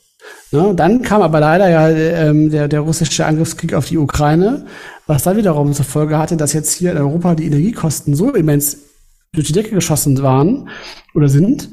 Ne? 0.51 0.73
Dann 0.75 1.01
kam 1.01 1.21
aber 1.21 1.39
leider 1.39 1.69
ja 1.69 1.89
ähm, 1.89 2.49
der, 2.49 2.67
der 2.67 2.81
russische 2.81 3.25
Angriffskrieg 3.25 3.73
auf 3.73 3.85
die 3.87 3.97
Ukraine, 3.97 4.65
was 5.07 5.23
dann 5.23 5.37
wiederum 5.37 5.73
zur 5.73 5.85
Folge 5.85 6.17
hatte, 6.17 6.37
dass 6.37 6.53
jetzt 6.53 6.73
hier 6.73 6.91
in 6.91 6.97
Europa 6.97 7.35
die 7.35 7.45
Energiekosten 7.45 8.15
so 8.15 8.33
immens 8.33 8.77
durch 9.33 9.47
die 9.47 9.53
Decke 9.53 9.75
geschossen 9.75 10.21
waren 10.21 10.69
oder 11.13 11.29
sind, 11.29 11.69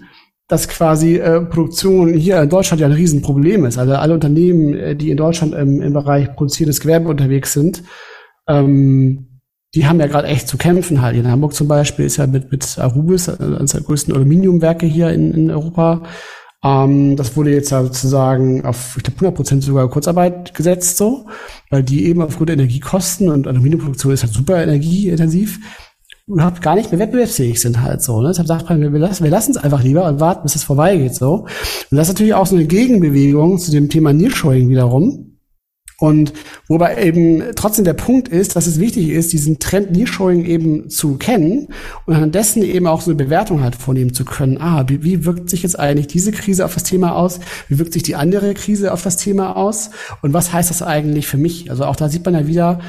dass 0.49 0.69
quasi 0.69 1.17
äh, 1.17 1.41
Produktion 1.41 2.15
hier 2.15 2.41
in 2.41 2.49
Deutschland 2.49 2.81
ja 2.81 2.87
ein 2.87 2.93
Riesenproblem 2.93 3.65
ist. 3.65 3.79
Also 3.79 3.95
alle 3.95 4.15
Unternehmen, 4.15 4.75
äh, 4.75 4.97
die 4.97 5.11
in 5.11 5.17
Deutschland 5.17 5.55
im, 5.55 5.81
im 5.83 5.93
Bereich 5.93 6.35
produzierendes 6.35 6.81
Gewerbe 6.81 7.09
unterwegs 7.09 7.53
sind, 7.53 7.83
ähm, 8.49 9.41
die 9.75 9.87
haben 9.87 10.01
ja 10.01 10.07
gerade 10.07 10.29
echt 10.29 10.49
zu 10.49 10.57
kämpfen 10.57 11.03
halt. 11.03 11.17
In 11.17 11.31
Hamburg 11.31 11.53
zum 11.53 11.69
Beispiel 11.69 12.07
ist 12.07 12.17
ja 12.17 12.27
mit, 12.27 12.51
mit 12.53 12.79
Arubis, 12.79 13.29
äh, 13.29 13.37
eines 13.41 13.73
der 13.73 13.81
größten 13.81 14.15
Aluminiumwerke 14.15 14.87
hier 14.87 15.11
in, 15.11 15.33
in 15.35 15.51
Europa, 15.51 16.03
ähm, 16.67 17.17
das 17.17 17.37
wurde 17.37 17.51
jetzt 17.51 17.71
ja 17.71 17.83
sozusagen 17.83 18.65
auf, 18.65 18.97
ich 18.97 19.03
glaube, 19.03 19.17
100 19.19 19.35
Prozent 19.35 19.63
sogar 19.63 19.89
Kurzarbeit 19.89 20.55
gesetzt, 20.55 20.97
so, 20.97 21.27
weil 21.71 21.83
die 21.83 22.07
eben 22.07 22.23
aufgrund 22.23 22.49
der 22.49 22.57
Energiekosten 22.57 23.29
und 23.29 23.47
Aluminiumproduktion 23.47 24.13
ist 24.13 24.23
halt 24.23 24.33
super 24.33 24.63
energieintensiv, 24.63 25.61
überhaupt 26.27 26.61
gar 26.61 26.75
nicht 26.75 26.91
mehr 26.91 26.99
wettbewerbsfähig 26.99 27.61
sind 27.61 27.81
halt 27.83 28.03
so. 28.03 28.21
Ne? 28.21 28.29
Deshalb 28.29 28.49
sagt 28.49 28.69
man, 28.69 28.81
wir 28.81 28.99
lassen, 28.99 29.25
wir 29.25 29.33
es 29.33 29.57
einfach 29.57 29.83
lieber 29.83 30.05
und 30.07 30.21
warten, 30.21 30.43
bis 30.43 30.57
es 30.57 30.65
vorbeigeht 30.65 31.15
so. 31.15 31.47
Und 31.91 31.97
das 31.97 32.09
ist 32.09 32.15
natürlich 32.15 32.35
auch 32.35 32.47
so 32.47 32.57
eine 32.57 32.67
Gegenbewegung 32.67 33.59
zu 33.59 33.71
dem 33.71 33.89
Thema 33.89 34.12
Nearshoring 34.12 34.69
wiederum. 34.69 35.23
Und 35.99 36.35
wobei 36.69 37.03
eben 37.03 37.43
trotzdem 37.55 37.87
der 37.87 37.95
Punkt 37.95 38.29
ist, 38.29 38.55
dass 38.55 38.67
es 38.67 38.79
wichtig 38.79 39.09
ist, 39.09 39.33
diesen 39.33 39.59
Trend 39.61 39.93
Nearshoring 39.93 40.45
eben 40.45 40.91
zu 40.91 41.17
kennen 41.17 41.69
und 42.05 42.15
anhand 42.15 42.35
dessen 42.35 42.62
eben 42.62 42.87
auch 42.87 43.01
so 43.01 43.11
eine 43.11 43.17
Bewertung 43.17 43.62
halt 43.62 43.77
vornehmen 43.77 44.12
zu 44.12 44.27
können. 44.27 44.59
Ah, 44.61 44.85
wie, 44.89 45.03
wie 45.03 45.25
wirkt 45.25 45.49
sich 45.49 45.62
jetzt 45.62 45.79
eigentlich 45.79 46.07
diese 46.07 46.33
Krise 46.33 46.67
auf 46.67 46.75
das 46.75 46.83
Thema 46.83 47.17
aus? 47.17 47.41
Wie 47.69 47.79
wirkt 47.79 47.95
sich 47.95 48.03
die 48.03 48.15
andere 48.15 48.53
Krise 48.53 48.93
auf 48.93 49.03
das 49.03 49.17
Thema 49.17 49.57
aus? 49.57 49.91
Und 50.21 50.35
was 50.35 50.53
heißt 50.53 50.69
das 50.69 50.83
eigentlich 50.83 51.29
für 51.29 51.39
mich? 51.39 51.71
Also 51.71 51.85
auch 51.85 51.97
da 51.97 52.11
sieht 52.11 52.27
man 52.27 52.35
ja 52.35 52.47
wieder, 52.47 52.81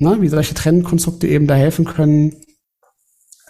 ne, 0.00 0.16
wie 0.20 0.28
solche 0.28 0.54
Trendkonstrukte 0.54 1.28
eben 1.28 1.46
da 1.46 1.54
helfen 1.54 1.84
können, 1.84 2.32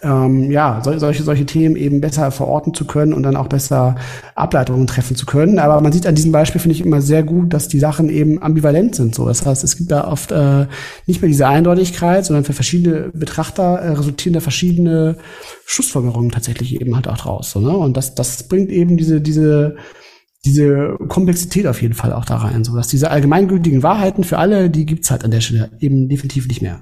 ähm, 0.01 0.51
ja, 0.51 0.81
sol 0.83 0.99
solche, 0.99 1.23
solche 1.23 1.45
Themen 1.45 1.75
eben 1.75 2.01
besser 2.01 2.31
verorten 2.31 2.73
zu 2.73 2.85
können 2.85 3.13
und 3.13 3.23
dann 3.23 3.35
auch 3.35 3.47
besser 3.47 3.95
Ableitungen 4.35 4.87
treffen 4.87 5.15
zu 5.15 5.25
können. 5.25 5.59
Aber 5.59 5.81
man 5.81 5.91
sieht 5.91 6.07
an 6.07 6.15
diesem 6.15 6.31
Beispiel, 6.31 6.61
finde 6.61 6.75
ich, 6.75 6.81
immer 6.81 7.01
sehr 7.01 7.23
gut, 7.23 7.53
dass 7.53 7.67
die 7.67 7.79
Sachen 7.79 8.09
eben 8.09 8.41
ambivalent 8.41 8.95
sind. 8.95 9.15
So, 9.15 9.25
Das 9.25 9.45
heißt, 9.45 9.63
es 9.63 9.77
gibt 9.77 9.91
da 9.91 10.07
oft 10.07 10.31
äh, 10.31 10.67
nicht 11.05 11.21
mehr 11.21 11.29
diese 11.29 11.47
Eindeutigkeit, 11.47 12.25
sondern 12.25 12.45
für 12.45 12.53
verschiedene 12.53 13.09
Betrachter 13.13 13.79
äh, 13.79 13.89
resultieren 13.89 14.33
da 14.33 14.39
verschiedene 14.39 15.17
Schlussfolgerungen 15.65 16.31
tatsächlich 16.31 16.79
eben 16.79 16.95
halt 16.95 17.07
auch 17.07 17.17
draus. 17.17 17.51
So, 17.51 17.59
ne? 17.59 17.75
Und 17.75 17.97
das, 17.97 18.15
das 18.15 18.47
bringt 18.47 18.69
eben 18.69 18.97
diese, 18.97 19.21
diese, 19.21 19.75
diese 20.45 20.97
Komplexität 21.09 21.67
auf 21.67 21.81
jeden 21.81 21.93
Fall 21.93 22.13
auch 22.13 22.25
da 22.25 22.37
rein, 22.37 22.63
so 22.63 22.75
dass 22.75 22.87
diese 22.87 23.11
allgemeingültigen 23.11 23.83
Wahrheiten 23.83 24.23
für 24.23 24.37
alle, 24.37 24.69
die 24.69 24.85
gibt's 24.85 25.11
halt 25.11 25.25
an 25.25 25.31
der 25.31 25.41
Stelle 25.41 25.71
eben 25.79 26.07
definitiv 26.07 26.47
nicht 26.47 26.61
mehr. 26.61 26.81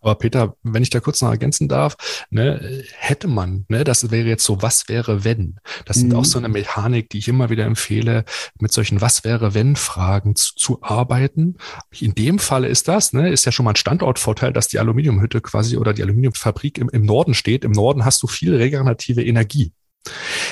Aber 0.00 0.14
Peter, 0.16 0.54
wenn 0.62 0.82
ich 0.82 0.90
da 0.90 1.00
kurz 1.00 1.22
noch 1.22 1.30
ergänzen 1.30 1.68
darf, 1.68 1.96
ne, 2.30 2.84
hätte 2.94 3.28
man, 3.28 3.64
ne, 3.68 3.84
das 3.84 4.10
wäre 4.10 4.28
jetzt 4.28 4.44
so, 4.44 4.62
was 4.62 4.88
wäre 4.88 5.24
wenn? 5.24 5.58
Das 5.84 5.96
sind 5.96 6.14
auch 6.14 6.20
mhm. 6.20 6.24
so 6.24 6.38
eine 6.38 6.48
Mechanik, 6.48 7.10
die 7.10 7.18
ich 7.18 7.28
immer 7.28 7.50
wieder 7.50 7.64
empfehle, 7.64 8.24
mit 8.60 8.72
solchen 8.72 9.00
Was 9.00 9.24
wäre 9.24 9.54
wenn 9.54 9.76
Fragen 9.76 10.36
zu, 10.36 10.54
zu 10.54 10.82
arbeiten. 10.82 11.56
In 11.98 12.14
dem 12.14 12.38
Falle 12.38 12.68
ist 12.68 12.88
das, 12.88 13.12
ne, 13.12 13.30
ist 13.30 13.44
ja 13.44 13.52
schon 13.52 13.64
mal 13.64 13.72
ein 13.72 13.76
Standortvorteil, 13.76 14.52
dass 14.52 14.68
die 14.68 14.78
Aluminiumhütte 14.78 15.40
quasi 15.40 15.76
oder 15.76 15.92
die 15.92 16.02
Aluminiumfabrik 16.02 16.78
im, 16.78 16.88
im 16.88 17.04
Norden 17.04 17.34
steht. 17.34 17.64
Im 17.64 17.72
Norden 17.72 18.04
hast 18.04 18.22
du 18.22 18.26
viel 18.26 18.54
regenerative 18.54 19.24
Energie. 19.24 19.72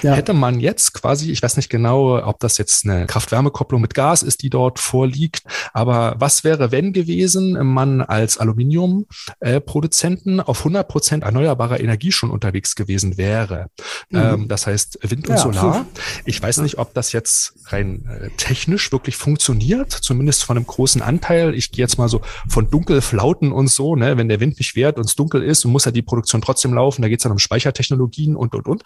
Ja. 0.03 0.15
Hätte 0.15 0.35
man 0.35 0.61
jetzt 0.61 0.95
quasi, 0.95 1.31
ich 1.31 1.43
weiß 1.43 1.57
nicht 1.57 1.69
genau, 1.69 2.25
ob 2.25 2.41
das 2.41 2.59
jetzt 2.59 2.85
eine 2.85 3.07
Kraft-Wärme-Kopplung 3.07 3.81
mit 3.81 3.95
Gas 3.95 4.23
ist, 4.23 4.43
die 4.43 4.51
dort 4.51 4.79
vorliegt, 4.79 5.43
aber 5.73 6.17
was 6.19 6.45
wäre, 6.45 6.73
wenn 6.73 6.93
gewesen, 6.93 7.53
man 7.67 8.01
als 8.01 8.39
Aluminiumproduzenten 8.39 10.41
auf 10.41 10.61
100 10.61 10.89
Prozent 10.89 11.25
erneuerbarer 11.25 11.81
Energie 11.81 12.13
schon 12.13 12.31
unterwegs 12.31 12.75
gewesen 12.75 13.17
wäre? 13.17 13.69
Mhm. 14.11 14.19
Ähm, 14.19 14.49
das 14.49 14.67
heißt 14.67 14.99
Wind 15.03 15.29
und 15.29 15.37
ja, 15.37 15.41
Solar. 15.41 15.87
Ich 16.25 16.43
weiß 16.43 16.59
nicht, 16.59 16.79
ob 16.79 16.95
das 16.95 17.13
jetzt 17.13 17.55
rein 17.67 18.07
äh, 18.07 18.31
technisch 18.37 18.91
wirklich 18.93 19.17
funktioniert, 19.17 19.93
zumindest 19.93 20.45
von 20.45 20.57
einem 20.57 20.67
großen 20.67 21.03
Anteil. 21.03 21.55
Ich 21.55 21.73
gehe 21.73 21.85
jetzt 21.85 21.99
mal 21.99 22.09
so 22.09 22.21
von 22.49 22.71
Dunkelflauten 22.71 23.53
und 23.53 23.69
so, 23.69 23.97
ne, 23.97 24.17
wenn 24.17 24.29
der 24.29 24.41
Wind 24.41 24.59
nicht 24.59 24.77
wehrt 24.77 24.99
und 24.99 25.07
es 25.07 25.17
dunkel 25.17 25.43
ist, 25.43 25.65
muss 25.65 25.85
ja 25.85 25.91
die 25.91 26.03
Produktion 26.03 26.43
trotzdem 26.43 26.75
laufen. 26.75 27.03
Da 27.03 27.09
geht 27.09 27.21
es 27.21 27.23
dann 27.23 27.33
um 27.33 27.39
Speichertechnologien 27.39 28.37
und, 28.37 28.55
und, 28.55 28.67
und. 28.67 28.83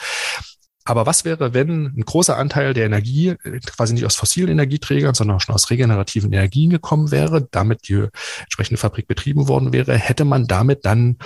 Aber 0.88 1.04
was 1.04 1.26
wäre, 1.26 1.52
wenn 1.52 1.84
ein 1.84 2.02
großer 2.06 2.38
Anteil 2.38 2.72
der 2.72 2.86
Energie 2.86 3.28
äh, 3.28 3.60
quasi 3.60 3.92
nicht 3.92 4.06
aus 4.06 4.16
fossilen 4.16 4.48
Energieträgern, 4.48 5.12
sondern 5.12 5.38
schon 5.38 5.54
aus 5.54 5.68
regenerativen 5.68 6.32
Energien 6.32 6.70
gekommen 6.70 7.10
wäre, 7.10 7.46
damit 7.50 7.88
die 7.90 8.06
entsprechende 8.40 8.78
Fabrik 8.78 9.06
betrieben 9.06 9.48
worden 9.48 9.74
wäre, 9.74 9.98
hätte 9.98 10.24
man 10.24 10.46
damit 10.46 10.86
dann 10.86 11.18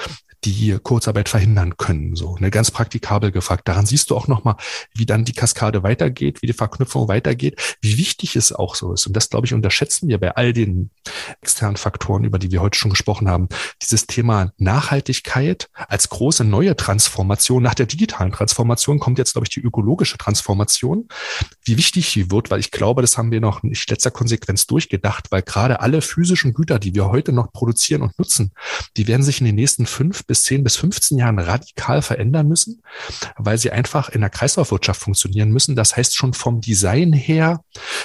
die 0.44 0.76
Kurzarbeit 0.82 1.28
verhindern 1.28 1.76
können. 1.76 2.16
So, 2.16 2.34
eine 2.36 2.50
ganz 2.50 2.70
praktikabel 2.70 3.30
gefragt. 3.30 3.68
Daran 3.68 3.86
siehst 3.86 4.10
du 4.10 4.16
auch 4.16 4.28
nochmal, 4.28 4.56
wie 4.94 5.06
dann 5.06 5.24
die 5.24 5.32
Kaskade 5.32 5.82
weitergeht, 5.82 6.42
wie 6.42 6.46
die 6.46 6.52
Verknüpfung 6.52 7.08
weitergeht, 7.08 7.76
wie 7.80 7.96
wichtig 7.96 8.36
es 8.36 8.52
auch 8.52 8.74
so 8.74 8.92
ist. 8.92 9.06
Und 9.06 9.14
das, 9.14 9.30
glaube 9.30 9.46
ich, 9.46 9.54
unterschätzen 9.54 10.08
wir 10.08 10.18
bei 10.18 10.34
all 10.34 10.52
den 10.52 10.90
externen 11.40 11.76
Faktoren, 11.76 12.24
über 12.24 12.38
die 12.38 12.50
wir 12.50 12.60
heute 12.60 12.78
schon 12.78 12.90
gesprochen 12.90 13.28
haben. 13.28 13.48
Dieses 13.80 14.06
Thema 14.06 14.52
Nachhaltigkeit 14.58 15.68
als 15.74 16.08
große 16.08 16.44
neue 16.44 16.76
Transformation. 16.76 17.62
Nach 17.62 17.74
der 17.74 17.86
digitalen 17.86 18.32
Transformation 18.32 18.98
kommt 18.98 19.18
jetzt, 19.18 19.32
glaube 19.32 19.46
ich, 19.46 19.54
die 19.54 19.60
ökologische 19.60 20.18
Transformation. 20.18 21.08
Wie 21.64 21.76
wichtig 21.76 22.10
sie 22.10 22.30
wird, 22.30 22.50
weil 22.50 22.60
ich 22.60 22.70
glaube, 22.70 23.02
das 23.02 23.16
haben 23.16 23.30
wir 23.30 23.40
noch 23.40 23.62
nicht 23.62 23.88
letzter 23.90 24.10
Konsequenz 24.10 24.66
durchgedacht, 24.66 25.30
weil 25.30 25.42
gerade 25.42 25.80
alle 25.80 26.02
physischen 26.02 26.52
Güter, 26.52 26.78
die 26.78 26.94
wir 26.94 27.08
heute 27.08 27.32
noch 27.32 27.52
produzieren 27.52 28.02
und 28.02 28.18
nutzen, 28.18 28.52
die 28.96 29.06
werden 29.06 29.22
sich 29.22 29.40
in 29.40 29.46
den 29.46 29.54
nächsten 29.54 29.86
fünf 29.86 30.24
bis 30.32 30.44
zehn 30.44 30.64
bis 30.64 30.76
15 30.76 31.18
Jahren 31.18 31.38
radikal 31.38 32.00
verändern 32.00 32.48
müssen, 32.48 32.82
weil 33.36 33.58
sie 33.58 33.70
einfach 33.70 34.08
in 34.08 34.22
der 34.22 34.30
Kreislaufwirtschaft 34.30 34.98
funktionieren 34.98 35.50
müssen. 35.50 35.76
Das 35.76 35.94
heißt 35.94 36.16
schon 36.16 36.32
vom 36.32 36.62
Design 36.62 37.12
her, 37.12 37.60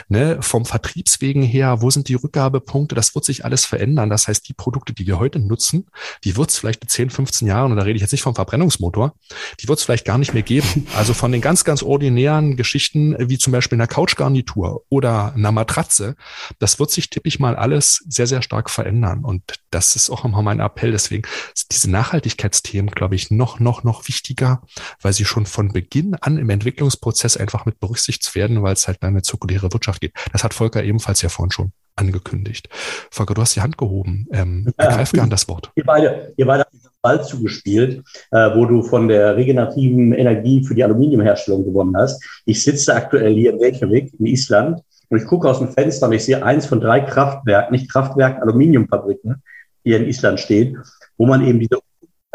ne, 0.10 0.40
vom 0.42 0.66
Vertriebswegen 0.66 1.42
her, 1.42 1.82
wo 1.82 1.90
sind 1.90 2.10
die 2.10 2.16
Rückgabepunkte, 2.16 2.96
das 2.96 3.16
wird 3.16 3.24
sich 3.24 3.46
alles 3.46 3.64
verändern. 3.64 4.10
Das 4.10 4.28
heißt, 4.28 4.50
die 4.50 4.54
Produkte, 4.54 4.92
die 4.92 5.08
wir 5.08 5.20
heute 5.20 5.40
nutzen, 5.40 5.88
die 6.26 6.36
wird 6.36 6.50
es 6.50 6.58
vielleicht 6.58 6.84
in 6.84 6.90
10, 6.90 7.12
15 7.12 7.48
Jahren, 7.48 7.72
und 7.72 7.78
da 7.78 7.84
rede 7.84 7.96
ich 7.96 8.02
jetzt 8.02 8.12
nicht 8.12 8.24
vom 8.24 8.36
Verbrennungsmotor, 8.36 9.16
die 9.62 9.70
wird 9.70 9.80
es 9.80 9.86
vielleicht 9.86 10.04
gar 10.04 10.18
nicht 10.18 10.34
mehr 10.34 10.44
geben. 10.44 10.86
Also 10.98 11.14
von 11.14 11.32
den 11.32 11.40
ganz, 11.40 11.64
ganz 11.64 11.82
ordinären 11.82 12.58
Geschichten, 12.58 13.16
wie 13.30 13.38
zum 13.38 13.54
Beispiel 13.54 13.78
einer 13.78 13.88
Couchgarnitur 13.88 14.84
oder 14.90 15.34
einer 15.34 15.54
Matratze, 15.54 16.18
das 16.60 16.78
wird 16.78 16.92
sich, 16.92 17.10
tippe 17.10 17.30
ich 17.30 17.40
mal, 17.40 17.56
alles 17.56 18.04
sehr, 18.10 18.28
sehr 18.28 18.42
stark 18.42 18.70
verändern. 18.70 19.24
Und 19.24 19.44
das 19.72 19.96
ist 19.96 20.10
auch 20.10 20.26
immer 20.26 20.42
mein 20.42 20.60
Appell. 20.60 20.92
Deswegen 20.92 21.24
diese 21.72 21.90
Nachhaltigkeitsthemen, 22.18 22.92
glaube 22.92 23.16
ich, 23.16 23.30
noch, 23.30 23.60
noch, 23.60 23.84
noch 23.84 24.08
wichtiger, 24.08 24.62
weil 25.02 25.14
sie 25.14 25.26
schon 25.26 25.46
von 25.46 25.72
Beginn 25.72 26.16
an 26.16 26.38
im 26.38 26.50
Entwicklungsprozess 26.50 27.38
einfach 27.38 27.66
mit 27.66 27.80
berücksichtigt 27.80 28.34
werden, 28.36 28.64
weil 28.64 28.74
es 28.74 28.88
halt 28.88 29.02
eine 29.04 29.22
zirkuläre 29.22 29.72
Wirtschaft 29.72 30.02
geht. 30.02 30.14
Das 30.32 30.44
hat 30.44 30.54
Volker 30.54 30.84
ebenfalls 30.84 31.22
ja 31.22 31.30
vorhin 31.30 31.52
schon 31.52 31.72
angekündigt. 31.96 32.70
Volker, 33.12 33.36
du 33.36 33.42
hast 33.42 33.56
die 33.56 33.62
Hand 33.62 33.78
gehoben. 33.78 34.28
Ähm, 34.32 34.74
ergreif 34.78 35.12
gern 35.12 35.30
das 35.30 35.48
Wort. 35.48 35.72
Ihr 35.76 35.84
beide, 35.86 36.34
ihr 36.38 36.46
beide 36.46 36.62
habt 36.62 36.74
den 36.74 36.82
Ball 37.02 37.24
zugespielt, 37.24 38.04
äh, 38.32 38.56
wo 38.56 38.66
du 38.66 38.82
von 38.82 39.08
der 39.08 39.36
regenerativen 39.36 40.14
Energie 40.14 40.64
für 40.64 40.74
die 40.74 40.84
Aluminiumherstellung 40.84 41.66
gewonnen 41.66 41.96
hast. 41.96 42.24
Ich 42.46 42.64
sitze 42.64 42.96
aktuell 42.96 43.34
hier 43.36 43.54
in 43.54 43.64
Reykjavik 43.64 44.14
in 44.20 44.26
Island 44.26 44.82
und 45.10 45.20
ich 45.20 45.26
gucke 45.26 45.48
aus 45.50 45.60
dem 45.60 45.70
Fenster 45.70 46.08
und 46.08 46.14
ich 46.14 46.26
sehe 46.26 46.44
eins 46.44 46.66
von 46.66 46.82
drei 46.82 47.00
Kraftwerken, 47.02 47.72
nicht 47.72 47.92
Kraftwerken, 47.92 48.42
Aluminiumfabriken, 48.42 49.44
die 49.86 49.94
in 49.94 50.06
Island 50.06 50.40
stehen, 50.40 50.84
wo 51.18 51.26
man 51.26 51.46
eben 51.46 51.60
diese 51.60 51.80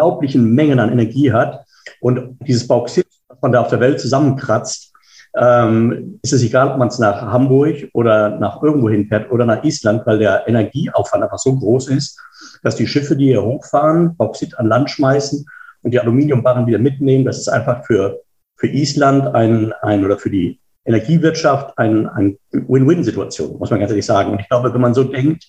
unglaublichen 0.03 0.53
Mengen 0.55 0.81
an 0.81 0.93
Energie 0.93 1.33
hat 1.33 1.65
und 2.01 2.39
dieses 2.47 2.67
Bauxit, 2.67 3.07
was 3.29 3.39
man 3.41 3.53
da 3.53 3.61
auf 3.61 3.69
der 3.69 3.81
Welt 3.81 4.01
zusammenkratzt, 4.01 4.93
ähm, 5.35 6.19
ist 6.23 6.33
es 6.33 6.43
egal, 6.43 6.73
ob 6.73 6.79
man 6.79 6.89
es 6.89 6.99
nach 6.99 7.23
Hamburg 7.23 7.89
oder 7.95 8.39
nach 8.39 8.63
irgendwo 8.63 8.91
hinfährt 8.91 9.31
oder 9.31 9.47
nach 9.47 9.65
Island, 9.65 10.03
weil 10.05 10.19
der 10.19 10.47
Energieaufwand 10.47 11.23
einfach 11.25 11.39
so 11.39 11.57
groß 11.57 11.89
ist, 11.89 12.21
dass 12.63 12.77
die 12.77 12.87
Schiffe, 12.87 13.17
die 13.17 13.27
hier 13.27 13.43
hochfahren, 13.43 14.15
Bauxit 14.17 14.59
an 14.59 14.67
Land 14.67 14.91
schmeißen 14.91 15.47
und 15.83 15.91
die 15.91 16.01
Aluminiumbarren 16.01 16.67
wieder 16.67 16.79
mitnehmen, 16.79 17.25
das 17.25 17.39
ist 17.39 17.49
einfach 17.49 17.87
für, 17.87 18.21
für 18.57 18.69
Island 18.69 19.35
ein, 19.35 19.73
ein 19.81 20.05
oder 20.05 20.19
für 20.19 20.31
die 20.31 20.61
Energiewirtschaft 20.85 21.79
ein, 21.79 22.09
ein 22.09 22.37
Win-Win-Situation, 22.51 23.59
muss 23.59 23.71
man 23.71 23.79
ganz 23.79 23.93
ehrlich 23.93 24.05
sagen. 24.05 24.33
Und 24.33 24.41
ich 24.41 24.49
glaube, 24.49 24.75
wenn 24.75 24.81
man 24.81 24.95
so 24.95 25.05
denkt, 25.05 25.49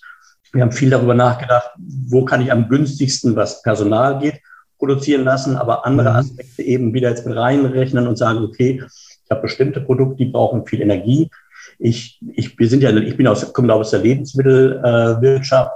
wir 0.53 0.61
haben 0.61 0.71
viel 0.71 0.91
darüber 0.91 1.15
nachgedacht, 1.15 1.71
wo 2.07 2.23
kann 2.23 2.41
ich 2.41 2.51
am 2.51 2.69
günstigsten, 2.69 3.35
was 3.35 3.61
Personal 3.63 4.19
geht, 4.19 4.39
produzieren 4.77 5.23
lassen, 5.23 5.55
aber 5.55 5.85
andere 5.85 6.11
mhm. 6.11 6.15
Aspekte 6.17 6.61
eben 6.61 6.93
wieder 6.93 7.09
jetzt 7.09 7.25
mit 7.25 7.35
reinrechnen 7.35 8.07
und 8.07 8.17
sagen, 8.17 8.39
okay, 8.39 8.83
ich 9.25 9.31
habe 9.31 9.41
bestimmte 9.41 9.81
Produkte, 9.81 10.17
die 10.17 10.31
brauchen 10.31 10.65
viel 10.65 10.81
Energie. 10.81 11.29
Ich, 11.79 12.19
ich, 12.35 12.57
wir 12.59 12.69
sind 12.69 12.83
ja, 12.83 12.95
ich 12.95 13.17
bin 13.17 13.27
aus, 13.27 13.51
komme 13.51 13.73
aus 13.73 13.91
der 13.91 14.01
Lebensmittelwirtschaft. 14.01 15.71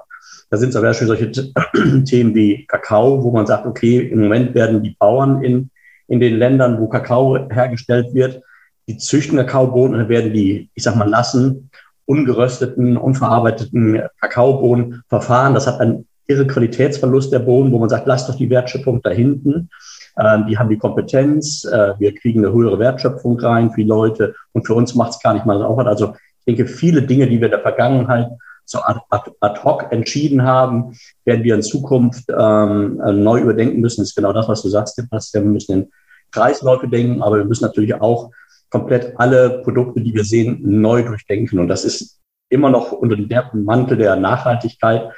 Da 0.49 0.57
sind 0.57 0.73
zum 0.73 0.81
Beispiel 0.81 1.07
solche 1.07 1.31
Themen 2.05 2.35
wie 2.35 2.65
Kakao, 2.67 3.23
wo 3.23 3.31
man 3.31 3.47
sagt, 3.47 3.65
okay, 3.65 3.99
im 3.99 4.19
Moment 4.19 4.53
werden 4.53 4.83
die 4.83 4.95
Bauern 4.99 5.43
in, 5.43 5.69
in 6.07 6.19
den 6.19 6.37
Ländern, 6.37 6.79
wo 6.79 6.87
Kakao 6.87 7.49
hergestellt 7.49 8.13
wird, 8.13 8.41
die 8.87 8.97
züchten 8.97 9.37
Kakaobohnen 9.37 10.01
und 10.01 10.09
werden 10.09 10.33
die, 10.33 10.69
ich 10.73 10.83
sag 10.83 10.95
mal, 10.95 11.09
nassen, 11.09 11.69
ungerösteten, 12.07 12.97
unverarbeiteten 12.97 14.01
Kakaobohnen 14.19 15.03
verfahren. 15.09 15.53
Das 15.53 15.67
hat 15.67 15.79
einen 15.79 16.07
irre 16.25 16.47
Qualitätsverlust 16.47 17.31
der 17.31 17.39
Bohnen, 17.39 17.71
wo 17.71 17.79
man 17.79 17.89
sagt, 17.89 18.07
lass 18.07 18.27
doch 18.27 18.35
die 18.35 18.49
Wertschöpfung 18.49 19.01
da 19.01 19.09
hinten. 19.09 19.69
Äh, 20.15 20.45
die 20.49 20.57
haben 20.57 20.69
die 20.69 20.77
Kompetenz, 20.77 21.65
äh, 21.65 21.93
wir 21.99 22.15
kriegen 22.15 22.43
eine 22.43 22.53
höhere 22.53 22.79
Wertschöpfung 22.79 23.39
rein 23.39 23.71
für 23.71 23.81
die 23.81 23.87
Leute 23.87 24.35
und 24.53 24.65
für 24.65 24.73
uns 24.73 24.95
macht 24.95 25.11
es 25.11 25.19
gar 25.19 25.33
nicht 25.33 25.45
mal 25.45 25.59
so 25.59 25.65
Aufwand. 25.65 25.87
Also 25.87 26.15
ich 26.39 26.55
denke, 26.55 26.65
viele 26.65 27.01
Dinge, 27.01 27.27
die 27.27 27.39
wir 27.39 27.47
in 27.47 27.51
der 27.51 27.61
Vergangenheit 27.61 28.29
so 28.65 28.79
ad, 28.79 29.01
ad 29.09 29.63
hoc 29.63 29.91
entschieden 29.91 30.43
haben, 30.43 30.93
werden 31.23 31.43
wir 31.43 31.55
in 31.55 31.61
Zukunft 31.61 32.25
ähm, 32.29 32.99
neu 33.23 33.39
überdenken 33.39 33.79
müssen. 33.79 34.01
Das 34.01 34.09
ist 34.09 34.15
genau 34.15 34.33
das, 34.33 34.47
was 34.49 34.61
du 34.61 34.69
sagst, 34.69 34.95
Sebastian. 34.95 35.45
Wir 35.45 35.51
müssen 35.51 35.73
in 35.73 35.91
Kreisläufe 36.31 36.87
denken, 36.87 37.21
aber 37.21 37.37
wir 37.37 37.45
müssen 37.45 37.63
natürlich 37.63 37.95
auch 37.95 38.31
komplett 38.69 39.13
alle 39.17 39.61
Produkte, 39.63 40.01
die 40.01 40.13
wir 40.13 40.23
sehen, 40.23 40.59
neu 40.61 41.03
durchdenken. 41.03 41.59
Und 41.59 41.67
das 41.67 41.85
ist 41.85 42.19
immer 42.49 42.69
noch 42.69 42.91
unter 42.91 43.15
dem 43.15 43.29
Mantel 43.63 43.97
der 43.97 44.15
Nachhaltigkeit. 44.15 45.09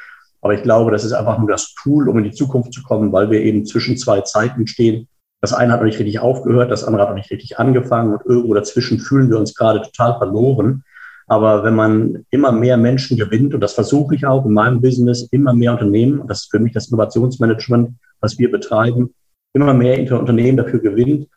Aber 0.42 0.54
ich 0.54 0.64
glaube, 0.64 0.92
das 0.92 1.04
ist 1.04 1.14
einfach 1.14 1.38
nur 1.38 1.50
das 1.50 1.74
Tool, 1.74 2.08
um 2.10 2.18
in 2.18 2.24
die 2.24 2.32
Zukunft 2.32 2.74
zu 2.74 2.84
kommen, 2.84 3.12
weil 3.12 3.30
wir 3.30 3.42
eben 3.42 3.66
zwischen 3.66 3.98
zwei 3.98 4.22
Zeiten 4.22 4.68
stehen. 4.68 5.08
Das 5.42 5.54
eine 5.54 5.72
hat 5.72 5.80
noch 5.80 5.86
nicht 5.86 6.00
richtig 6.00 6.20
aufgehört, 6.20 6.72
das 6.72 6.84
andere 6.84 7.04
hat 7.04 7.10
noch 7.10 7.16
nicht 7.16 7.32
richtig 7.32 7.60
angefangen 7.60 8.14
und 8.14 8.26
irgendwo 8.26 8.54
dazwischen 8.54 9.00
fühlen 9.00 9.30
wir 9.30 9.38
uns 9.38 9.56
gerade 9.56 9.82
total 9.82 10.18
verloren. 10.18 10.84
Aber 11.28 11.64
wenn 11.64 11.76
man 11.76 12.26
immer 12.32 12.52
mehr 12.52 12.76
Menschen 12.76 13.16
gewinnt, 13.16 13.54
und 13.54 13.62
das 13.62 13.74
versuche 13.74 14.16
ich 14.16 14.26
auch 14.26 14.46
in 14.46 14.54
meinem 14.54 14.82
Business, 14.82 15.28
immer 15.32 15.54
mehr 15.54 15.74
Unternehmen, 15.74 16.28
das 16.28 16.42
ist 16.42 16.52
für 16.52 16.60
mich 16.60 16.74
das 16.74 16.88
Innovationsmanagement, 16.88 17.92
was 18.20 18.38
wir 18.38 18.52
betreiben, 18.52 19.14
immer 19.54 19.74
mehr 19.74 20.00
Unternehmen 20.20 20.58
dafür 20.58 20.80
gewinnt, 20.80 21.28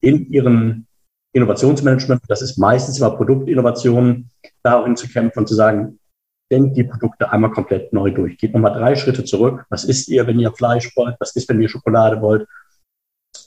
in 0.00 0.30
ihren 0.32 0.86
Innovationsmanagement, 1.36 2.22
das 2.28 2.42
ist 2.42 2.58
meistens 2.58 2.98
immer 2.98 3.10
Produktinnovationen, 3.10 4.30
darin 4.62 4.96
zu 4.96 5.06
kämpfen 5.08 5.40
und 5.40 5.46
zu 5.46 5.54
sagen, 5.54 5.98
denkt 6.50 6.76
die 6.76 6.84
Produkte 6.84 7.30
einmal 7.30 7.50
komplett 7.50 7.92
neu 7.92 8.10
durch. 8.10 8.38
Geht 8.38 8.54
nochmal 8.54 8.72
drei 8.72 8.96
Schritte 8.96 9.24
zurück. 9.24 9.64
Was 9.68 9.84
isst 9.84 10.08
ihr, 10.08 10.26
wenn 10.26 10.38
ihr 10.38 10.52
Fleisch 10.52 10.96
wollt? 10.96 11.16
Was 11.20 11.36
ist, 11.36 11.48
wenn 11.48 11.60
ihr 11.60 11.68
Schokolade 11.68 12.20
wollt? 12.20 12.48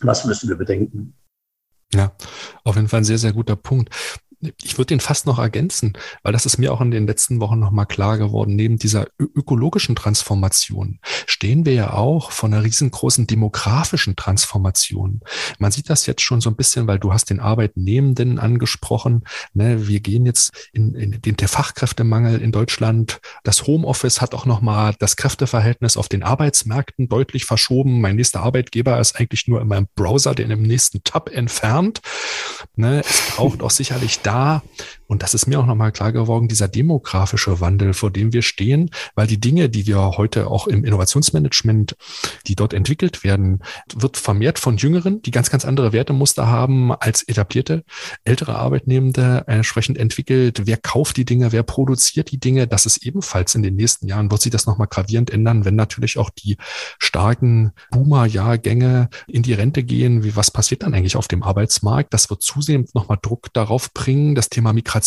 Was 0.02 0.26
müssen 0.26 0.50
wir 0.50 0.56
bedenken? 0.56 1.16
Ja, 1.94 2.12
auf 2.64 2.76
jeden 2.76 2.88
Fall 2.88 3.02
ein 3.02 3.06
sehr, 3.06 3.18
sehr 3.18 3.34
guter 3.34 3.56
Punkt 3.56 3.90
ich 4.42 4.78
würde 4.78 4.88
den 4.88 5.02
fast 5.02 5.26
noch 5.26 5.38
ergänzen, 5.38 5.94
weil 6.24 6.32
das 6.32 6.46
ist 6.46 6.58
mir 6.58 6.72
auch 6.74 6.80
in 6.80 6.92
den 6.92 7.08
letzten 7.08 7.42
Wochen 7.42 7.60
nochmal 7.60 7.86
klar 7.86 8.18
geworden. 8.18 8.56
Neben 8.56 8.78
dieser 8.78 9.08
ökologischen 9.20 9.96
Transformation 9.96 11.00
stehen 11.26 11.66
wir 11.66 11.74
ja 11.74 11.94
auch 11.94 12.32
von 12.32 12.54
einer 12.54 12.64
riesengroßen 12.64 13.28
demografischen 13.28 14.16
Transformation. 14.16 15.22
Man 15.58 15.72
sieht 15.72 15.90
das 15.90 16.06
jetzt 16.06 16.22
schon 16.22 16.40
so 16.40 16.50
ein 16.50 16.56
bisschen, 16.56 16.88
weil 16.88 17.00
du 17.00 17.12
hast 17.12 17.30
den 17.30 17.42
Arbeitnehmenden 17.42 18.40
angesprochen. 18.40 19.26
Ne, 19.54 19.88
wir 19.88 20.00
gehen 20.00 20.26
jetzt 20.26 20.70
in, 20.72 20.96
in 20.96 21.22
den 21.22 21.36
der 21.36 21.50
Fachkräftemangel 21.50 22.42
in 22.42 22.54
Deutschland. 22.54 23.20
Das 23.44 23.68
Homeoffice 23.68 24.22
hat 24.22 24.34
auch 24.34 24.46
nochmal 24.46 24.96
das 25.00 25.18
Kräfteverhältnis 25.18 25.98
auf 25.98 26.08
den 26.08 26.24
Arbeitsmärkten 26.24 27.10
deutlich 27.10 27.44
verschoben. 27.44 28.00
Mein 28.00 28.16
nächster 28.16 28.42
Arbeitgeber 28.42 29.00
ist 29.00 29.20
eigentlich 29.20 29.48
nur 29.50 29.60
in 29.62 29.68
meinem 29.68 29.88
Browser, 29.96 30.34
den 30.34 30.50
im 30.50 30.62
nächsten 30.62 31.04
Tab 31.04 31.30
entfernt. 31.30 32.00
Ne, 32.78 33.02
es 33.02 33.36
braucht 33.36 33.62
auch 33.62 33.72
sicherlich 33.72 34.22
da, 34.30 34.62
und 35.10 35.24
das 35.24 35.34
ist 35.34 35.48
mir 35.48 35.60
auch 35.60 35.66
nochmal 35.66 35.92
klar 35.92 36.12
geworden, 36.12 36.48
dieser 36.48 36.68
demografische 36.68 37.60
Wandel, 37.60 37.94
vor 37.94 38.12
dem 38.12 38.32
wir 38.32 38.42
stehen, 38.42 38.92
weil 39.16 39.28
die 39.28 39.40
Dinge, 39.40 39.70
die 39.70 39.88
wir 39.88 39.98
heute 40.18 40.48
auch 40.48 40.68
im 40.68 40.86
Innovationsmanagement, 40.86 41.96
die 42.48 42.56
dort 42.56 42.74
entwickelt 42.74 43.24
werden, 43.24 43.60
wird 43.94 44.18
vermehrt 44.18 44.60
von 44.60 44.78
Jüngeren, 44.78 45.22
die 45.22 45.32
ganz, 45.32 45.50
ganz 45.50 45.66
andere 45.66 45.94
Wertemuster 45.94 46.48
haben 46.48 46.92
als 46.94 47.24
etablierte, 47.24 47.84
ältere 48.24 48.56
Arbeitnehmende 48.56 49.46
entsprechend 49.48 49.98
entwickelt. 49.98 50.62
Wer 50.66 50.78
kauft 50.78 51.18
die 51.18 51.26
Dinge, 51.26 51.52
wer 51.52 51.64
produziert 51.64 52.32
die 52.32 52.40
Dinge? 52.40 52.68
Das 52.68 52.86
ist 52.86 52.98
ebenfalls 53.06 53.56
in 53.56 53.64
den 53.64 53.76
nächsten 53.76 54.08
Jahren, 54.08 54.30
wird 54.30 54.42
sich 54.42 54.52
das 54.52 54.68
nochmal 54.68 54.88
gravierend 54.88 55.32
ändern, 55.32 55.66
wenn 55.66 55.76
natürlich 55.76 56.18
auch 56.18 56.30
die 56.30 56.58
starken 57.00 57.72
Boomer-Jahrgänge 57.92 59.10
in 59.28 59.44
die 59.44 59.54
Rente 59.54 59.84
gehen. 59.84 60.24
Wie, 60.24 60.36
was 60.36 60.52
passiert 60.52 60.84
dann 60.84 60.94
eigentlich 60.94 61.16
auf 61.16 61.28
dem 61.28 61.44
Arbeitsmarkt? 61.44 62.14
Das 62.14 62.30
wird 62.30 62.42
zusehends 62.42 62.94
nochmal 62.94 63.18
Druck 63.22 63.52
darauf 63.54 63.94
bringen, 63.94 64.10
bringen. 64.10 64.36
Das 64.36 64.50
Thema 64.50 64.74
Migration 64.74 64.99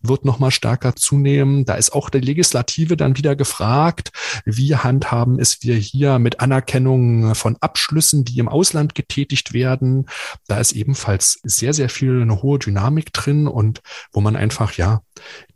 wird 0.00 0.24
nochmal 0.24 0.50
stärker 0.50 0.96
zunehmen. 0.96 1.64
Da 1.64 1.74
ist 1.74 1.92
auch 1.92 2.10
die 2.10 2.20
Legislative 2.20 2.96
dann 2.96 3.16
wieder 3.16 3.36
gefragt, 3.36 4.10
wie 4.44 4.76
handhaben 4.76 5.38
es 5.38 5.62
wir 5.62 5.76
hier 5.76 6.18
mit 6.18 6.40
Anerkennung 6.40 7.34
von 7.34 7.56
Abschlüssen, 7.60 8.24
die 8.24 8.38
im 8.38 8.48
Ausland 8.48 8.94
getätigt 8.94 9.52
werden. 9.52 10.06
Da 10.46 10.58
ist 10.58 10.72
ebenfalls 10.72 11.40
sehr, 11.42 11.72
sehr 11.72 11.88
viel 11.88 12.22
eine 12.22 12.42
hohe 12.42 12.58
Dynamik 12.58 13.12
drin 13.12 13.46
und 13.46 13.82
wo 14.12 14.20
man 14.20 14.36
einfach, 14.36 14.72
ja, 14.72 15.02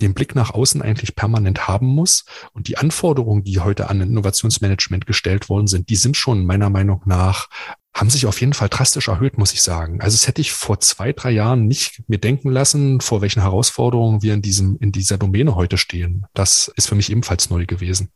den 0.00 0.14
Blick 0.14 0.34
nach 0.34 0.50
außen 0.50 0.82
eigentlich 0.82 1.14
permanent 1.16 1.68
haben 1.68 1.86
muss. 1.86 2.24
Und 2.52 2.68
die 2.68 2.78
Anforderungen, 2.78 3.44
die 3.44 3.60
heute 3.60 3.88
an 3.88 4.00
Innovationsmanagement 4.00 5.06
gestellt 5.06 5.48
worden 5.48 5.66
sind, 5.66 5.88
die 5.88 5.96
sind 5.96 6.16
schon 6.16 6.46
meiner 6.46 6.70
Meinung 6.70 7.02
nach 7.04 7.48
haben 7.92 8.08
sich 8.08 8.26
auf 8.26 8.40
jeden 8.40 8.52
Fall 8.52 8.68
drastisch 8.68 9.08
erhöht, 9.08 9.36
muss 9.36 9.52
ich 9.52 9.62
sagen. 9.62 10.00
Also 10.00 10.14
es 10.14 10.26
hätte 10.26 10.40
ich 10.40 10.52
vor 10.52 10.78
zwei, 10.80 11.12
drei 11.12 11.32
Jahren 11.32 11.66
nicht 11.66 12.02
mir 12.06 12.18
denken 12.18 12.50
lassen, 12.50 13.00
vor 13.00 13.20
welchen 13.20 13.42
Herausforderungen 13.42 14.22
wir 14.22 14.32
in 14.32 14.42
diesem, 14.42 14.78
in 14.80 14.92
dieser 14.92 15.18
Domäne 15.18 15.56
heute 15.56 15.76
stehen. 15.76 16.24
Das 16.32 16.72
ist 16.76 16.88
für 16.88 16.94
mich 16.94 17.10
ebenfalls 17.10 17.50
neu 17.50 17.66
gewesen. 17.66 18.08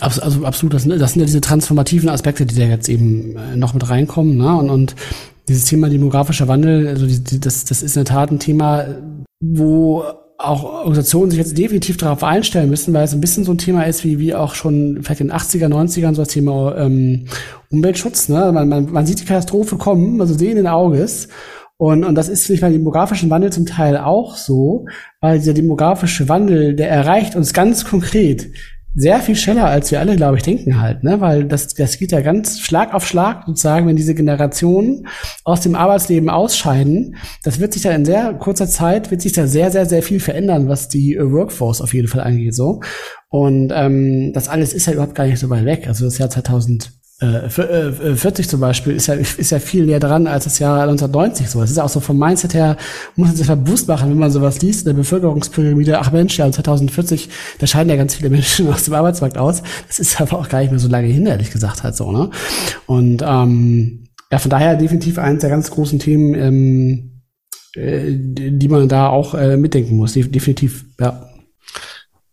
Also 0.00 0.44
absolut, 0.44 0.74
das, 0.74 0.86
das 0.86 1.12
sind 1.12 1.20
ja 1.20 1.26
diese 1.26 1.40
transformativen 1.40 2.08
Aspekte, 2.08 2.46
die 2.46 2.54
da 2.54 2.64
jetzt 2.64 2.88
eben 2.88 3.36
äh, 3.36 3.56
noch 3.56 3.74
mit 3.74 3.90
reinkommen. 3.90 4.36
Ne? 4.36 4.56
Und, 4.56 4.70
und 4.70 4.96
dieses 5.48 5.64
Thema 5.64 5.90
demografischer 5.90 6.46
Wandel, 6.46 6.86
also 6.86 7.06
das, 7.38 7.64
das 7.64 7.82
ist 7.82 7.96
in 7.96 8.04
der 8.04 8.14
Tat 8.14 8.30
ein 8.30 8.38
Thema, 8.38 8.86
wo 9.40 10.04
auch 10.42 10.64
Organisationen 10.64 11.30
sich 11.30 11.38
jetzt 11.38 11.56
definitiv 11.56 11.96
darauf 11.96 12.24
einstellen 12.24 12.70
müssen, 12.70 12.94
weil 12.94 13.04
es 13.04 13.12
ein 13.12 13.20
bisschen 13.20 13.44
so 13.44 13.52
ein 13.52 13.58
Thema 13.58 13.84
ist, 13.84 14.04
wie, 14.04 14.18
wie 14.18 14.34
auch 14.34 14.54
schon 14.54 15.00
vielleicht 15.02 15.20
in 15.20 15.28
den 15.28 15.36
80er, 15.36 15.68
90ern 15.68 16.14
so 16.14 16.22
das 16.22 16.28
Thema 16.28 16.76
ähm, 16.76 17.26
Umweltschutz. 17.70 18.28
Ne? 18.28 18.50
Man, 18.52 18.68
man, 18.68 18.90
man 18.90 19.06
sieht 19.06 19.20
die 19.20 19.24
Katastrophe 19.24 19.76
kommen, 19.76 20.20
also 20.20 20.34
sehenden 20.34 20.66
Auges. 20.66 21.28
Und, 21.76 22.04
und 22.04 22.14
das 22.14 22.28
ist 22.28 22.48
nicht 22.50 22.60
beim 22.60 22.72
demografischen 22.72 23.30
Wandel 23.30 23.52
zum 23.52 23.66
Teil 23.66 23.96
auch 23.96 24.36
so, 24.36 24.86
weil 25.20 25.38
dieser 25.38 25.54
demografische 25.54 26.28
Wandel, 26.28 26.74
der 26.74 26.90
erreicht 26.90 27.36
uns 27.36 27.52
ganz 27.52 27.84
konkret 27.84 28.50
sehr 28.94 29.20
viel 29.20 29.36
schneller, 29.36 29.66
als 29.66 29.90
wir 29.90 30.00
alle, 30.00 30.16
glaube 30.16 30.36
ich, 30.36 30.42
denken 30.42 30.80
halt, 30.80 31.04
ne? 31.04 31.20
Weil 31.20 31.44
das, 31.44 31.68
das 31.74 31.98
geht 31.98 32.12
ja 32.12 32.20
ganz 32.20 32.60
Schlag 32.60 32.92
auf 32.92 33.06
Schlag 33.06 33.44
sozusagen, 33.46 33.86
wenn 33.86 33.96
diese 33.96 34.14
Generationen 34.14 35.06
aus 35.44 35.60
dem 35.60 35.74
Arbeitsleben 35.74 36.28
ausscheiden. 36.28 37.16
Das 37.44 37.60
wird 37.60 37.72
sich 37.72 37.82
dann 37.82 37.94
in 37.94 38.04
sehr 38.04 38.34
kurzer 38.34 38.66
Zeit, 38.66 39.10
wird 39.10 39.22
sich 39.22 39.32
da 39.32 39.46
sehr, 39.46 39.70
sehr, 39.70 39.86
sehr 39.86 40.02
viel 40.02 40.18
verändern, 40.18 40.68
was 40.68 40.88
die 40.88 41.14
äh, 41.14 41.30
Workforce 41.30 41.80
auf 41.80 41.94
jeden 41.94 42.08
Fall 42.08 42.22
angeht, 42.22 42.54
so. 42.54 42.80
Und 43.28 43.72
ähm, 43.72 44.32
das 44.32 44.48
alles 44.48 44.72
ist 44.72 44.86
ja 44.86 44.94
überhaupt 44.94 45.14
gar 45.14 45.26
nicht 45.26 45.38
so 45.38 45.48
weit 45.50 45.64
weg. 45.64 45.86
Also 45.86 46.04
das 46.04 46.18
Jahr 46.18 46.30
2000 46.30 46.86
äh, 46.86 46.88
40 47.20 48.46
äh, 48.46 48.48
zum 48.48 48.60
Beispiel 48.60 48.94
ist 48.94 49.06
ja, 49.06 49.14
ist 49.14 49.50
ja 49.50 49.58
viel 49.58 49.84
näher 49.84 50.00
dran 50.00 50.26
als 50.26 50.44
das 50.44 50.58
Jahr 50.58 50.80
1990 50.82 51.50
so. 51.50 51.62
Es 51.62 51.70
ist 51.70 51.76
ja 51.76 51.84
auch 51.84 51.90
so 51.90 52.00
vom 52.00 52.18
Mindset 52.18 52.54
her, 52.54 52.78
muss 53.14 53.28
man 53.28 53.36
sich 53.36 53.46
mal 53.46 53.56
bewusst 53.56 53.88
machen, 53.88 54.10
wenn 54.10 54.18
man 54.18 54.30
sowas 54.30 54.62
liest, 54.62 54.80
in 54.80 54.86
der 54.86 54.94
Bevölkerungspyramide, 54.94 55.98
ach 55.98 56.12
Mensch, 56.12 56.38
ja 56.38 56.50
2040, 56.50 57.28
da 57.58 57.66
scheiden 57.66 57.90
ja 57.90 57.96
ganz 57.96 58.14
viele 58.14 58.30
Menschen 58.30 58.68
aus 58.72 58.84
dem 58.84 58.94
Arbeitsmarkt 58.94 59.36
aus. 59.36 59.62
Das 59.86 59.98
ist 59.98 60.18
aber 60.18 60.38
auch 60.38 60.48
gar 60.48 60.60
nicht 60.60 60.70
mehr 60.70 60.80
so 60.80 60.88
lange 60.88 61.08
hin, 61.08 61.26
ehrlich 61.26 61.50
gesagt 61.50 61.82
halt 61.82 61.94
so, 61.94 62.10
ne? 62.10 62.30
Und 62.86 63.22
ähm, 63.22 64.08
ja, 64.32 64.38
von 64.38 64.50
daher 64.50 64.76
definitiv 64.76 65.18
eines 65.18 65.42
der 65.42 65.50
ganz 65.50 65.70
großen 65.70 65.98
Themen, 65.98 66.34
ähm, 66.34 67.22
äh, 67.74 68.12
die 68.12 68.68
man 68.68 68.88
da 68.88 69.08
auch 69.08 69.34
äh, 69.34 69.58
mitdenken 69.58 69.96
muss. 69.96 70.14
Definitiv, 70.14 70.86
ja. 70.98 71.28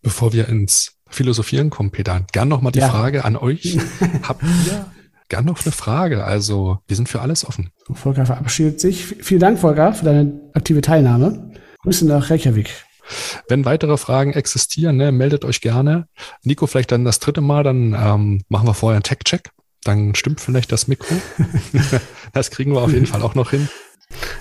Bevor 0.02 0.32
wir 0.32 0.48
ins 0.48 0.97
Philosophieren 1.10 1.70
kommen, 1.70 1.92
Peter. 1.92 2.22
Gern 2.32 2.48
noch 2.48 2.62
mal 2.62 2.72
die 2.72 2.80
ja. 2.80 2.90
Frage 2.90 3.26
an 3.26 3.36
euch. 3.36 3.78
Habt 4.24 4.44
ihr 4.44 4.86
gern 5.30 5.46
noch 5.46 5.64
eine 5.64 5.72
Frage? 5.72 6.24
Also, 6.24 6.80
wir 6.88 6.96
sind 6.96 7.10
für 7.10 7.22
alles 7.22 7.46
offen. 7.46 7.72
Volker 7.94 8.26
verabschiedet 8.26 8.80
sich. 8.80 9.06
Vielen 9.22 9.40
Dank, 9.40 9.60
Volker, 9.60 9.94
für 9.94 10.06
deine 10.06 10.40
aktive 10.54 10.82
Teilnahme. 10.82 11.52
Grüße 11.84 12.06
nach 12.06 12.30
Reykjavik. 12.30 12.70
Wenn 13.48 13.66
weitere 13.66 13.98
Fragen 13.98 14.34
existieren, 14.34 14.98
ne, 14.98 15.12
meldet 15.12 15.46
euch 15.46 15.62
gerne. 15.62 16.08
Nico, 16.44 16.68
vielleicht 16.68 16.92
dann 16.92 17.06
das 17.06 17.20
dritte 17.20 17.42
Mal, 17.42 17.64
dann 17.64 17.94
ähm, 17.94 18.42
machen 18.50 18.68
wir 18.68 18.74
vorher 18.74 18.98
einen 18.98 19.04
Tech-Check. 19.04 19.52
Dann 19.84 20.16
stimmt 20.16 20.42
vielleicht 20.42 20.72
das 20.72 20.88
Mikro. 20.88 21.16
das 22.34 22.52
kriegen 22.52 22.74
wir 22.74 22.82
auf 22.82 22.92
jeden 22.92 23.06
Fall 23.06 23.22
auch 23.22 23.36
noch 23.36 23.52
hin. 23.52 23.70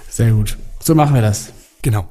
Sehr 0.08 0.32
gut. 0.32 0.56
So 0.80 0.94
machen 0.94 1.14
wir 1.14 1.22
das. 1.22 1.52
Genau. 1.82 2.08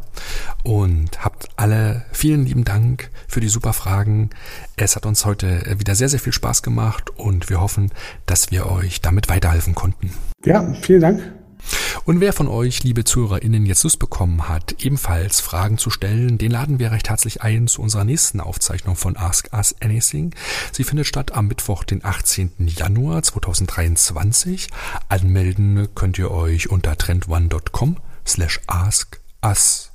Und 0.66 1.24
habt 1.24 1.47
alle 1.57 2.05
vielen 2.11 2.43
lieben 2.43 2.63
Dank 2.63 3.11
für 3.28 3.39
die 3.39 3.49
super 3.49 3.72
Fragen. 3.72 4.32
Es 4.76 4.95
hat 4.95 5.05
uns 5.05 5.24
heute 5.24 5.61
wieder 5.78 5.93
sehr, 5.93 6.09
sehr 6.09 6.20
viel 6.20 6.34
Spaß 6.34 6.63
gemacht 6.63 7.11
und 7.18 7.51
wir 7.51 7.61
hoffen, 7.61 7.91
dass 8.26 8.49
wir 8.49 8.66
euch 8.72 8.99
damit 8.99 9.30
weiterhelfen 9.30 9.76
konnten. 9.76 10.11
Ja, 10.43 10.74
vielen 10.82 11.01
Dank. 11.01 11.22
Und 12.03 12.20
wer 12.20 12.34
von 12.34 12.47
euch, 12.47 12.84
liebe 12.84 13.03
ZuhörerInnen, 13.03 13.68
jetzt 13.68 13.84
Lust 13.84 13.99
bekommen 13.99 14.49
hat, 14.49 14.84
ebenfalls 14.84 15.39
Fragen 15.39 15.78
zu 15.78 15.91
stellen, 15.91 16.39
den 16.39 16.49
laden 16.49 16.80
wir 16.80 16.91
recht 16.91 17.09
herzlich 17.09 17.43
ein 17.43 17.68
zu 17.68 17.84
unserer 17.84 18.03
nächsten 18.03 18.39
Aufzeichnung 18.39 18.95
von 18.95 19.18
Ask 19.18 19.53
Us 19.53 19.76
Anything. 19.82 20.34
Sie 20.72 20.84
findet 20.84 21.05
statt 21.05 21.34
am 21.34 21.47
Mittwoch, 21.47 21.84
den 21.84 22.03
18. 22.03 22.53
Januar 22.57 23.22
2023. 23.22 24.70
Anmelden 25.09 25.89
könnt 25.93 26.18
ihr 26.18 26.32
euch 26.32 26.72
unter 26.72 26.97
trendone.com 26.97 27.97
slash 28.26 28.61
ask 28.66 29.20
Us. 29.43 29.95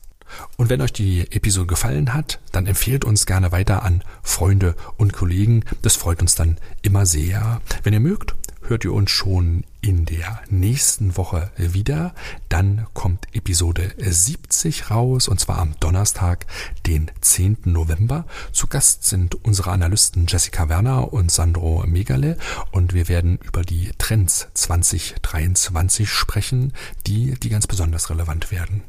Und 0.57 0.69
wenn 0.71 0.81
euch 0.81 0.93
die 0.93 1.21
Episode 1.33 1.67
gefallen 1.67 2.15
hat, 2.15 2.41
dann 2.53 2.67
empfehlt 2.67 3.05
uns 3.05 3.27
gerne 3.27 3.53
weiter 3.53 3.83
an 3.83 4.03
Freunde 4.23 4.75
und 4.97 5.13
Kollegen. 5.13 5.65
Das 5.83 5.97
freut 5.97 6.21
uns 6.21 6.35
dann 6.35 6.59
immer 6.83 7.07
sehr. 7.07 7.61
Wenn 7.83 7.95
ihr 7.95 8.01
mögt, 8.01 8.35
hört 8.71 8.85
ihr 8.85 8.93
uns 8.93 9.11
schon 9.11 9.65
in 9.81 10.05
der 10.05 10.41
nächsten 10.49 11.17
Woche 11.17 11.51
wieder. 11.57 12.15
Dann 12.49 12.87
kommt 12.95 13.27
Episode 13.35 13.93
70 13.99 14.91
raus 14.91 15.27
und 15.27 15.41
zwar 15.41 15.59
am 15.59 15.75
Donnerstag, 15.81 16.47
den 16.87 17.11
10. 17.21 17.59
November. 17.65 18.27
Zu 18.53 18.69
Gast 18.69 19.05
sind 19.05 19.35
unsere 19.45 19.73
Analysten 19.73 20.27
Jessica 20.29 20.69
Werner 20.69 21.13
und 21.13 21.33
Sandro 21.33 21.85
Megale 21.87 22.37
und 22.71 22.95
wir 22.95 23.09
werden 23.09 23.39
über 23.43 23.63
die 23.63 23.91
Trends 23.99 24.49
2023 24.55 26.09
sprechen, 26.09 26.73
die, 27.07 27.35
die 27.41 27.49
ganz 27.49 27.67
besonders 27.67 28.09
relevant 28.09 28.53
werden. 28.53 28.83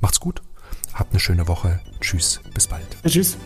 Macht's 0.00 0.20
gut, 0.20 0.40
Habt 0.94 1.12
eine 1.12 1.20
schöne 1.20 1.48
Woche. 1.48 1.80
Tschüss, 2.00 2.40
bis 2.54 2.66
bald. 2.66 2.86
Ja, 3.04 3.10
tschüss. 3.10 3.36